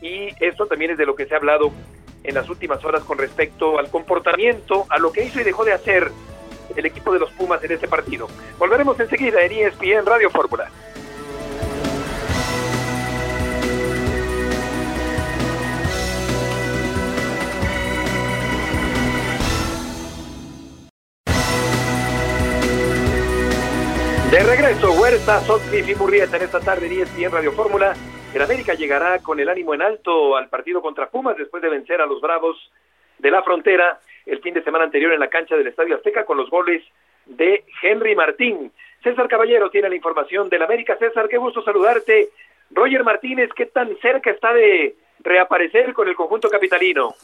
y 0.00 0.28
esto 0.40 0.66
también 0.66 0.92
es 0.92 0.98
de 0.98 1.06
lo 1.06 1.16
que 1.16 1.26
se 1.26 1.34
ha 1.34 1.38
hablado 1.38 1.72
en 2.22 2.34
las 2.34 2.48
últimas 2.48 2.84
horas 2.84 3.04
con 3.04 3.18
respecto 3.18 3.78
al 3.78 3.90
comportamiento, 3.90 4.86
a 4.90 4.98
lo 4.98 5.12
que 5.12 5.24
hizo 5.24 5.40
y 5.40 5.44
dejó 5.44 5.64
de 5.64 5.72
hacer 5.72 6.10
el 6.76 6.86
equipo 6.86 7.12
de 7.12 7.20
los 7.20 7.30
Pumas 7.32 7.62
en 7.64 7.72
este 7.72 7.88
partido. 7.88 8.28
Volveremos 8.58 8.98
enseguida 8.98 9.40
en 9.42 9.52
ESPN 9.52 10.04
Radio 10.04 10.30
Fórmula. 10.30 10.70
De 24.36 24.42
regreso, 24.42 24.92
Huerta, 24.92 25.40
Sotcliffe 25.40 25.92
y 25.92 25.94
Murrieta 25.94 26.36
en 26.36 26.42
esta 26.42 26.60
tarde 26.60 26.88
en 26.88 27.00
ESPN 27.00 27.32
Radio 27.32 27.52
Fórmula. 27.52 27.94
El 28.34 28.42
América 28.42 28.74
llegará 28.74 29.20
con 29.20 29.40
el 29.40 29.48
ánimo 29.48 29.72
en 29.72 29.80
alto 29.80 30.36
al 30.36 30.50
partido 30.50 30.82
contra 30.82 31.08
Pumas 31.08 31.38
después 31.38 31.62
de 31.62 31.70
vencer 31.70 32.02
a 32.02 32.06
los 32.06 32.20
Bravos 32.20 32.70
de 33.18 33.30
la 33.30 33.42
Frontera 33.42 33.98
el 34.26 34.42
fin 34.42 34.52
de 34.52 34.62
semana 34.62 34.84
anterior 34.84 35.14
en 35.14 35.20
la 35.20 35.30
cancha 35.30 35.56
del 35.56 35.68
Estadio 35.68 35.96
Azteca 35.96 36.26
con 36.26 36.36
los 36.36 36.50
goles 36.50 36.84
de 37.24 37.64
Henry 37.80 38.14
Martín. 38.14 38.70
César 39.02 39.26
Caballero 39.26 39.70
tiene 39.70 39.88
la 39.88 39.96
información 39.96 40.50
del 40.50 40.64
América. 40.64 40.98
César, 40.98 41.28
qué 41.30 41.38
gusto 41.38 41.62
saludarte. 41.62 42.28
Roger 42.72 43.04
Martínez, 43.04 43.48
¿qué 43.56 43.64
tan 43.64 43.96
cerca 44.02 44.32
está 44.32 44.52
de 44.52 44.96
reaparecer 45.20 45.94
con 45.94 46.08
el 46.08 46.14
conjunto 46.14 46.50
capitalino? 46.50 47.14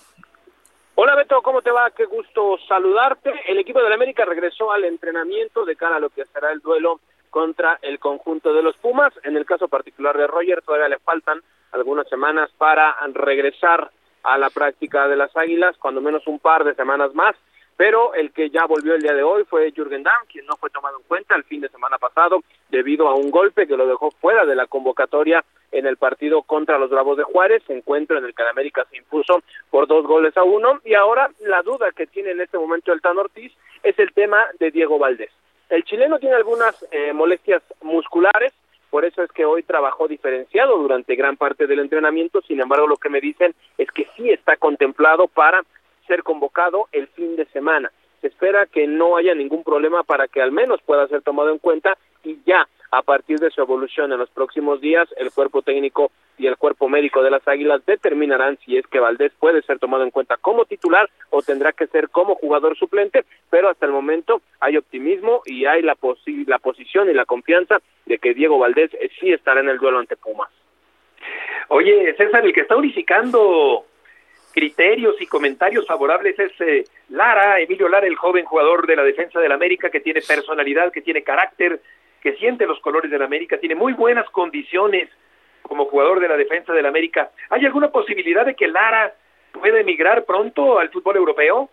Hola 0.94 1.14
Beto, 1.14 1.40
¿cómo 1.40 1.62
te 1.62 1.70
va? 1.70 1.90
Qué 1.90 2.04
gusto 2.04 2.58
saludarte. 2.68 3.32
El 3.48 3.58
equipo 3.58 3.82
del 3.82 3.94
América 3.94 4.26
regresó 4.26 4.72
al 4.72 4.84
entrenamiento 4.84 5.64
de 5.64 5.74
cara 5.74 5.96
a 5.96 6.00
lo 6.00 6.10
que 6.10 6.26
será 6.26 6.52
el 6.52 6.60
duelo 6.60 7.00
contra 7.30 7.78
el 7.80 7.98
conjunto 7.98 8.52
de 8.52 8.62
los 8.62 8.76
Pumas. 8.76 9.14
En 9.22 9.38
el 9.38 9.46
caso 9.46 9.68
particular 9.68 10.18
de 10.18 10.26
Roger, 10.26 10.60
todavía 10.60 10.90
le 10.90 10.98
faltan 10.98 11.40
algunas 11.72 12.06
semanas 12.10 12.50
para 12.58 12.94
regresar 13.14 13.90
a 14.22 14.36
la 14.36 14.50
práctica 14.50 15.08
de 15.08 15.16
las 15.16 15.34
Águilas, 15.34 15.78
cuando 15.78 16.02
menos 16.02 16.26
un 16.26 16.38
par 16.38 16.62
de 16.62 16.74
semanas 16.74 17.14
más 17.14 17.34
pero 17.82 18.14
el 18.14 18.30
que 18.30 18.48
ya 18.48 18.64
volvió 18.66 18.94
el 18.94 19.02
día 19.02 19.12
de 19.12 19.24
hoy 19.24 19.42
fue 19.42 19.72
Jürgen 19.72 20.04
Damm, 20.04 20.24
quien 20.30 20.46
no 20.46 20.56
fue 20.56 20.70
tomado 20.70 20.98
en 20.98 21.02
cuenta 21.02 21.34
el 21.34 21.42
fin 21.42 21.60
de 21.60 21.68
semana 21.68 21.98
pasado 21.98 22.44
debido 22.70 23.08
a 23.08 23.16
un 23.16 23.32
golpe 23.32 23.66
que 23.66 23.76
lo 23.76 23.88
dejó 23.88 24.12
fuera 24.12 24.46
de 24.46 24.54
la 24.54 24.68
convocatoria 24.68 25.44
en 25.72 25.86
el 25.86 25.96
partido 25.96 26.42
contra 26.42 26.78
los 26.78 26.90
Bravos 26.90 27.16
de 27.16 27.24
Juárez, 27.24 27.64
encuentro 27.66 28.16
en 28.18 28.24
el 28.24 28.36
que 28.36 28.44
América 28.44 28.86
se 28.88 28.98
impuso 28.98 29.42
por 29.68 29.88
dos 29.88 30.06
goles 30.06 30.36
a 30.36 30.44
uno, 30.44 30.78
y 30.84 30.94
ahora 30.94 31.28
la 31.40 31.62
duda 31.62 31.90
que 31.90 32.06
tiene 32.06 32.30
en 32.30 32.40
este 32.40 32.56
momento 32.56 32.92
el 32.92 33.00
Tan 33.00 33.18
Ortiz 33.18 33.52
es 33.82 33.98
el 33.98 34.12
tema 34.12 34.46
de 34.60 34.70
Diego 34.70 35.00
Valdés. 35.00 35.32
El 35.68 35.82
chileno 35.82 36.20
tiene 36.20 36.36
algunas 36.36 36.86
eh, 36.92 37.12
molestias 37.12 37.64
musculares, 37.80 38.52
por 38.90 39.04
eso 39.04 39.24
es 39.24 39.32
que 39.32 39.44
hoy 39.44 39.64
trabajó 39.64 40.06
diferenciado 40.06 40.78
durante 40.78 41.16
gran 41.16 41.36
parte 41.36 41.66
del 41.66 41.80
entrenamiento, 41.80 42.42
sin 42.42 42.60
embargo 42.60 42.86
lo 42.86 42.96
que 42.96 43.08
me 43.08 43.20
dicen 43.20 43.56
es 43.76 43.90
que 43.90 44.06
sí 44.16 44.30
está 44.30 44.56
contemplado 44.56 45.26
para 45.26 45.64
ser 46.06 46.22
convocado 46.22 46.88
el 46.92 47.08
fin 47.08 47.36
de 47.36 47.46
semana. 47.46 47.90
Se 48.20 48.28
espera 48.28 48.66
que 48.66 48.86
no 48.86 49.16
haya 49.16 49.34
ningún 49.34 49.64
problema 49.64 50.02
para 50.04 50.28
que 50.28 50.40
al 50.40 50.52
menos 50.52 50.80
pueda 50.82 51.08
ser 51.08 51.22
tomado 51.22 51.50
en 51.50 51.58
cuenta 51.58 51.96
y 52.24 52.38
ya 52.46 52.68
A 52.94 53.00
partir 53.00 53.38
de 53.38 53.50
su 53.50 53.62
evolución 53.62 54.12
en 54.12 54.18
los 54.18 54.28
próximos 54.28 54.82
días, 54.82 55.08
el 55.16 55.32
cuerpo 55.32 55.62
técnico 55.62 56.12
y 56.36 56.46
el 56.46 56.58
cuerpo 56.58 56.90
médico 56.90 57.22
de 57.22 57.30
las 57.30 57.48
Águilas 57.48 57.84
determinarán 57.86 58.58
si 58.58 58.76
es 58.76 58.86
que 58.86 59.00
Valdés 59.00 59.32
puede 59.40 59.62
ser 59.62 59.78
tomado 59.78 60.02
en 60.04 60.10
cuenta 60.10 60.36
como 60.36 60.66
titular 60.66 61.08
o 61.30 61.40
tendrá 61.40 61.72
que 61.72 61.86
ser 61.86 62.10
como 62.10 62.34
jugador 62.34 62.76
suplente, 62.76 63.24
pero 63.48 63.70
hasta 63.70 63.86
el 63.86 63.92
momento 63.92 64.42
hay 64.60 64.76
optimismo 64.76 65.40
y 65.46 65.64
hay 65.64 65.80
la, 65.80 65.96
la 66.46 66.58
posición 66.58 67.08
y 67.08 67.14
la 67.14 67.24
confianza 67.24 67.80
de 68.04 68.18
que 68.18 68.34
Diego 68.34 68.58
Valdés 68.58 68.90
sí 69.18 69.32
estará 69.32 69.60
en 69.60 69.70
el 69.70 69.78
duelo 69.78 69.98
ante 69.98 70.18
Pumas. 70.18 70.50
Oye, 71.68 72.14
César, 72.18 72.44
el 72.44 72.52
que 72.52 72.60
está 72.60 72.76
unificando 72.76 73.86
criterios 74.52 75.20
y 75.20 75.26
comentarios 75.26 75.86
favorables 75.86 76.38
es 76.38 76.52
eh, 76.60 76.84
Lara, 77.08 77.58
Emilio 77.60 77.88
Lara, 77.88 78.06
el 78.06 78.16
joven 78.16 78.44
jugador 78.44 78.86
de 78.86 78.96
la 78.96 79.02
defensa 79.02 79.40
del 79.40 79.52
América 79.52 79.90
que 79.90 80.00
tiene 80.00 80.20
personalidad, 80.20 80.92
que 80.92 81.02
tiene 81.02 81.22
carácter, 81.22 81.80
que 82.20 82.34
siente 82.34 82.66
los 82.66 82.78
colores 82.80 83.10
del 83.10 83.22
América, 83.22 83.58
tiene 83.58 83.74
muy 83.74 83.92
buenas 83.94 84.28
condiciones 84.30 85.08
como 85.62 85.86
jugador 85.86 86.20
de 86.20 86.28
la 86.28 86.36
defensa 86.36 86.72
del 86.72 86.86
América. 86.86 87.30
¿Hay 87.50 87.64
alguna 87.64 87.90
posibilidad 87.90 88.44
de 88.44 88.54
que 88.54 88.68
Lara 88.68 89.14
pueda 89.52 89.80
emigrar 89.80 90.24
pronto 90.24 90.78
al 90.78 90.90
fútbol 90.90 91.16
europeo? 91.16 91.70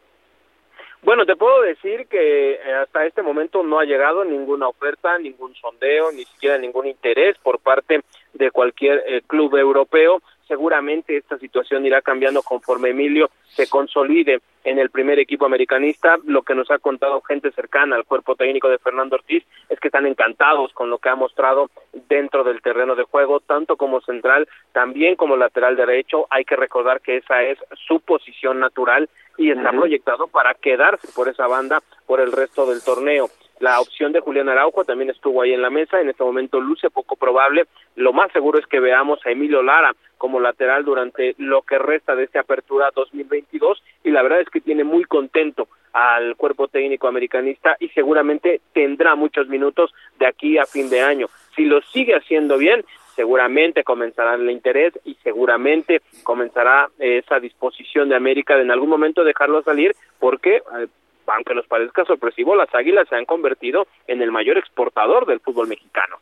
Bueno, 1.02 1.26
te 1.26 1.36
puedo 1.36 1.62
decir 1.62 2.08
que 2.08 2.54
eh, 2.54 2.74
hasta 2.74 3.06
este 3.06 3.22
momento 3.22 3.64
no 3.64 3.80
ha 3.80 3.86
llegado 3.86 4.26
ninguna 4.26 4.68
oferta, 4.68 5.18
ningún 5.18 5.56
sondeo, 5.56 6.12
ni 6.12 6.26
siquiera 6.26 6.58
ningún 6.58 6.88
interés 6.88 7.38
por 7.38 7.60
parte 7.60 8.02
de 8.34 8.52
cualquier 8.52 9.04
eh, 9.08 9.22
club 9.26 9.56
europeo 9.56 10.22
seguramente 10.50 11.16
esta 11.16 11.38
situación 11.38 11.86
irá 11.86 12.02
cambiando 12.02 12.42
conforme 12.42 12.90
Emilio 12.90 13.30
se 13.48 13.70
consolide 13.70 14.42
en 14.64 14.80
el 14.80 14.90
primer 14.90 15.20
equipo 15.20 15.46
americanista. 15.46 16.18
Lo 16.26 16.42
que 16.42 16.56
nos 16.56 16.70
ha 16.72 16.80
contado 16.80 17.22
gente 17.22 17.52
cercana 17.52 17.96
al 17.96 18.04
cuerpo 18.04 18.36
técnico 18.36 18.68
de 18.68 18.80
Fernando 18.80 19.16
Ortiz 19.16 19.46
es 19.70 19.80
que 19.80 19.88
están 19.90 20.08
encantados 20.08 20.74
con 20.74 20.90
lo 20.90 20.98
que 20.98 21.10
ha 21.10 21.16
mostrado 21.16 21.70
dentro 22.10 22.44
del 22.44 22.62
terreno 22.62 22.96
de 22.96 23.04
juego, 23.04 23.40
tanto 23.40 23.78
como 23.78 24.02
central, 24.02 24.50
también 24.74 25.16
como 25.16 25.38
lateral 25.38 25.76
derecho. 25.76 26.26
Hay 26.32 26.46
que 26.46 26.56
recordar 26.56 27.00
que 27.00 27.18
esa 27.18 27.44
es 27.44 27.60
su 27.88 28.00
posición 28.00 28.60
natural 28.60 29.08
y 29.38 29.52
está 29.52 29.72
proyectado 29.72 30.28
para 30.28 30.56
quedarse 30.56 31.08
por 31.16 31.30
esa 31.30 31.48
banda 31.48 31.82
por 32.08 32.20
el 32.20 32.32
resto 32.32 32.66
del 32.66 32.84
torneo. 32.84 33.30
La 33.60 33.82
opción 33.82 34.14
de 34.14 34.22
Julián 34.22 34.48
Araujo 34.48 34.86
también 34.86 35.10
estuvo 35.10 35.42
ahí 35.42 35.54
en 35.54 35.62
la 35.62 35.70
mesa, 35.70 36.00
en 36.00 36.10
este 36.10 36.24
momento 36.24 36.62
luce 36.62 36.90
poco 36.90 37.18
probable. 37.18 37.66
Lo 37.96 38.14
más 38.14 38.32
seguro 38.32 38.58
es 38.58 38.66
que 38.66 38.80
veamos 38.80 39.20
a 39.26 39.32
Emilio 39.32 39.62
Lara 39.62 39.94
como 40.18 40.40
lateral 40.40 40.86
durante 40.86 41.36
lo 41.38 41.62
que 41.64 41.78
resta 41.78 42.16
de 42.16 42.24
esta 42.24 42.42
apertura 42.42 42.92
2022 42.96 43.84
y 44.04 44.12
la 44.12 44.22
verdad 44.22 44.42
es 44.42 44.50
que 44.50 44.62
tiene 44.62 44.84
muy 44.84 45.04
contento 45.04 45.68
al 45.92 46.36
cuerpo 46.36 46.68
técnico 46.68 47.08
americanista 47.08 47.76
y 47.80 47.90
seguramente 47.90 48.62
tendrá 48.74 49.16
muchos 49.16 49.48
minutos 49.48 49.94
de 50.20 50.28
aquí 50.28 50.58
a 50.58 50.66
fin 50.66 50.90
de 50.90 51.02
año. 51.02 51.28
Si 51.56 51.66
lo 51.66 51.82
sigue 51.82 52.16
haciendo 52.16 52.58
bien, 52.58 52.86
seguramente 53.16 53.84
comenzará 53.84 54.36
el 54.36 54.50
interés 54.50 54.94
y 55.04 55.16
seguramente 55.24 56.02
comenzará 56.24 56.90
esa 57.00 57.40
disposición 57.40 58.08
de 58.08 58.16
América 58.16 58.56
de 58.56 58.62
en 58.62 58.72
algún 58.72 58.90
momento 58.90 59.26
dejarlo 59.26 59.62
salir 59.64 59.94
porque 60.20 60.58
eh, 60.58 60.88
aunque 61.36 61.56
nos 61.56 61.68
parezca 61.68 62.06
sorpresivo, 62.06 62.56
las 62.56 62.74
Águilas 62.74 63.08
se 63.10 63.16
han 63.16 63.26
convertido 63.26 63.88
en 64.08 64.22
el 64.22 64.32
mayor 64.32 64.58
exportador 64.58 65.26
del 65.26 65.40
fútbol 65.40 65.68
mexicano. 65.68 66.18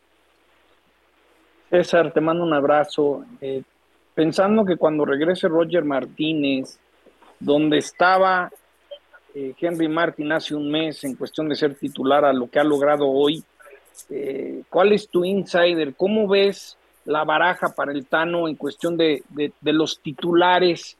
César, 1.70 2.12
te 2.12 2.20
mando 2.20 2.44
un 2.44 2.54
abrazo. 2.54 3.24
Eh, 3.40 3.62
pensando 4.14 4.64
que 4.64 4.76
cuando 4.76 5.04
regrese 5.04 5.48
Roger 5.48 5.84
Martínez, 5.84 6.78
donde 7.38 7.78
estaba 7.78 8.50
eh, 9.34 9.54
Henry 9.58 9.88
Martin 9.88 10.32
hace 10.32 10.54
un 10.54 10.70
mes 10.70 11.04
en 11.04 11.14
cuestión 11.14 11.48
de 11.48 11.56
ser 11.56 11.74
titular 11.74 12.24
a 12.24 12.32
lo 12.32 12.48
que 12.48 12.58
ha 12.58 12.64
logrado 12.64 13.06
hoy, 13.08 13.44
eh, 14.10 14.62
¿cuál 14.70 14.92
es 14.92 15.08
tu 15.08 15.24
insider? 15.24 15.94
¿Cómo 15.94 16.26
ves 16.26 16.78
la 17.04 17.24
baraja 17.24 17.68
para 17.74 17.92
el 17.92 18.06
Tano 18.06 18.48
en 18.48 18.54
cuestión 18.54 18.96
de, 18.96 19.22
de 19.28 19.72
los 19.72 20.00
titulares 20.00 20.96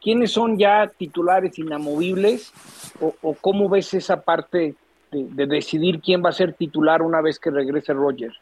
¿quiénes 0.00 0.32
son 0.32 0.58
ya 0.58 0.86
titulares 0.86 1.58
inamovibles? 1.58 2.52
¿O, 3.00 3.34
cómo 3.40 3.68
ves 3.68 3.94
esa 3.94 4.22
parte 4.22 4.74
de, 5.10 5.46
decidir 5.46 6.00
quién 6.00 6.22
va 6.24 6.30
a 6.30 6.32
ser 6.32 6.54
titular 6.54 7.02
una 7.02 7.20
vez 7.20 7.38
que 7.38 7.50
regrese 7.50 7.92
Roger? 7.92 8.32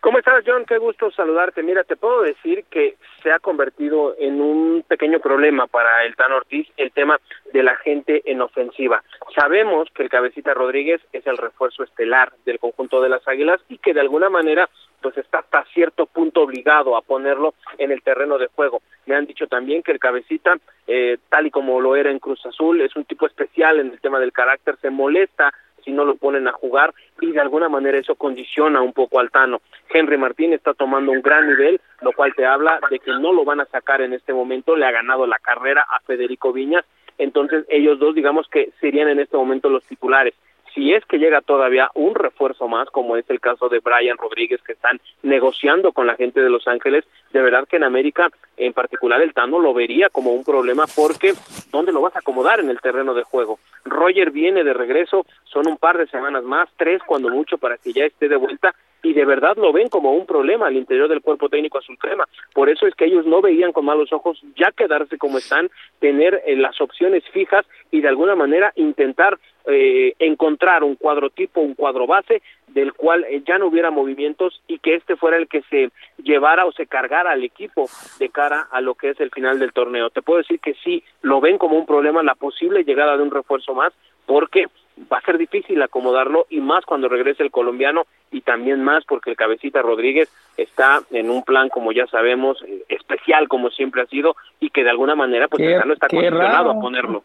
¿Cómo 0.00 0.18
estás, 0.18 0.44
John? 0.46 0.64
Qué 0.66 0.78
gusto 0.78 1.10
saludarte. 1.10 1.64
Mira, 1.64 1.82
te 1.82 1.96
puedo 1.96 2.22
decir 2.22 2.64
que 2.70 2.96
se 3.24 3.32
ha 3.32 3.40
convertido 3.40 4.14
en 4.18 4.40
un 4.40 4.84
pequeño 4.86 5.18
problema 5.18 5.66
para 5.66 6.04
el 6.04 6.14
Tan 6.14 6.30
Ortiz 6.30 6.68
el 6.76 6.92
tema 6.92 7.18
de 7.52 7.62
la 7.64 7.74
gente 7.76 8.22
en 8.24 8.40
ofensiva. 8.40 9.02
Sabemos 9.34 9.88
que 9.92 10.04
el 10.04 10.08
Cabecita 10.08 10.54
Rodríguez 10.54 11.00
es 11.12 11.26
el 11.26 11.36
refuerzo 11.36 11.82
estelar 11.82 12.32
del 12.44 12.60
conjunto 12.60 13.00
de 13.00 13.08
las 13.08 13.26
Águilas 13.26 13.60
y 13.68 13.78
que 13.78 13.94
de 13.94 14.00
alguna 14.00 14.30
manera 14.30 14.68
pues 15.02 15.16
está 15.18 15.40
hasta 15.40 15.64
cierto 15.74 16.06
punto 16.06 16.42
obligado 16.42 16.96
a 16.96 17.02
ponerlo 17.02 17.54
en 17.78 17.90
el 17.90 18.02
terreno 18.02 18.38
de 18.38 18.46
juego. 18.46 18.82
Me 19.06 19.14
han 19.14 19.26
dicho 19.26 19.46
también 19.46 19.82
que 19.82 19.92
el 19.92 19.98
cabecita, 19.98 20.58
eh, 20.86 21.18
tal 21.28 21.46
y 21.46 21.50
como 21.50 21.80
lo 21.80 21.96
era 21.96 22.10
en 22.10 22.18
Cruz 22.18 22.44
Azul, 22.44 22.80
es 22.80 22.94
un 22.96 23.04
tipo 23.04 23.26
especial 23.26 23.80
en 23.80 23.92
el 23.92 24.00
tema 24.00 24.18
del 24.18 24.32
carácter, 24.32 24.76
se 24.82 24.90
molesta 24.90 25.52
si 25.84 25.92
no 25.92 26.04
lo 26.04 26.16
ponen 26.16 26.48
a 26.48 26.52
jugar 26.52 26.92
y 27.20 27.30
de 27.30 27.40
alguna 27.40 27.68
manera 27.68 27.96
eso 27.96 28.16
condiciona 28.16 28.82
un 28.82 28.92
poco 28.92 29.20
al 29.20 29.30
Tano. 29.30 29.60
Henry 29.88 30.18
Martín 30.18 30.52
está 30.52 30.74
tomando 30.74 31.12
un 31.12 31.22
gran 31.22 31.48
nivel, 31.48 31.80
lo 32.00 32.12
cual 32.12 32.34
te 32.34 32.44
habla 32.44 32.80
de 32.90 32.98
que 32.98 33.12
no 33.12 33.32
lo 33.32 33.44
van 33.44 33.60
a 33.60 33.66
sacar 33.66 34.00
en 34.00 34.12
este 34.12 34.32
momento, 34.32 34.74
le 34.74 34.84
ha 34.84 34.90
ganado 34.90 35.26
la 35.26 35.38
carrera 35.38 35.86
a 35.88 36.00
Federico 36.00 36.52
Viñas, 36.52 36.84
entonces 37.18 37.64
ellos 37.68 38.00
dos 38.00 38.16
digamos 38.16 38.48
que 38.48 38.72
serían 38.80 39.08
en 39.08 39.20
este 39.20 39.36
momento 39.36 39.70
los 39.70 39.84
titulares 39.84 40.34
si 40.76 40.92
es 40.92 41.04
que 41.06 41.18
llega 41.18 41.40
todavía 41.40 41.90
un 41.94 42.14
refuerzo 42.14 42.68
más, 42.68 42.90
como 42.90 43.16
es 43.16 43.28
el 43.30 43.40
caso 43.40 43.70
de 43.70 43.80
Brian 43.80 44.18
Rodríguez, 44.18 44.60
que 44.62 44.74
están 44.74 45.00
negociando 45.22 45.92
con 45.92 46.06
la 46.06 46.16
gente 46.16 46.42
de 46.42 46.50
Los 46.50 46.68
Ángeles, 46.68 47.04
de 47.32 47.40
verdad 47.40 47.66
que 47.66 47.76
en 47.76 47.84
América, 47.84 48.28
en 48.58 48.74
particular 48.74 49.22
el 49.22 49.32
Tano, 49.32 49.58
lo 49.58 49.72
vería 49.72 50.10
como 50.10 50.34
un 50.34 50.44
problema 50.44 50.84
porque 50.94 51.32
¿dónde 51.72 51.92
lo 51.92 52.02
vas 52.02 52.14
a 52.14 52.18
acomodar 52.18 52.60
en 52.60 52.68
el 52.68 52.80
terreno 52.80 53.14
de 53.14 53.22
juego? 53.22 53.58
Roger 53.86 54.30
viene 54.30 54.64
de 54.64 54.74
regreso, 54.74 55.24
son 55.44 55.66
un 55.66 55.78
par 55.78 55.96
de 55.96 56.08
semanas 56.08 56.44
más, 56.44 56.68
tres 56.76 57.00
cuando 57.06 57.30
mucho 57.30 57.56
para 57.56 57.78
que 57.78 57.94
ya 57.94 58.04
esté 58.04 58.28
de 58.28 58.36
vuelta 58.36 58.74
y 59.06 59.12
de 59.12 59.24
verdad 59.24 59.56
lo 59.56 59.72
ven 59.72 59.88
como 59.88 60.10
un 60.14 60.26
problema 60.26 60.66
al 60.66 60.76
interior 60.76 61.08
del 61.08 61.22
cuerpo 61.22 61.48
técnico 61.48 61.78
azul 61.78 61.96
crema. 61.96 62.24
Por 62.52 62.68
eso 62.68 62.88
es 62.88 62.94
que 62.96 63.04
ellos 63.04 63.24
no 63.24 63.40
veían 63.40 63.70
con 63.70 63.84
malos 63.84 64.12
ojos 64.12 64.42
ya 64.56 64.72
quedarse 64.72 65.16
como 65.16 65.38
están, 65.38 65.70
tener 66.00 66.42
eh, 66.44 66.56
las 66.56 66.80
opciones 66.80 67.22
fijas 67.30 67.64
y 67.92 68.00
de 68.00 68.08
alguna 68.08 68.34
manera 68.34 68.72
intentar 68.74 69.38
eh, 69.68 70.14
encontrar 70.18 70.82
un 70.82 70.96
cuadro 70.96 71.30
tipo, 71.30 71.60
un 71.60 71.74
cuadro 71.74 72.08
base, 72.08 72.42
del 72.66 72.94
cual 72.94 73.24
eh, 73.30 73.42
ya 73.46 73.58
no 73.58 73.68
hubiera 73.68 73.92
movimientos 73.92 74.60
y 74.66 74.80
que 74.80 74.96
este 74.96 75.14
fuera 75.14 75.36
el 75.36 75.46
que 75.46 75.62
se 75.70 75.90
llevara 76.18 76.66
o 76.66 76.72
se 76.72 76.88
cargara 76.88 77.30
al 77.30 77.44
equipo 77.44 77.88
de 78.18 78.28
cara 78.30 78.66
a 78.72 78.80
lo 78.80 78.96
que 78.96 79.10
es 79.10 79.20
el 79.20 79.30
final 79.30 79.60
del 79.60 79.72
torneo. 79.72 80.10
Te 80.10 80.22
puedo 80.22 80.38
decir 80.38 80.58
que 80.58 80.74
sí, 80.82 81.04
lo 81.22 81.40
ven 81.40 81.58
como 81.58 81.78
un 81.78 81.86
problema 81.86 82.24
la 82.24 82.34
posible 82.34 82.82
llegada 82.82 83.16
de 83.16 83.22
un 83.22 83.30
refuerzo 83.30 83.72
más, 83.72 83.92
porque 84.26 84.66
va 85.12 85.18
a 85.18 85.24
ser 85.24 85.38
difícil 85.38 85.80
acomodarlo 85.82 86.46
y 86.50 86.60
más 86.60 86.84
cuando 86.84 87.08
regrese 87.08 87.42
el 87.42 87.50
colombiano 87.50 88.06
y 88.30 88.40
también 88.40 88.82
más 88.82 89.04
porque 89.04 89.30
el 89.30 89.36
cabecita 89.36 89.82
Rodríguez 89.82 90.30
está 90.56 91.02
en 91.10 91.30
un 91.30 91.42
plan 91.42 91.68
como 91.68 91.92
ya 91.92 92.06
sabemos 92.06 92.62
eh, 92.66 92.82
especial 92.88 93.48
como 93.48 93.70
siempre 93.70 94.02
ha 94.02 94.06
sido 94.06 94.36
y 94.60 94.70
que 94.70 94.84
de 94.84 94.90
alguna 94.90 95.14
manera 95.14 95.48
pues 95.48 95.62
no 95.84 95.92
está 95.92 96.08
condicionado 96.08 96.70
a 96.70 96.80
ponerlo. 96.80 97.24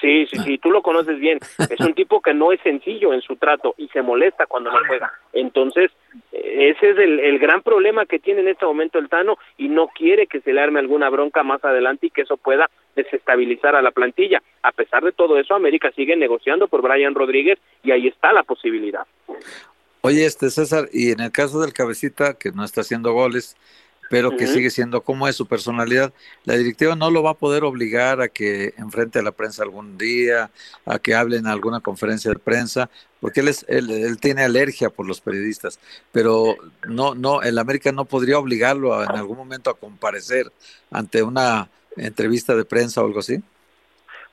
Sí, 0.00 0.26
sí, 0.26 0.36
sí, 0.38 0.58
tú 0.58 0.72
lo 0.72 0.82
conoces 0.82 1.20
bien. 1.20 1.38
Es 1.70 1.78
un 1.78 1.94
tipo 1.94 2.20
que 2.20 2.34
no 2.34 2.50
es 2.50 2.60
sencillo 2.62 3.12
en 3.12 3.22
su 3.22 3.36
trato 3.36 3.76
y 3.78 3.86
se 3.88 4.02
molesta 4.02 4.46
cuando 4.46 4.72
no 4.72 4.78
juega. 4.84 5.12
Entonces, 5.32 5.92
eh, 6.32 6.74
ese 6.76 6.90
es 6.90 6.98
el, 6.98 7.20
el, 7.20 7.38
gran 7.38 7.62
problema 7.62 8.04
que 8.04 8.18
tiene 8.18 8.40
en 8.40 8.48
este 8.48 8.66
momento 8.66 8.98
el 8.98 9.08
Tano 9.08 9.38
y 9.58 9.68
no 9.68 9.86
quiere 9.86 10.26
que 10.26 10.40
se 10.40 10.52
le 10.52 10.60
arme 10.60 10.80
alguna 10.80 11.08
bronca 11.08 11.44
más 11.44 11.64
adelante 11.64 12.06
y 12.06 12.10
que 12.10 12.22
eso 12.22 12.36
pueda 12.36 12.68
desestabilizar 12.96 13.76
a 13.76 13.82
la 13.82 13.92
plantilla. 13.92 14.42
A 14.64 14.72
pesar 14.72 15.04
de 15.04 15.12
todo 15.12 15.38
eso, 15.38 15.54
América 15.54 15.92
sigue 15.92 16.16
negociando 16.16 16.66
por 16.66 16.82
Brian 16.82 17.14
Rodríguez 17.14 17.60
y 17.84 17.92
ahí 17.92 18.08
está 18.08 18.32
la 18.32 18.42
posibilidad. 18.42 19.06
Oye, 20.04 20.26
este 20.26 20.50
César, 20.50 20.88
y 20.92 21.12
en 21.12 21.20
el 21.20 21.30
caso 21.30 21.60
del 21.60 21.72
cabecita, 21.72 22.34
que 22.34 22.50
no 22.50 22.64
está 22.64 22.80
haciendo 22.80 23.12
goles, 23.12 23.56
pero 24.10 24.36
que 24.36 24.48
sigue 24.48 24.68
siendo 24.68 25.02
como 25.02 25.28
es 25.28 25.36
su 25.36 25.46
personalidad. 25.46 26.12
La 26.44 26.54
directiva 26.56 26.96
no 26.96 27.08
lo 27.10 27.22
va 27.22 27.30
a 27.30 27.34
poder 27.34 27.62
obligar 27.62 28.20
a 28.20 28.28
que 28.28 28.74
enfrente 28.76 29.20
a 29.20 29.22
la 29.22 29.30
prensa 29.30 29.62
algún 29.62 29.96
día, 29.96 30.50
a 30.84 30.98
que 30.98 31.14
hable 31.14 31.36
en 31.36 31.46
alguna 31.46 31.80
conferencia 31.80 32.32
de 32.32 32.38
prensa, 32.38 32.90
porque 33.20 33.40
él, 33.40 33.48
es, 33.48 33.64
él, 33.68 34.18
tiene 34.20 34.42
alergia 34.42 34.90
por 34.90 35.06
los 35.06 35.20
periodistas, 35.20 35.78
pero 36.10 36.56
no, 36.86 37.14
no, 37.14 37.40
el 37.40 37.56
América 37.58 37.92
no 37.92 38.04
podría 38.04 38.38
obligarlo 38.38 39.02
en 39.04 39.12
algún 39.12 39.38
momento 39.38 39.70
a 39.70 39.78
comparecer 39.78 40.52
ante 40.90 41.22
una 41.22 41.70
entrevista 41.96 42.56
de 42.56 42.64
prensa 42.64 43.02
o 43.02 43.06
algo 43.06 43.20
así. 43.20 43.40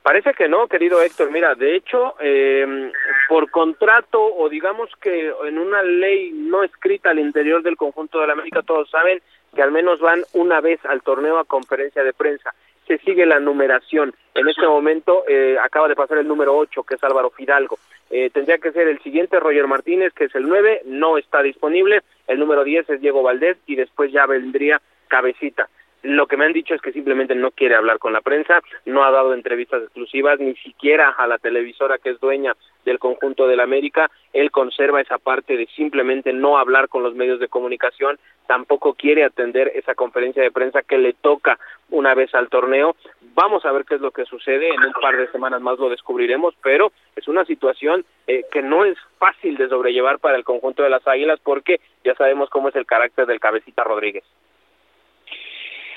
Parece 0.01 0.33
que 0.33 0.47
no, 0.47 0.67
querido 0.67 1.01
Héctor. 1.01 1.29
Mira, 1.31 1.55
de 1.55 1.75
hecho, 1.75 2.15
eh, 2.19 2.91
por 3.27 3.51
contrato 3.51 4.21
o 4.21 4.49
digamos 4.49 4.89
que 5.01 5.31
en 5.45 5.59
una 5.59 5.83
ley 5.83 6.31
no 6.31 6.63
escrita 6.63 7.09
al 7.09 7.19
interior 7.19 7.61
del 7.61 7.75
conjunto 7.75 8.19
de 8.19 8.27
la 8.27 8.33
América, 8.33 8.61
todos 8.61 8.89
saben 8.89 9.21
que 9.53 9.61
al 9.61 9.71
menos 9.71 9.99
van 9.99 10.23
una 10.33 10.61
vez 10.61 10.79
al 10.85 11.01
torneo 11.01 11.37
a 11.37 11.45
conferencia 11.45 12.03
de 12.03 12.13
prensa. 12.13 12.53
se 12.87 12.97
sigue 12.99 13.27
la 13.27 13.39
numeración. 13.39 14.15
En 14.33 14.49
este 14.49 14.65
momento 14.65 15.23
eh, 15.27 15.57
acaba 15.61 15.87
de 15.87 15.95
pasar 15.95 16.17
el 16.17 16.27
número 16.27 16.57
8, 16.57 16.81
que 16.83 16.95
es 16.95 17.03
Álvaro 17.03 17.29
Fidalgo. 17.29 17.77
Eh, 18.09 18.31
tendría 18.31 18.57
que 18.57 18.71
ser 18.71 18.87
el 18.87 18.99
siguiente 19.03 19.39
Roger 19.39 19.67
Martínez, 19.67 20.11
que 20.13 20.23
es 20.23 20.33
el 20.33 20.49
9, 20.49 20.81
no 20.85 21.19
está 21.19 21.43
disponible. 21.43 22.01
El 22.25 22.39
número 22.39 22.63
10 22.63 22.89
es 22.89 23.01
Diego 23.01 23.21
Valdés 23.21 23.57
y 23.67 23.75
después 23.75 24.11
ya 24.11 24.25
vendría 24.25 24.81
Cabecita. 25.07 25.69
Lo 26.01 26.27
que 26.27 26.37
me 26.37 26.45
han 26.45 26.53
dicho 26.53 26.73
es 26.73 26.81
que 26.81 26.93
simplemente 26.93 27.35
no 27.35 27.51
quiere 27.51 27.75
hablar 27.75 27.99
con 27.99 28.13
la 28.13 28.21
prensa, 28.21 28.61
no 28.85 29.03
ha 29.03 29.11
dado 29.11 29.33
entrevistas 29.33 29.83
exclusivas, 29.83 30.39
ni 30.39 30.55
siquiera 30.55 31.09
a 31.09 31.27
la 31.27 31.37
televisora 31.37 31.97
que 31.97 32.11
es 32.11 32.19
dueña 32.21 32.55
del 32.85 32.99
conjunto 32.99 33.47
del 33.47 33.59
América. 33.59 34.09
Él 34.31 34.49
conserva 34.49 35.01
esa 35.01 35.17
parte 35.17 35.57
de 35.57 35.67
simplemente 35.75 36.31
no 36.31 36.57
hablar 36.57 36.87
con 36.87 37.03
los 37.03 37.15
medios 37.15 37.41
de 37.41 37.49
comunicación, 37.49 38.17
tampoco 38.47 38.93
quiere 38.93 39.25
atender 39.25 39.73
esa 39.75 39.93
conferencia 39.93 40.41
de 40.41 40.51
prensa 40.51 40.83
que 40.83 40.97
le 40.97 41.13
toca 41.13 41.59
una 41.89 42.15
vez 42.15 42.33
al 42.33 42.47
torneo. 42.47 42.95
Vamos 43.35 43.65
a 43.65 43.71
ver 43.73 43.83
qué 43.83 43.95
es 43.95 44.01
lo 44.01 44.11
que 44.11 44.23
sucede, 44.23 44.69
en 44.69 44.85
un 44.85 44.93
par 44.93 45.17
de 45.17 45.29
semanas 45.31 45.61
más 45.61 45.77
lo 45.79 45.89
descubriremos, 45.89 46.55
pero 46.63 46.93
es 47.17 47.27
una 47.27 47.43
situación 47.43 48.05
eh, 48.25 48.45
que 48.51 48.61
no 48.61 48.85
es 48.85 48.97
fácil 49.17 49.57
de 49.57 49.67
sobrellevar 49.67 50.19
para 50.19 50.37
el 50.37 50.45
conjunto 50.45 50.81
de 50.81 50.89
las 50.89 51.05
Águilas 51.05 51.41
porque 51.43 51.81
ya 52.05 52.15
sabemos 52.15 52.49
cómo 52.49 52.69
es 52.69 52.75
el 52.75 52.85
carácter 52.85 53.25
del 53.25 53.41
cabecita 53.41 53.83
Rodríguez. 53.83 54.23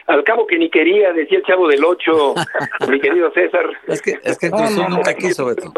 Al 0.07 0.24
cabo 0.24 0.46
que 0.46 0.59
ni 0.59 0.68
quería, 0.68 1.12
decía 1.12 1.38
el 1.38 1.44
chavo 1.44 1.68
del 1.68 1.84
8, 1.84 2.34
mi 2.88 3.00
querido 3.00 3.30
César. 3.32 3.66
Es 3.86 4.03
que, 4.03 4.18
es 4.22 4.38
que 4.38 4.50
no, 4.50 4.68
no, 4.70 4.88
nunca 4.88 5.14
quiso, 5.14 5.46
Beto. 5.46 5.72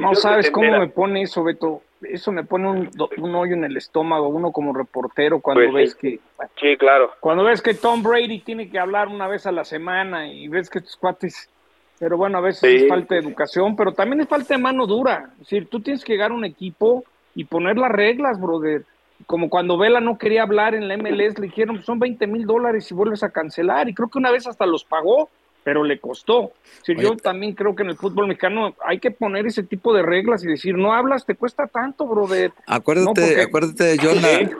No 0.00 0.14
sabes 0.14 0.50
cómo 0.50 0.78
me 0.78 0.88
pone 0.88 1.22
eso, 1.22 1.44
Beto. 1.44 1.82
Eso 2.02 2.32
me 2.32 2.44
pone 2.44 2.68
un, 2.68 2.90
un, 3.18 3.34
hoyo 3.34 3.54
en 3.54 3.64
el 3.64 3.76
estómago, 3.76 4.28
uno 4.28 4.52
como 4.52 4.72
reportero, 4.72 5.40
cuando 5.40 5.64
pues 5.64 5.74
ves 5.74 5.94
que. 5.94 6.20
Sí, 6.60 6.76
claro. 6.76 7.12
Cuando 7.20 7.44
ves 7.44 7.60
que 7.60 7.74
Tom 7.74 8.02
Brady 8.02 8.40
tiene 8.40 8.70
que 8.70 8.78
hablar 8.78 9.08
una 9.08 9.26
vez 9.26 9.46
a 9.46 9.52
la 9.52 9.64
semana 9.64 10.28
y 10.32 10.48
ves 10.48 10.70
que 10.70 10.78
estos 10.78 10.96
cuates. 10.96 11.48
Pero 11.98 12.16
bueno, 12.16 12.38
a 12.38 12.40
veces 12.40 12.60
sí. 12.60 12.76
es 12.84 12.88
falta 12.88 13.16
de 13.16 13.20
educación, 13.20 13.74
pero 13.74 13.92
también 13.92 14.20
es 14.20 14.28
falta 14.28 14.54
de 14.54 14.62
mano 14.62 14.86
dura. 14.86 15.30
Es 15.32 15.38
decir, 15.40 15.68
tú 15.68 15.80
tienes 15.80 16.04
que 16.04 16.12
llegar 16.12 16.30
a 16.30 16.34
un 16.34 16.44
equipo 16.44 17.04
y 17.34 17.44
poner 17.44 17.76
las 17.76 17.90
reglas, 17.90 18.40
brother 18.40 18.84
como 19.26 19.50
cuando 19.50 19.78
Vela 19.78 20.00
no 20.00 20.18
quería 20.18 20.42
hablar 20.42 20.74
en 20.74 20.88
la 20.88 20.96
MLS, 20.96 21.38
le 21.38 21.46
dijeron, 21.46 21.82
son 21.82 21.98
20 21.98 22.26
mil 22.26 22.46
dólares 22.46 22.90
y 22.90 22.94
vuelves 22.94 23.22
a 23.22 23.30
cancelar. 23.30 23.88
Y 23.88 23.94
creo 23.94 24.08
que 24.08 24.18
una 24.18 24.30
vez 24.30 24.46
hasta 24.46 24.66
los 24.66 24.84
pagó, 24.84 25.28
pero 25.64 25.84
le 25.84 25.98
costó. 25.98 26.52
Si 26.82 26.94
yo 26.96 27.16
también 27.16 27.54
creo 27.54 27.74
que 27.74 27.82
en 27.82 27.90
el 27.90 27.96
fútbol 27.96 28.28
mexicano 28.28 28.74
hay 28.84 29.00
que 29.00 29.10
poner 29.10 29.46
ese 29.46 29.62
tipo 29.62 29.92
de 29.92 30.02
reglas 30.02 30.44
y 30.44 30.46
decir, 30.46 30.76
no 30.76 30.94
hablas, 30.94 31.26
te 31.26 31.34
cuesta 31.34 31.66
tanto, 31.66 32.06
brother. 32.06 32.52
Acuérdate, 32.66 33.20
no, 33.20 33.26
porque... 33.26 33.42
acuérdate, 33.42 33.96
John, 34.00 34.22
la, 34.22 34.50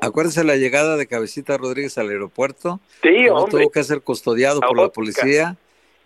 acuérdese 0.00 0.44
la 0.44 0.56
llegada 0.56 0.96
de 0.96 1.06
Cabecita 1.06 1.58
Rodríguez 1.58 1.98
al 1.98 2.08
aeropuerto. 2.08 2.80
Sí, 3.02 3.28
hombre. 3.28 3.50
Tuvo 3.50 3.70
que 3.70 3.84
ser 3.84 4.00
custodiado 4.02 4.60
por 4.60 4.78
la 4.78 4.88
policía. 4.88 5.56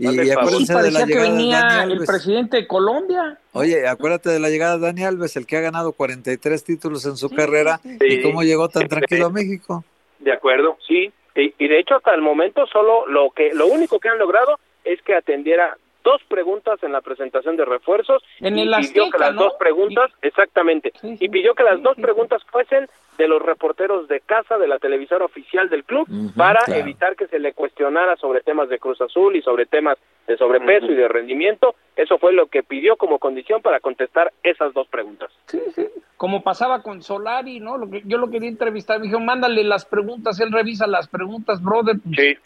Y, 0.00 0.06
y 0.06 0.30
acuérdense 0.30 0.74
de 0.74 0.90
la 0.90 1.00
que 1.00 1.06
llegada 1.12 1.30
venía 1.30 1.56
de 1.58 1.62
Dani 1.62 1.82
Alves. 1.82 2.00
el 2.00 2.06
presidente 2.06 2.56
de 2.56 2.66
Colombia. 2.66 3.38
Oye, 3.52 3.86
acuérdate 3.86 4.30
de 4.30 4.40
la 4.40 4.48
llegada 4.48 4.78
de 4.78 4.86
Dani 4.86 5.04
Alves, 5.04 5.36
el 5.36 5.46
que 5.46 5.58
ha 5.58 5.60
ganado 5.60 5.92
43 5.92 6.64
títulos 6.64 7.04
en 7.04 7.18
su 7.18 7.28
sí, 7.28 7.36
carrera 7.36 7.80
sí. 7.82 7.98
y 8.00 8.22
cómo 8.22 8.42
llegó 8.42 8.70
tan 8.70 8.88
tranquilo 8.88 9.26
a 9.26 9.30
México. 9.30 9.84
De 10.18 10.32
acuerdo, 10.32 10.78
sí. 10.88 11.12
Y, 11.34 11.54
y, 11.58 11.68
de 11.68 11.78
hecho 11.78 11.96
hasta 11.96 12.14
el 12.14 12.22
momento 12.22 12.66
solo 12.66 13.06
lo 13.08 13.30
que 13.30 13.52
lo 13.52 13.66
único 13.66 14.00
que 14.00 14.08
han 14.08 14.18
logrado 14.18 14.58
es 14.84 15.00
que 15.02 15.14
atendiera 15.14 15.76
dos 16.02 16.20
preguntas 16.28 16.82
en 16.82 16.92
la 16.92 17.00
presentación 17.00 17.56
de 17.56 17.64
refuerzos 17.64 18.22
en 18.40 18.58
y 18.58 18.62
el 18.62 18.68
pidió 18.70 19.04
Azteca, 19.04 19.10
que 19.18 19.18
las 19.24 19.34
¿no? 19.34 19.42
dos 19.44 19.54
preguntas, 19.58 20.10
Y- 20.22 20.26
exactamente, 20.28 20.92
Sí, 21.00 21.16
sí, 21.16 21.24
y 21.24 21.28
pidió 21.28 21.54
que 21.54 21.62
las 21.62 21.76
sí, 21.76 21.82
dos 21.82 21.96
sí. 21.96 22.02
preguntas 22.02 22.42
fuesen 22.50 22.88
de 23.18 23.28
los 23.28 23.42
reporteros 23.42 24.08
de 24.08 24.20
casa 24.20 24.56
de 24.56 24.66
la 24.66 24.78
televisora 24.78 25.26
oficial 25.26 25.68
del 25.68 25.84
club 25.84 26.08
para 26.36 26.60
claro. 26.60 26.80
evitar 26.80 27.16
que 27.16 27.26
se 27.26 27.38
le 27.38 27.52
cuestionara 27.52 28.16
sobre 28.16 28.40
temas 28.40 28.70
de 28.70 28.78
Cruz 28.78 28.98
Azul 29.02 29.36
y 29.36 29.42
sobre 29.42 29.66
temas 29.66 29.98
de 30.26 30.38
sobrepeso 30.38 30.86
y 30.86 30.94
de 30.94 31.06
rendimiento. 31.06 31.74
Eso 31.96 32.16
fue 32.16 32.32
lo 32.32 32.46
que 32.46 32.62
pidió 32.62 32.96
como 32.96 33.18
condición 33.18 33.60
para 33.60 33.80
contestar 33.80 34.32
esas 34.42 34.72
dos 34.72 34.88
preguntas. 34.88 35.30
Sí, 35.48 35.60
sí. 35.74 35.86
Como 36.16 36.42
pasaba 36.42 36.82
con 36.82 37.02
Solari, 37.02 37.60
¿no? 37.60 37.76
Lo 37.76 37.90
que, 37.90 38.02
yo 38.06 38.16
lo 38.16 38.30
quería 38.30 38.48
entrevistar, 38.48 39.00
me 39.00 39.06
dijo, 39.08 39.20
mándale 39.20 39.64
las 39.64 39.84
preguntas, 39.84 40.40
él 40.40 40.50
revisa 40.50 40.86
las 40.86 41.06
preguntas, 41.08 41.62
brother. 41.62 41.96
Pues, 42.02 42.16
Sí, 42.16 42.38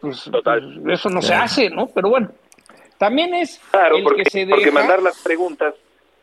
pues, 0.00 0.24
total. 0.32 0.80
pues, 0.82 0.98
eso 0.98 1.08
no 1.08 1.22
se 1.22 1.34
hace, 1.34 1.70
¿no? 1.70 1.86
Pero 1.94 2.08
bueno, 2.08 2.30
también 2.98 3.34
es 3.34 3.60
claro, 3.70 3.96
el 3.96 4.04
porque, 4.04 4.22
que 4.24 4.30
se 4.30 4.46
porque 4.46 4.66
deja... 4.66 4.74
mandar 4.74 5.02
las 5.02 5.22
preguntas 5.22 5.74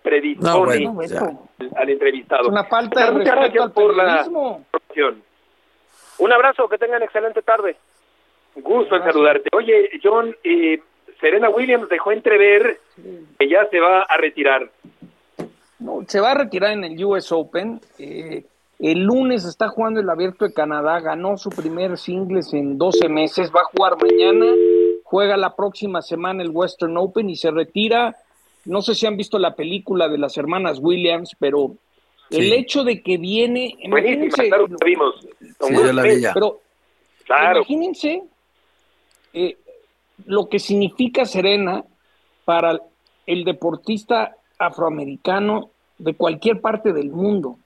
predispone 0.01 0.83
No, 0.83 0.93
bueno, 0.93 1.49
al 1.75 1.89
entrevistado. 1.89 2.43
es 2.43 2.47
una 2.49 2.65
falta 2.65 3.05
de 3.05 3.11
Muchas 3.11 3.35
respeto 3.35 3.41
gracias 3.41 3.63
al 3.63 3.71
por 3.71 3.95
la 3.95 4.25
información. 4.25 5.23
Un 6.19 6.31
abrazo, 6.33 6.67
que 6.69 6.77
tengan 6.77 7.01
excelente 7.01 7.41
tarde. 7.41 7.75
Gusto 8.55 8.95
en 8.95 9.03
saludarte. 9.03 9.49
Oye, 9.55 9.89
John, 10.03 10.35
eh, 10.43 10.79
Serena 11.19 11.49
Williams 11.49 11.89
dejó 11.89 12.11
entrever 12.11 12.79
que 13.39 13.49
ya 13.49 13.65
se 13.69 13.79
va 13.79 14.01
a 14.01 14.17
retirar. 14.17 14.69
No, 15.79 16.01
se 16.07 16.19
va 16.19 16.31
a 16.31 16.35
retirar 16.35 16.71
en 16.71 16.83
el 16.83 17.03
US 17.03 17.31
Open. 17.31 17.81
eh, 17.97 18.45
el 18.79 18.99
lunes 18.99 19.45
está 19.45 19.69
jugando 19.69 20.01
el 20.01 20.09
Abierto 20.09 20.45
de 20.45 20.53
Canadá, 20.53 20.99
ganó 20.99 21.37
su 21.37 21.49
primer 21.49 21.97
singles 21.97 22.53
en 22.53 22.77
12 22.77 23.07
meses, 23.07 23.49
va 23.55 23.61
a 23.61 23.65
jugar 23.65 23.93
mañana, 24.01 24.45
juega 25.13 25.37
la 25.37 25.55
próxima 25.55 26.01
semana 26.01 26.41
el 26.41 26.49
Western 26.49 26.97
Open 26.97 27.29
y 27.29 27.35
se 27.35 27.51
retira. 27.51 28.15
No 28.65 28.81
sé 28.81 28.95
si 28.95 29.05
han 29.05 29.15
visto 29.15 29.37
la 29.37 29.53
película 29.55 30.09
de 30.09 30.17
las 30.17 30.35
hermanas 30.39 30.79
Williams, 30.81 31.35
pero 31.37 31.75
el 32.31 32.45
Sí. 32.45 32.53
hecho 32.53 32.83
de 32.83 33.03
que 33.03 33.19
viene, 33.19 33.75
Buenísima, 33.87 33.99
imagínense, 33.99 34.47
claro 34.47 34.67
la 34.67 34.77
vimos. 34.83 35.15
Sí, 35.39 35.73
yo 35.75 35.93
la 35.93 36.01
Smith. 36.01 36.15
vi 36.15 36.21
ya. 36.21 36.33
pero 36.33 36.59
Claro, 37.25 37.57
Imagínense 37.59 38.23
eh, 39.33 39.55
lo 40.25 40.49
que 40.49 40.57
significa 40.57 41.25
Serena 41.25 41.83
para 42.43 42.79
el 43.27 43.43
deportista 43.43 44.35
afroamericano 44.57 45.69
de 45.99 46.15
cualquier 46.15 46.59
parte 46.59 46.91
del 46.91 47.11
mundo. 47.11 47.57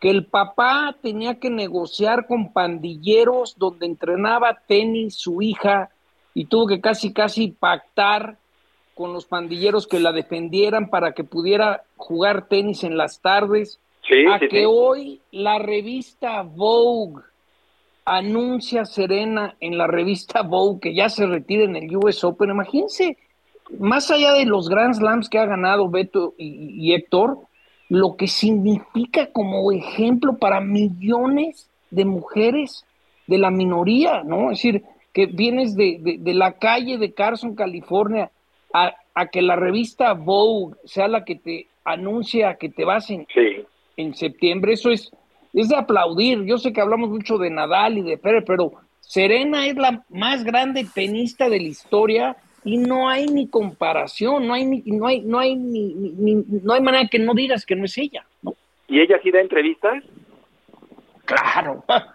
Que 0.00 0.08
el 0.10 0.26
papá 0.26 0.94
tenía 1.02 1.40
que 1.40 1.50
negociar 1.50 2.28
con 2.28 2.52
pandilleros 2.52 3.56
donde 3.58 3.86
entrenaba 3.86 4.60
tenis 4.68 5.16
su 5.16 5.42
hija 5.42 5.90
y 6.34 6.46
tuvo 6.46 6.66
que 6.66 6.80
casi 6.80 7.12
casi 7.12 7.48
pactar 7.48 8.36
con 8.94 9.12
los 9.12 9.26
pandilleros 9.26 9.86
que 9.86 10.00
la 10.00 10.12
defendieran 10.12 10.88
para 10.88 11.12
que 11.12 11.24
pudiera 11.24 11.82
jugar 11.96 12.48
tenis 12.48 12.84
en 12.84 12.96
las 12.96 13.20
tardes 13.20 13.78
sí, 14.06 14.26
a 14.26 14.38
sí, 14.38 14.48
que 14.48 14.60
sí. 14.60 14.66
hoy 14.66 15.20
la 15.30 15.58
revista 15.58 16.42
Vogue 16.42 17.22
anuncia 18.04 18.84
Serena 18.84 19.56
en 19.60 19.78
la 19.78 19.86
revista 19.86 20.42
Vogue 20.42 20.80
que 20.80 20.94
ya 20.94 21.08
se 21.08 21.26
retira 21.26 21.64
en 21.64 21.76
el 21.76 21.96
US 21.96 22.24
Open. 22.24 22.50
Imagínense, 22.50 23.16
más 23.78 24.10
allá 24.10 24.32
de 24.32 24.44
los 24.44 24.68
Grand 24.68 24.94
Slams 24.94 25.28
que 25.28 25.38
ha 25.38 25.46
ganado 25.46 25.88
Beto 25.88 26.34
y, 26.36 26.74
y 26.76 26.94
Héctor, 26.94 27.38
lo 27.88 28.16
que 28.16 28.26
significa 28.26 29.30
como 29.32 29.70
ejemplo 29.70 30.36
para 30.36 30.60
millones 30.60 31.68
de 31.90 32.04
mujeres 32.04 32.84
de 33.26 33.38
la 33.38 33.50
minoría, 33.50 34.22
¿no? 34.24 34.50
Es 34.50 34.58
decir, 34.58 34.82
que 35.12 35.26
vienes 35.26 35.76
de, 35.76 35.98
de- 36.00 36.18
de 36.18 36.34
la 36.34 36.52
calle 36.52 36.98
de 36.98 37.12
Carson, 37.12 37.54
California, 37.54 38.30
a, 38.72 38.94
a 39.14 39.26
que 39.26 39.42
la 39.42 39.56
revista 39.56 40.14
Vogue 40.14 40.74
sea 40.84 41.08
la 41.08 41.24
que 41.24 41.36
te 41.36 41.66
anuncia 41.84 42.54
que 42.54 42.68
te 42.68 42.84
vas 42.84 43.10
en, 43.10 43.26
Sí. 43.34 43.64
en 43.96 44.14
septiembre, 44.14 44.72
eso 44.74 44.90
es, 44.90 45.10
es 45.52 45.68
de 45.68 45.76
aplaudir. 45.76 46.44
Yo 46.44 46.56
sé 46.58 46.72
que 46.72 46.80
hablamos 46.80 47.10
mucho 47.10 47.36
de 47.38 47.50
Nadal 47.50 47.98
y 47.98 48.02
de 48.02 48.16
Pérez, 48.16 48.44
pero 48.46 48.72
Serena 49.00 49.66
es 49.66 49.76
la 49.76 50.02
más 50.08 50.44
grande 50.44 50.86
tenista 50.94 51.48
de 51.50 51.58
la 51.60 51.66
historia 51.68 52.36
y 52.64 52.78
no 52.78 53.08
hay 53.08 53.26
ni 53.26 53.48
comparación, 53.48 54.46
no 54.46 54.54
hay 54.54 54.64
ni, 54.64 54.82
no 54.86 55.06
hay, 55.08 55.20
no 55.20 55.38
hay 55.40 55.56
ni, 55.56 55.92
ni- 55.94 56.34
ni- 56.36 56.44
no 56.62 56.72
hay 56.72 56.80
manera 56.80 57.08
que 57.08 57.18
no 57.18 57.34
digas 57.34 57.66
que 57.66 57.74
no 57.76 57.84
es 57.84 57.98
ella, 57.98 58.24
¿no? 58.40 58.54
¿Y 58.88 59.00
ella 59.00 59.18
sí 59.22 59.30
da 59.30 59.40
entrevistas? 59.40 60.02
Claro. 61.24 61.84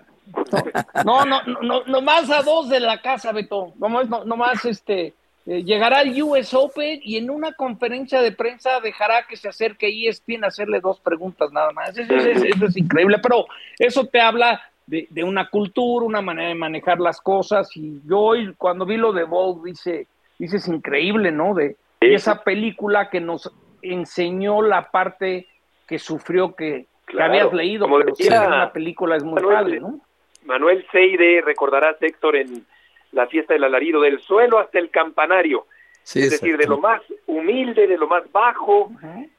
No, 1.06 1.26
no, 1.26 1.42
no, 1.62 1.84
no, 1.86 2.02
más 2.02 2.30
a 2.30 2.42
dos 2.42 2.70
de 2.70 2.80
la 2.80 3.02
casa, 3.02 3.32
Beto. 3.32 3.74
Vamos, 3.76 4.10
no, 4.10 4.26
no 4.26 4.36
más 4.36 4.64
este 4.66 5.14
eh, 5.46 5.64
llegará 5.64 6.00
al 6.00 6.22
US 6.22 6.54
Open 6.54 7.00
y 7.04 7.18
en 7.18 7.30
una 7.30 7.54
conferencia 7.54 8.22
de 8.22 8.32
prensa 8.34 8.80
dejará 8.82 9.24
que 9.28 9.38
se 9.38 9.48
acerque 9.48 9.88
ESPN 10.08 10.44
a 10.44 10.48
hacerle 10.48 10.80
dos 10.82 11.00
preguntas 11.00 11.52
nada 11.52 11.72
más. 11.72 11.98
Eso, 11.98 12.14
eso- 12.16 12.46
eso 12.46 12.66
es 12.66 12.78
increíble, 12.78 13.18
pero 13.22 13.46
eso 13.80 14.06
te 14.06 14.20
habla 14.20 14.62
de, 14.86 15.08
de 15.10 15.24
una 15.24 15.50
cultura, 15.50 16.06
una 16.06 16.22
manera 16.22 16.50
de 16.50 16.56
manejar 16.56 17.00
las 17.00 17.22
cosas. 17.22 17.70
Y 17.78 18.02
yo 18.06 18.20
hoy, 18.20 18.54
cuando 18.58 18.86
vi 18.86 18.98
lo 18.98 19.14
de 19.14 19.24
Vogue, 19.24 19.70
dice, 19.72 20.08
dices 20.38 20.68
increíble, 20.68 21.32
¿no? 21.32 21.54
De 21.54 21.78
esa 22.02 22.44
película 22.44 23.10
que 23.10 23.20
nos 23.22 23.52
enseñó 23.82 24.62
la 24.62 24.92
parte 24.92 25.48
que 25.88 25.98
sufrió 26.00 26.56
que, 26.56 26.86
que 27.08 27.22
habías 27.22 27.54
leído, 27.54 27.86
como 27.86 28.00
pero 28.00 28.12
decía 28.12 28.42
sí, 28.42 28.48
una 28.48 28.72
película 28.74 29.16
es 29.16 29.24
muy 29.24 29.42
padre, 29.42 29.80
¿no? 29.80 30.00
Manuel 30.48 30.86
Seide, 30.92 31.42
recordarás, 31.42 32.02
Héctor, 32.02 32.38
en 32.38 32.66
la 33.12 33.28
fiesta 33.28 33.54
del 33.54 33.66
alarido, 33.66 34.02
del 34.02 34.20
suelo 34.22 34.60
hasta 34.60 34.80
el 34.80 34.90
campanario. 34.90 35.68
Sí, 36.04 36.22
es 36.22 36.32
decir, 36.32 36.58
de 36.58 36.66
lo 36.66 36.78
más 36.80 37.02
humilde, 37.26 37.86
de 37.86 37.98
lo 37.98 38.08
más 38.08 38.24
bajo, 38.32 38.92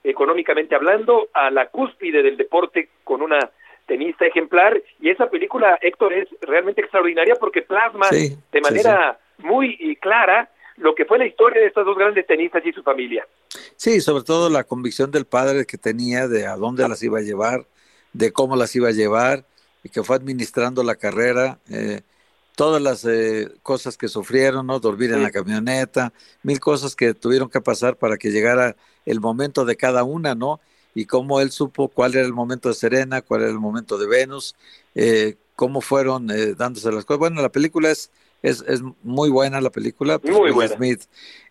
económicamente 0.05 0.75
hablando, 0.75 1.29
a 1.33 1.51
la 1.51 1.69
cúspide 1.69 2.23
del 2.23 2.37
deporte 2.37 2.91
con 3.05 3.23
una 3.23 3.51
tenista 3.87 4.27
ejemplar. 4.27 4.81
Y 5.01 5.09
esa 5.09 5.31
película, 5.31 5.79
Héctor, 5.81 6.13
es 6.13 6.29
realmente 6.43 6.83
extraordinaria 6.83 7.37
porque 7.37 7.63
plasma 7.63 8.05
Sí, 8.11 8.37
de 8.53 8.59
sí, 8.59 8.61
manera 8.61 9.19
muy 9.39 9.97
clara 10.01 10.51
lo 10.77 10.95
que 10.95 11.07
fue 11.07 11.19
la 11.19 11.27
historia 11.27 11.61
de 11.61 11.69
estos 11.69 11.87
dos 11.87 11.97
grandes 11.97 12.27
tenistas 12.27 12.65
y 12.65 12.73
su 12.73 12.83
familia. 12.83 13.27
Sí, 13.77 14.01
sobre 14.01 14.25
todo 14.25 14.51
la 14.51 14.65
convicción 14.65 15.11
del 15.11 15.25
padre 15.25 15.65
que 15.65 15.79
tenía 15.79 16.29
de 16.29 16.47
a 16.47 16.57
dónde 16.57 16.87
las 16.87 17.03
iba 17.03 17.19
a 17.19 17.23
llevar, 17.23 17.65
de 18.13 18.33
cómo 18.33 18.57
las 18.57 18.77
iba 18.77 18.89
a 18.89 18.93
llevar, 18.93 19.45
y 19.89 19.91
que 19.91 20.03
fue 20.03 20.16
administrando 20.16 20.82
la 20.82 20.97
carrera, 20.97 21.59
eh, 21.70 22.03
todas 22.55 22.82
las 22.82 23.07
eh, 23.07 23.51
cosas 23.62 23.97
que 23.97 24.09
sufrieron, 24.09 24.66
¿no? 24.66 24.78
Dormir 24.80 25.12
en 25.12 25.22
la 25.22 25.30
camioneta, 25.30 26.12
mil 26.43 26.61
cosas 26.61 26.95
que 26.95 27.14
tuvieron 27.14 27.49
que 27.49 27.62
pasar 27.62 27.97
para 27.97 28.18
que 28.18 28.30
llegara 28.30 28.76
el 29.07 29.18
momento 29.18 29.64
de 29.64 29.76
cada 29.76 30.05
una, 30.05 30.34
¿no? 30.34 30.61
Y 30.95 31.07
cómo 31.07 31.41
él 31.41 31.51
supo 31.51 31.89
cuál 31.89 32.14
era 32.16 32.26
el 32.26 32.34
momento 32.34 32.68
de 32.68 32.74
Serena, 32.74 33.22
cuál 33.22 33.43
era 33.43 33.51
el 33.51 33.59
momento 33.59 33.97
de 33.97 34.07
Venus, 34.07 34.55
eh, 34.95 35.36
cómo 35.57 35.80
fueron 35.80 36.26
dándose 36.57 36.93
las 36.93 37.07
cosas. 37.07 37.18
Bueno, 37.18 37.41
la 37.41 37.51
película 37.51 37.91
es 37.91 38.11
es, 38.43 38.64
es 38.68 38.82
muy 39.03 39.30
buena 39.30 39.61
la 39.61 39.70
película. 39.70 40.18
Pues, 40.18 40.36
muy 40.36 40.53
buena. 40.53 40.76
Smith, 40.76 41.03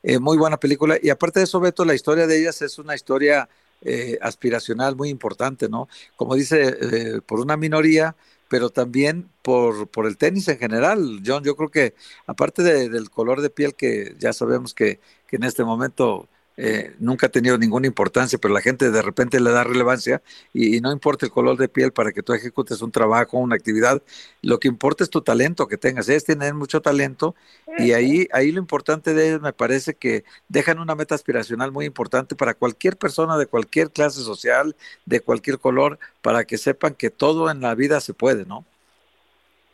eh, 0.04 0.20
muy 0.20 0.38
buena 0.38 0.58
película. 0.58 0.98
Y 1.02 1.10
aparte 1.10 1.40
de 1.40 1.46
eso, 1.46 1.60
Beto, 1.60 1.84
la 1.84 1.96
historia 1.96 2.28
de 2.28 2.40
ellas 2.40 2.62
es 2.62 2.80
una 2.80 2.96
historia 2.96 3.50
eh, 3.82 4.18
aspiracional 4.22 4.96
muy 4.96 5.10
importante, 5.10 5.70
¿no? 5.70 5.88
Como 6.16 6.36
dice, 6.36 6.78
eh, 6.82 7.22
por 7.26 7.40
una 7.40 7.58
minoría, 7.58 8.16
pero 8.48 8.70
también 8.70 9.30
por, 9.42 9.88
por 9.90 10.06
el 10.08 10.18
tenis 10.18 10.48
en 10.48 10.58
general. 10.58 11.22
John, 11.26 11.44
yo 11.44 11.56
creo 11.56 11.70
que 11.70 11.94
aparte 12.26 12.64
del 12.64 13.10
color 13.10 13.42
de 13.42 13.50
piel 13.50 13.76
que 13.76 14.16
ya 14.20 14.34
sabemos 14.34 14.74
que, 14.74 15.00
que 15.28 15.36
en 15.36 15.44
este 15.44 15.64
momento 15.64 16.28
eh, 16.60 16.96
nunca 16.98 17.28
ha 17.28 17.30
tenido 17.30 17.56
ninguna 17.60 17.86
importancia, 17.86 18.40
pero 18.42 18.52
la 18.52 18.62
gente 18.62 18.90
de 18.90 19.02
repente 19.04 19.40
le 19.40 19.52
da 19.52 19.64
relevancia 19.64 20.24
y, 20.54 20.82
no 20.82 20.92
importa 20.92 21.28
el 21.28 21.32
color 21.32 21.56
de 21.56 21.70
piel 21.70 21.92
para 21.92 22.12
que 22.12 22.24
tú 22.24 22.34
ejecutes 22.34 22.82
un 22.82 22.92
trabajo, 22.92 23.38
una 23.38 23.56
actividad, 23.56 24.02
lo 24.42 24.60
que 24.60 24.68
importa 24.68 25.04
es 25.04 25.12
tu 25.12 25.22
talento 25.22 25.68
que 25.68 25.78
tengas. 25.78 26.10
Ellos 26.10 26.24
tienen 26.24 26.56
mucho 26.56 26.82
talento 26.82 27.36
y 27.78 27.92
ahí, 27.92 28.28
ahí 28.32 28.52
lo 28.52 28.60
importante 28.60 29.14
de 29.14 29.28
ellos 29.28 29.42
me 29.42 29.54
parece 29.54 29.94
que 29.94 30.24
dejan 30.50 30.80
una 30.80 30.96
meta 30.96 31.14
aspiracional 31.14 31.72
muy 31.72 31.86
importante 31.86 32.36
para 32.36 32.56
cualquier 32.56 32.98
persona 32.98 33.38
de 33.38 33.46
cualquier 33.46 33.92
clase 33.92 34.22
social, 34.22 34.76
de 35.06 35.20
cualquier 35.20 35.60
color, 35.60 36.00
para 36.22 36.46
que 36.46 36.58
sepan 36.58 36.96
que 36.96 37.12
todo 37.12 37.52
en 37.52 37.62
la 37.62 37.76
vida 37.76 38.02
se 38.02 38.16
puede, 38.16 38.46
¿no? 38.46 38.66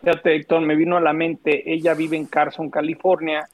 Fíjate, 0.03 0.35
Héctor, 0.35 0.61
me 0.61 0.75
vino 0.75 0.97
a 0.97 1.01
la 1.01 1.13
mente, 1.13 1.73
ella 1.73 1.93
vive 1.93 2.17
en 2.17 2.25
Carson, 2.25 2.69
California, 2.69 3.47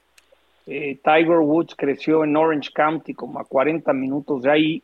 eh, 0.72 1.00
Tiger 1.02 1.38
Woods 1.38 1.74
creció 1.76 2.22
en 2.22 2.36
Orange 2.36 2.70
County, 2.72 3.12
como 3.12 3.40
a 3.40 3.44
40 3.44 3.92
minutos 3.92 4.42
de 4.42 4.52
ahí. 4.52 4.82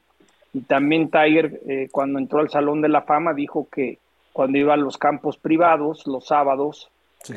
Y 0.53 0.62
también 0.62 1.12
Tiger, 1.12 1.61
eh, 1.68 1.89
cuando 1.93 2.18
entró 2.18 2.41
al 2.41 2.51
Salón 2.51 2.80
de 2.80 2.89
la 2.89 3.03
Fama, 3.03 3.34
dijo 3.34 3.68
que 3.70 4.01
cuando 4.32 4.59
iba 4.59 4.74
a 4.74 4.76
los 4.76 4.99
campos 4.99 5.39
privados, 5.39 6.05
los 6.09 6.26
sábados, 6.26 6.91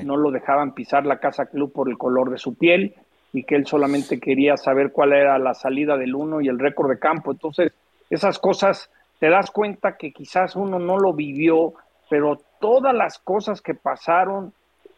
no 0.03 0.17
lo 0.17 0.31
dejaban 0.31 0.73
pisar 0.73 1.05
la 1.05 1.19
casa 1.19 1.45
club 1.45 1.71
por 1.71 1.89
el 1.89 1.97
color 1.97 2.31
de 2.31 2.39
su 2.39 2.55
piel 2.55 2.95
y 3.33 3.43
que 3.43 3.55
él 3.55 3.67
solamente 3.67 4.19
quería 4.19 4.57
saber 4.57 4.91
cuál 4.91 5.13
era 5.13 5.37
la 5.37 5.53
salida 5.53 5.95
del 5.95 6.15
uno 6.15 6.41
y 6.41 6.47
el 6.47 6.57
récord 6.57 6.89
de 6.89 6.97
campo. 6.97 7.31
Entonces, 7.31 7.71
esas 8.09 8.39
cosas, 8.39 8.89
te 9.19 9.29
das 9.29 9.51
cuenta 9.51 9.95
que 9.95 10.11
quizás 10.11 10.55
uno 10.55 10.79
no 10.79 10.97
lo 10.97 11.13
vivió, 11.13 11.73
pero 12.09 12.41
todas 12.59 12.95
las 12.95 13.19
cosas 13.19 13.61
que 13.61 13.75
pasaron, 13.75 14.53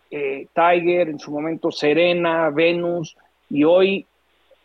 eh, 0.09 0.47
Tiger, 0.53 1.09
en 1.09 1.19
su 1.19 1.31
momento 1.31 1.69
Serena, 1.69 2.49
Venus, 2.49 3.17
y 3.51 3.63
hoy, 3.65 4.05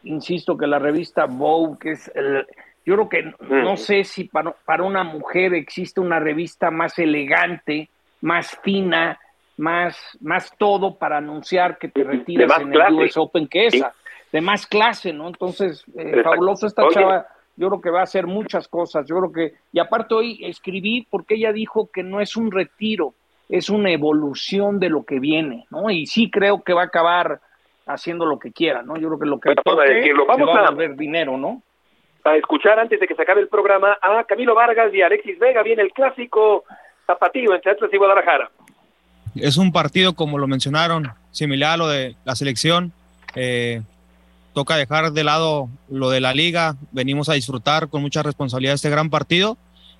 insisto 0.05 0.57
que 0.57 0.67
la 0.67 0.79
revista 0.79 1.27
Vogue, 1.27 1.91
es 1.91 2.11
el, 2.15 2.47
yo 2.85 2.95
creo 2.95 3.09
que 3.09 3.35
no 3.41 3.77
sé 3.77 4.05
si 4.05 4.25
para, 4.25 4.53
para, 4.53 4.85
una 4.85 5.03
mujer 5.03 5.55
existe 5.55 6.01
una 6.01 6.21
revista 6.21 6.71
más 6.71 6.99
elegante, 6.99 7.89
más 8.21 8.57
fina, 8.63 9.19
más, 9.57 9.99
más 10.21 10.53
todo 10.57 10.97
para 10.97 11.19
anunciar 11.19 11.79
que 11.79 11.89
te 11.89 12.05
retiras 12.05 12.61
en 12.61 12.73
el 12.73 12.95
US 12.95 13.17
Open 13.17 13.49
que 13.49 13.67
esa, 13.67 13.93
de 14.31 14.41
más 14.41 14.67
clase, 14.67 15.13
¿no? 15.13 15.27
Entonces, 15.27 15.85
eh, 15.99 16.23
fabuloso 16.23 16.67
esta 16.67 16.89
chava, 16.91 17.27
yo 17.57 17.69
creo 17.69 17.81
que 17.81 17.91
va 17.91 18.01
a 18.01 18.05
hacer 18.05 18.27
muchas 18.29 18.69
cosas, 18.69 19.05
yo 19.09 19.17
creo 19.19 19.33
que, 19.33 19.55
y 19.73 19.81
aparte 19.81 20.15
hoy 20.15 20.45
escribí 20.45 21.07
porque 21.11 21.35
ella 21.35 21.53
dijo 21.53 21.91
que 21.93 22.05
no 22.05 22.21
es 22.21 22.37
un 22.37 22.53
retiro, 22.53 23.15
es 23.49 23.69
una 23.69 23.91
evolución 23.91 24.79
de 24.79 24.91
lo 24.91 25.05
que 25.05 25.19
viene, 25.19 25.67
¿no? 25.71 25.91
Y 25.91 26.07
sí 26.07 26.31
creo 26.31 26.63
que 26.63 26.73
va 26.73 26.83
a 26.83 26.87
acabar 26.87 27.41
haciendo 27.87 28.27
lo 28.27 28.39
que 28.39 28.53
quiera, 28.53 28.83
¿no? 28.83 28.97
Yo 28.97 29.09
creo 29.09 29.19
que 29.19 29.27
lo 29.27 29.41
que 29.41 29.55
vamos 29.65 29.81
a 29.81 29.93
decirlo. 29.93 30.27
Vamos 30.27 30.51
a, 30.55 30.71
ver 30.73 30.97
dinero, 30.97 31.37
¿no? 31.39 31.63
A 32.25 32.37
escuchar 32.37 32.79
antes 32.79 32.99
de 32.99 33.07
que 33.07 33.15
se 33.15 33.23
acabe 33.23 33.41
el 33.41 33.49
programa 33.49 33.97
a 34.03 34.25
Camilo 34.25 34.55
Vargas 34.55 34.93
y 34.93 35.01
Alexis 35.01 35.39
Vega. 35.39 35.63
Viene 35.63 35.83
el 35.83 35.93
clásico 35.93 36.65
zapatillo 37.07 37.55
entre 37.55 37.73
Atlas 37.73 37.91
y 37.93 37.97
Guadalajara. 37.97 38.51
Es 39.37 39.57
un 39.57 39.71
partido, 39.71 40.15
como 40.15 40.39
lo 40.39 40.49
mencionaron, 40.49 41.13
similar 41.31 41.75
a 41.75 41.77
lo 41.77 41.89
de 41.89 42.17
la 42.25 42.35
selección. 42.35 42.93
Eh, 43.37 43.83
toca 44.55 44.77
dejar 44.77 45.13
de 45.13 45.25
lado 45.25 45.69
lo 45.89 46.11
de 46.11 46.21
la 46.21 46.35
liga. 46.35 46.75
Venimos 46.91 47.29
a 47.29 47.35
disfrutar 47.35 47.89
con 47.89 48.03
mucha 48.03 48.23
responsabilidad 48.23 48.75
este 48.75 48.91
gran 48.91 49.11
partido. 49.11 49.57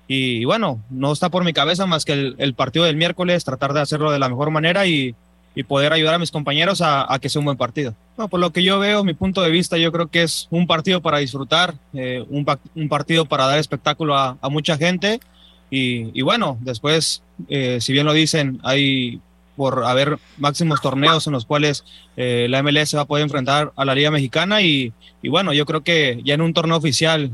Y, 0.09 0.43
bueno, 0.45 0.79
no 0.89 1.11
está 1.11 1.29
por 1.29 1.43
mi 1.43 1.53
cabeza 1.53 1.85
más 1.85 2.03
que 2.03 2.13
el, 2.13 2.35
el 2.39 2.53
partido 2.53 2.85
del 2.85 2.95
miércoles, 2.95 3.45
tratar 3.45 3.73
de 3.73 3.81
hacerlo 3.81 4.11
de 4.11 4.19
la 4.19 4.29
mejor 4.29 4.51
manera 4.51 4.85
y 4.85 5.15
y 5.57 5.63
poder 5.63 5.91
ayudar 5.91 6.13
a 6.13 6.19
mis 6.19 6.29
compañeros 6.29 6.83
a, 6.83 7.17
que 7.19 7.29
sea 7.29 7.39
un 7.39 7.45
buen 7.45 7.57
partido. 7.57 7.95
por 8.29 8.39
lo 8.39 8.51
que 8.53 8.61
yo 8.61 8.77
veo, 8.77 9.03
mi 9.03 9.15
punto 9.15 9.41
de 9.41 9.49
vista, 9.49 9.75
yo 9.79 9.91
creo 9.91 10.05
que 10.05 10.21
es 10.21 10.47
un 10.51 10.67
partido 10.67 11.01
para 11.01 11.17
disfrutar, 11.17 11.73
eh, 11.95 12.23
un, 12.29 12.45
partido 12.87 13.25
para 13.25 13.47
dar 13.47 13.57
espectáculo 13.57 14.15
a, 14.15 14.37
mucha 14.51 14.77
gente 14.77 15.19
y, 15.71 16.21
bueno, 16.21 16.59
después, 16.61 17.23
eh, 17.49 17.79
si 17.81 17.91
bien 17.91 18.05
lo 18.05 18.13
dicen, 18.13 18.59
hay 18.61 19.19
por 19.55 19.83
haber 19.85 20.19
máximos 20.37 20.79
torneos 20.79 21.25
en 21.25 21.33
los 21.33 21.45
cuales 21.47 21.83
eh, 22.17 22.45
la 22.51 22.61
MLS 22.61 22.95
va 22.95 23.01
a 23.01 23.05
poder 23.05 23.23
enfrentar 23.23 23.73
a 23.75 23.83
la 23.83 23.95
Liga 23.95 24.11
Mexicana 24.11 24.61
y 24.61 24.93
bueno, 25.23 25.53
yo 25.53 25.65
creo 25.65 25.81
que 25.81 26.21
ya 26.23 26.35
en 26.35 26.41
un 26.41 26.53
torneo 26.53 26.77
oficial 26.77 27.31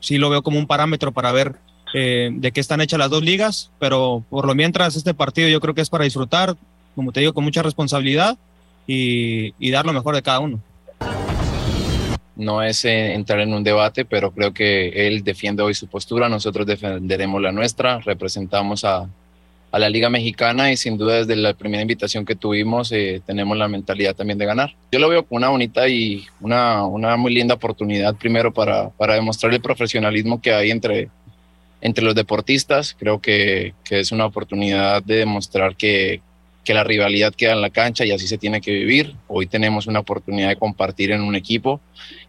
sí 0.00 0.18
lo 0.18 0.28
veo 0.28 0.42
como 0.42 0.58
un 0.58 0.66
parámetro 0.66 1.12
para 1.12 1.32
ver 1.32 1.56
de 1.94 2.50
qué 2.52 2.60
están 2.60 2.82
hechas 2.82 2.98
las 2.98 3.08
dos 3.08 3.22
ligas, 3.22 3.70
pero 3.78 4.22
por 4.28 4.46
lo 4.46 4.54
mientras 4.54 4.94
este 4.94 5.14
partido 5.14 5.48
yo 5.48 5.60
creo 5.60 5.74
que 5.74 5.80
es 5.80 5.88
para 5.88 6.04
disfrutar, 6.04 6.54
como 6.94 7.12
te 7.12 7.20
digo, 7.20 7.32
con 7.32 7.44
mucha 7.44 7.62
responsabilidad 7.62 8.36
y, 8.86 9.70
dar 9.70 9.86
lo 9.86 9.92
mejor 9.92 10.14
de 10.14 10.22
cada 10.22 10.40
uno. 10.40 10.60
No 12.36 12.62
es 12.62 12.84
eh, 12.84 13.12
entrar 13.14 13.40
en 13.40 13.52
un 13.52 13.62
debate, 13.62 14.04
pero 14.04 14.30
creo 14.32 14.52
que 14.52 15.06
él 15.06 15.22
defiende 15.22 15.62
hoy 15.62 15.74
su 15.74 15.86
postura, 15.86 16.28
nosotros 16.28 16.66
defenderemos 16.66 17.40
la 17.40 17.52
nuestra, 17.52 18.00
representamos 18.00 18.84
a, 18.84 19.08
la 19.72 19.88
Liga 19.88 20.10
Mexicana 20.10 20.72
y 20.72 20.76
sin 20.76 20.98
duda 20.98 21.18
desde 21.18 21.36
la 21.36 21.54
primera 21.54 21.80
invitación 21.80 22.24
que 22.24 22.34
tuvimos 22.34 22.90
eh, 22.90 23.22
tenemos 23.24 23.56
la 23.56 23.68
mentalidad 23.68 24.16
también 24.16 24.36
de 24.36 24.44
ganar. 24.44 24.74
Yo 24.90 24.98
lo 24.98 25.08
veo 25.08 25.24
como 25.24 25.36
una 25.36 25.48
bonita 25.50 25.86
y 25.86 26.24
una, 26.40 26.84
una 26.84 27.16
muy 27.16 27.32
linda 27.32 27.54
oportunidad 27.54 28.16
primero 28.16 28.52
para, 28.52 28.88
para, 28.90 29.14
demostrar 29.14 29.54
el 29.54 29.60
profesionalismo 29.60 30.42
que 30.42 30.52
hay 30.52 30.72
entre, 30.72 31.08
entre 31.80 32.02
los 32.02 32.16
deportistas. 32.16 32.96
Creo 32.98 33.20
que, 33.20 33.74
que 33.84 34.00
es 34.00 34.10
una 34.10 34.26
oportunidad 34.26 35.04
de 35.04 35.18
demostrar 35.18 35.76
que, 35.76 36.20
que 36.64 36.74
la 36.74 36.84
rivalidad 36.84 37.34
queda 37.34 37.52
en 37.52 37.62
la 37.62 37.70
cancha 37.70 38.04
y 38.04 38.12
así 38.12 38.26
se 38.26 38.38
tiene 38.38 38.60
que 38.60 38.72
vivir. 38.72 39.14
Hoy 39.28 39.46
tenemos 39.46 39.86
una 39.86 40.00
oportunidad 40.00 40.48
de 40.48 40.56
compartir 40.56 41.10
en 41.10 41.22
un 41.22 41.34
equipo 41.34 41.80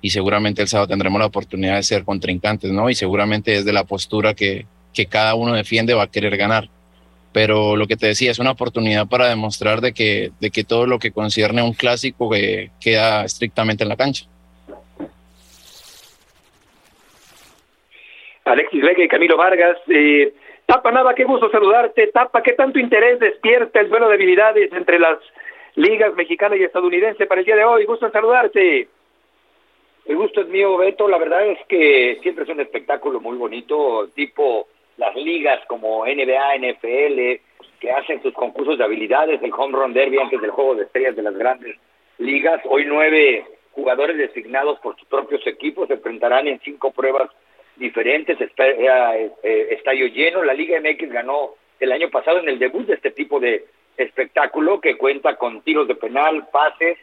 y 0.01 0.09
seguramente 0.09 0.61
el 0.61 0.67
sábado 0.67 0.87
tendremos 0.87 1.19
la 1.19 1.27
oportunidad 1.27 1.75
de 1.75 1.83
ser 1.83 2.03
contrincantes, 2.03 2.71
¿no? 2.71 2.89
Y 2.89 2.95
seguramente 2.95 3.51
desde 3.51 3.73
la 3.73 3.83
postura 3.83 4.33
que, 4.33 4.65
que 4.93 5.05
cada 5.05 5.35
uno 5.35 5.53
defiende 5.53 5.93
va 5.93 6.03
a 6.03 6.11
querer 6.11 6.37
ganar. 6.37 6.69
Pero 7.33 7.75
lo 7.75 7.87
que 7.87 7.95
te 7.95 8.07
decía 8.07 8.31
es 8.31 8.39
una 8.39 8.51
oportunidad 8.51 9.07
para 9.07 9.27
demostrar 9.27 9.79
de 9.79 9.93
que, 9.93 10.31
de 10.39 10.49
que 10.49 10.63
todo 10.63 10.85
lo 10.85 10.99
que 10.99 11.11
concierne 11.11 11.61
a 11.61 11.63
un 11.63 11.73
clásico 11.73 12.29
que 12.29 12.71
queda 12.79 13.23
estrictamente 13.23 13.83
en 13.83 13.89
la 13.89 13.95
cancha. 13.95 14.25
Alexis 18.43 18.81
Vega 18.81 19.03
y 19.03 19.07
Camilo 19.07 19.37
Vargas, 19.37 19.77
eh, 19.87 20.33
Tapa, 20.71 20.89
nada, 20.89 21.13
qué 21.13 21.25
gusto 21.25 21.49
saludarte. 21.49 22.07
Tapa, 22.07 22.41
¿qué 22.41 22.53
tanto 22.53 22.79
interés 22.79 23.19
despierta 23.19 23.81
el 23.81 23.89
duelo 23.89 24.07
de 24.07 24.13
habilidades 24.13 24.71
entre 24.71 24.99
las 24.99 25.17
ligas 25.75 26.15
mexicana 26.15 26.55
y 26.55 26.63
estadounidense 26.63 27.25
para 27.25 27.41
el 27.41 27.45
día 27.45 27.57
de 27.57 27.65
hoy? 27.65 27.83
Gusto 27.83 28.09
saludarte. 28.09 28.87
El 30.05 30.15
gusto 30.15 30.39
es 30.39 30.47
mío, 30.47 30.77
Beto. 30.77 31.09
La 31.09 31.17
verdad 31.17 31.45
es 31.45 31.59
que 31.67 32.19
siempre 32.21 32.45
es 32.45 32.49
un 32.49 32.61
espectáculo 32.61 33.19
muy 33.19 33.37
bonito, 33.37 34.07
tipo 34.15 34.69
las 34.95 35.13
ligas 35.13 35.59
como 35.67 36.05
NBA, 36.05 36.55
NFL, 36.59 37.41
que 37.81 37.91
hacen 37.91 38.21
sus 38.21 38.33
concursos 38.33 38.77
de 38.77 38.85
habilidades, 38.85 39.43
el 39.43 39.51
Home 39.51 39.77
Run 39.77 39.91
Derby 39.91 40.19
antes 40.19 40.39
del 40.39 40.51
Juego 40.51 40.75
de 40.75 40.83
Estrellas 40.83 41.17
de 41.17 41.23
las 41.23 41.35
grandes 41.35 41.75
ligas. 42.17 42.61
Hoy 42.63 42.85
nueve 42.85 43.45
jugadores 43.73 44.17
designados 44.17 44.79
por 44.79 44.95
sus 44.95 45.07
propios 45.09 45.45
equipos 45.45 45.89
se 45.89 45.95
enfrentarán 45.95 46.47
en 46.47 46.61
cinco 46.61 46.91
pruebas 46.91 47.29
diferentes, 47.75 48.37
eh, 48.39 49.67
estadio 49.71 50.07
lleno. 50.07 50.43
La 50.43 50.53
Liga 50.53 50.79
MX 50.79 51.11
ganó 51.11 51.55
el 51.79 51.91
año 51.91 52.09
pasado 52.09 52.39
en 52.39 52.49
el 52.49 52.59
debut 52.59 52.85
de 52.85 52.95
este 52.95 53.11
tipo 53.11 53.39
de 53.39 53.65
espectáculo 53.97 54.79
que 54.79 54.97
cuenta 54.97 55.35
con 55.35 55.61
tiros 55.61 55.87
de 55.87 55.95
penal, 55.95 56.47
pases, 56.51 56.97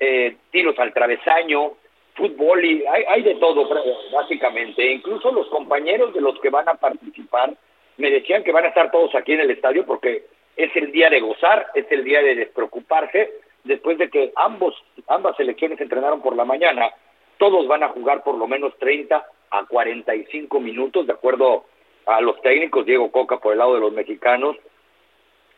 eh, 0.00 0.36
tiros 0.50 0.78
al 0.78 0.92
travesaño, 0.92 1.72
fútbol 2.14 2.64
y 2.64 2.84
hay, 2.86 3.04
hay 3.08 3.22
de 3.22 3.34
todo 3.36 3.68
básicamente. 4.12 4.92
Incluso 4.92 5.32
los 5.32 5.48
compañeros 5.48 6.14
de 6.14 6.20
los 6.20 6.38
que 6.40 6.50
van 6.50 6.68
a 6.68 6.74
participar 6.74 7.54
me 7.96 8.10
decían 8.10 8.42
que 8.42 8.52
van 8.52 8.64
a 8.64 8.68
estar 8.68 8.90
todos 8.90 9.14
aquí 9.14 9.32
en 9.32 9.40
el 9.40 9.50
estadio 9.50 9.84
porque 9.86 10.24
es 10.56 10.74
el 10.76 10.92
día 10.92 11.10
de 11.10 11.20
gozar, 11.20 11.66
es 11.74 11.86
el 11.90 12.04
día 12.04 12.22
de 12.22 12.34
despreocuparse 12.34 13.30
después 13.64 13.98
de 13.98 14.10
que 14.10 14.32
ambos, 14.36 14.74
ambas 15.08 15.36
selecciones 15.36 15.80
entrenaron 15.80 16.22
por 16.22 16.36
la 16.36 16.44
mañana, 16.44 16.90
todos 17.38 17.66
van 17.66 17.82
a 17.82 17.88
jugar 17.88 18.22
por 18.22 18.36
lo 18.36 18.46
menos 18.46 18.76
30 18.78 19.24
a 19.58 19.66
45 19.66 20.60
minutos, 20.60 21.06
de 21.06 21.12
acuerdo 21.12 21.64
a 22.06 22.20
los 22.20 22.40
técnicos, 22.42 22.84
Diego 22.84 23.10
Coca 23.10 23.38
por 23.38 23.52
el 23.52 23.58
lado 23.58 23.74
de 23.74 23.80
los 23.80 23.92
mexicanos. 23.92 24.56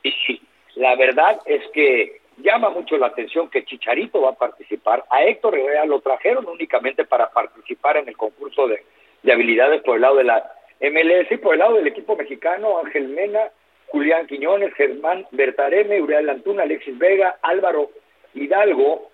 Y 0.03 0.41
la 0.75 0.95
verdad 0.97 1.41
es 1.47 1.63
que 1.73 2.21
llama 2.39 2.71
mucho 2.71 2.99
la 2.99 3.07
atención 3.07 3.49
que 3.49 3.65
Chicharito 3.65 4.21
va 4.23 4.31
a 4.31 4.35
participar. 4.37 5.05
A 5.11 5.25
Héctor 5.25 5.59
Herrera 5.59 5.87
lo 5.87 6.01
trajeron 6.01 6.47
únicamente 6.47 7.05
para 7.05 7.31
participar 7.31 7.97
en 7.97 8.09
el 8.09 8.17
concurso 8.17 8.69
de, 8.69 8.85
de 9.23 9.33
habilidades 9.33 9.83
por 9.83 9.97
el 9.97 10.03
lado 10.03 10.17
de 10.17 10.25
la 10.25 10.53
MLS 10.81 11.31
y 11.31 11.37
por 11.39 11.55
el 11.55 11.61
lado 11.61 11.77
del 11.77 11.87
equipo 11.87 12.17
mexicano, 12.17 12.79
Ángel 12.79 13.09
Mena, 13.09 13.51
Julián 13.89 14.27
Quiñones, 14.27 14.75
Germán 14.75 15.27
Bertareme, 15.31 16.03
Uriel 16.03 16.29
Antuna, 16.29 16.65
Alexis 16.65 16.99
Vega, 16.99 17.39
Álvaro 17.43 17.91
Hidalgo, 18.35 19.11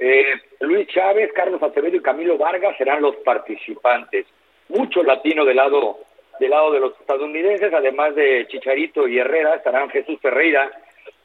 eh, 0.00 0.32
Luis 0.60 0.88
Chávez, 0.88 1.30
Carlos 1.34 1.62
Acevedo 1.62 1.96
y 1.96 2.00
Camilo 2.00 2.38
Vargas 2.38 2.76
serán 2.78 3.02
los 3.02 3.16
participantes. 3.16 4.26
Mucho 4.68 5.02
latino 5.02 5.44
del 5.44 5.56
lado 5.56 5.98
del 6.40 6.50
lado 6.50 6.72
de 6.72 6.80
los 6.80 6.98
estadounidenses, 6.98 7.72
además 7.74 8.14
de 8.14 8.46
Chicharito 8.48 9.06
y 9.06 9.18
Herrera, 9.18 9.56
estarán 9.56 9.90
Jesús 9.90 10.18
Ferreira, 10.22 10.70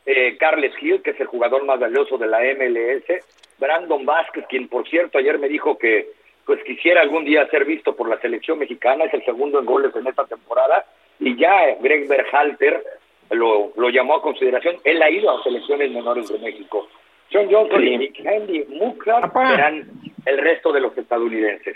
eh, 0.06 0.36
Carles 0.38 0.76
Gil, 0.76 1.02
que 1.02 1.12
es 1.12 1.20
el 1.22 1.28
jugador 1.28 1.64
más 1.64 1.80
valioso 1.80 2.18
de 2.18 2.28
la 2.28 2.42
MLS, 2.42 3.24
Brandon 3.58 4.06
Vázquez, 4.06 4.44
quien 4.50 4.68
por 4.68 4.86
cierto 4.90 5.18
ayer 5.18 5.40
me 5.40 5.48
dijo 5.48 5.78
que 5.78 6.10
pues 6.46 6.62
quisiera 6.66 7.00
algún 7.02 7.24
día 7.24 7.48
ser 7.48 7.64
visto 7.64 7.96
por 7.96 8.10
la 8.10 8.20
selección 8.20 8.60
mexicana, 8.60 9.06
es 9.06 9.14
el 9.14 9.24
segundo 9.24 9.58
en 9.58 9.66
goles 9.66 9.96
en 9.96 10.06
esta 10.06 10.26
temporada, 10.26 10.86
y 11.18 11.38
ya 11.38 11.76
Greg 11.80 12.10
Berhalter 12.10 12.84
lo, 13.32 13.72
lo 13.78 13.90
llamó 13.90 14.16
a 14.16 14.22
consideración, 14.22 14.76
él 14.84 15.02
ha 15.02 15.10
ido 15.10 15.32
a 15.32 15.42
selecciones 15.44 15.92
menores 15.92 16.28
de 16.28 16.40
México. 16.40 16.90
John 17.32 17.48
Johnson 17.52 17.84
y 17.84 18.28
Andy 18.28 18.66
Muklar 18.70 19.32
serán 19.34 19.90
el 20.26 20.38
resto 20.38 20.72
de 20.72 20.82
los 20.82 20.98
estadounidenses. 20.98 21.76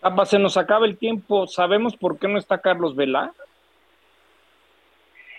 Papá, 0.00 0.24
se 0.24 0.38
nos 0.38 0.56
acaba 0.56 0.86
el 0.86 0.96
tiempo. 0.96 1.46
¿Sabemos 1.46 1.96
por 1.96 2.18
qué 2.18 2.28
no 2.28 2.38
está 2.38 2.58
Carlos 2.58 2.96
Vela? 2.96 3.32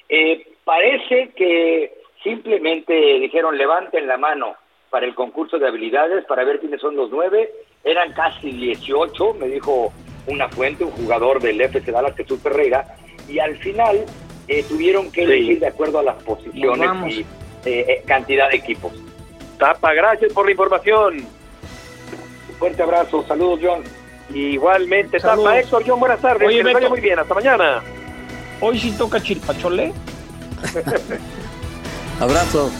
Eh, 0.07 0.45
parece 0.63 1.31
que 1.35 1.93
simplemente 2.23 2.93
dijeron 2.93 3.57
levanten 3.57 4.07
la 4.07 4.17
mano 4.17 4.55
para 4.89 5.05
el 5.05 5.15
concurso 5.15 5.57
de 5.57 5.67
habilidades 5.67 6.25
para 6.25 6.43
ver 6.43 6.59
quiénes 6.59 6.81
son 6.81 6.95
los 6.95 7.09
nueve. 7.09 7.49
Eran 7.83 8.13
casi 8.13 8.51
18, 8.51 9.33
me 9.35 9.47
dijo 9.47 9.91
una 10.27 10.49
fuente, 10.49 10.83
un 10.83 10.91
jugador 10.91 11.41
del 11.41 11.59
FC 11.61 11.91
Dallas, 11.91 12.15
Jesús 12.15 12.39
Ferreira, 12.41 12.85
y 13.27 13.39
al 13.39 13.55
final 13.57 14.05
eh, 14.47 14.63
tuvieron 14.67 15.11
que 15.11 15.23
elegir 15.23 15.59
de 15.59 15.67
acuerdo 15.67 15.99
a 15.99 16.03
las 16.03 16.21
posiciones 16.23 17.17
y 17.17 17.25
eh, 17.65 18.03
cantidad 18.05 18.49
de 18.49 18.57
equipos. 18.57 18.91
Tapa, 19.61 19.93
gracias 19.93 20.33
por 20.33 20.45
la 20.45 20.51
información. 20.53 21.23
Fuerte 22.57 22.81
abrazo, 22.81 23.23
saludos 23.27 23.59
John. 23.61 23.83
Igualmente, 24.33 25.19
Tapa, 25.19 25.59
Héctor, 25.59 25.83
John, 25.85 25.99
buenas 25.99 26.19
tardes. 26.19 26.47
Oye, 26.47 26.63
que 26.63 26.89
muy 26.89 26.99
bien, 26.99 27.19
hasta 27.19 27.35
mañana. 27.35 27.83
Hoy 28.59 28.79
sí 28.79 28.91
toca 28.97 29.21
Chilpachole. 29.21 29.93
Abrazo. 32.19 32.71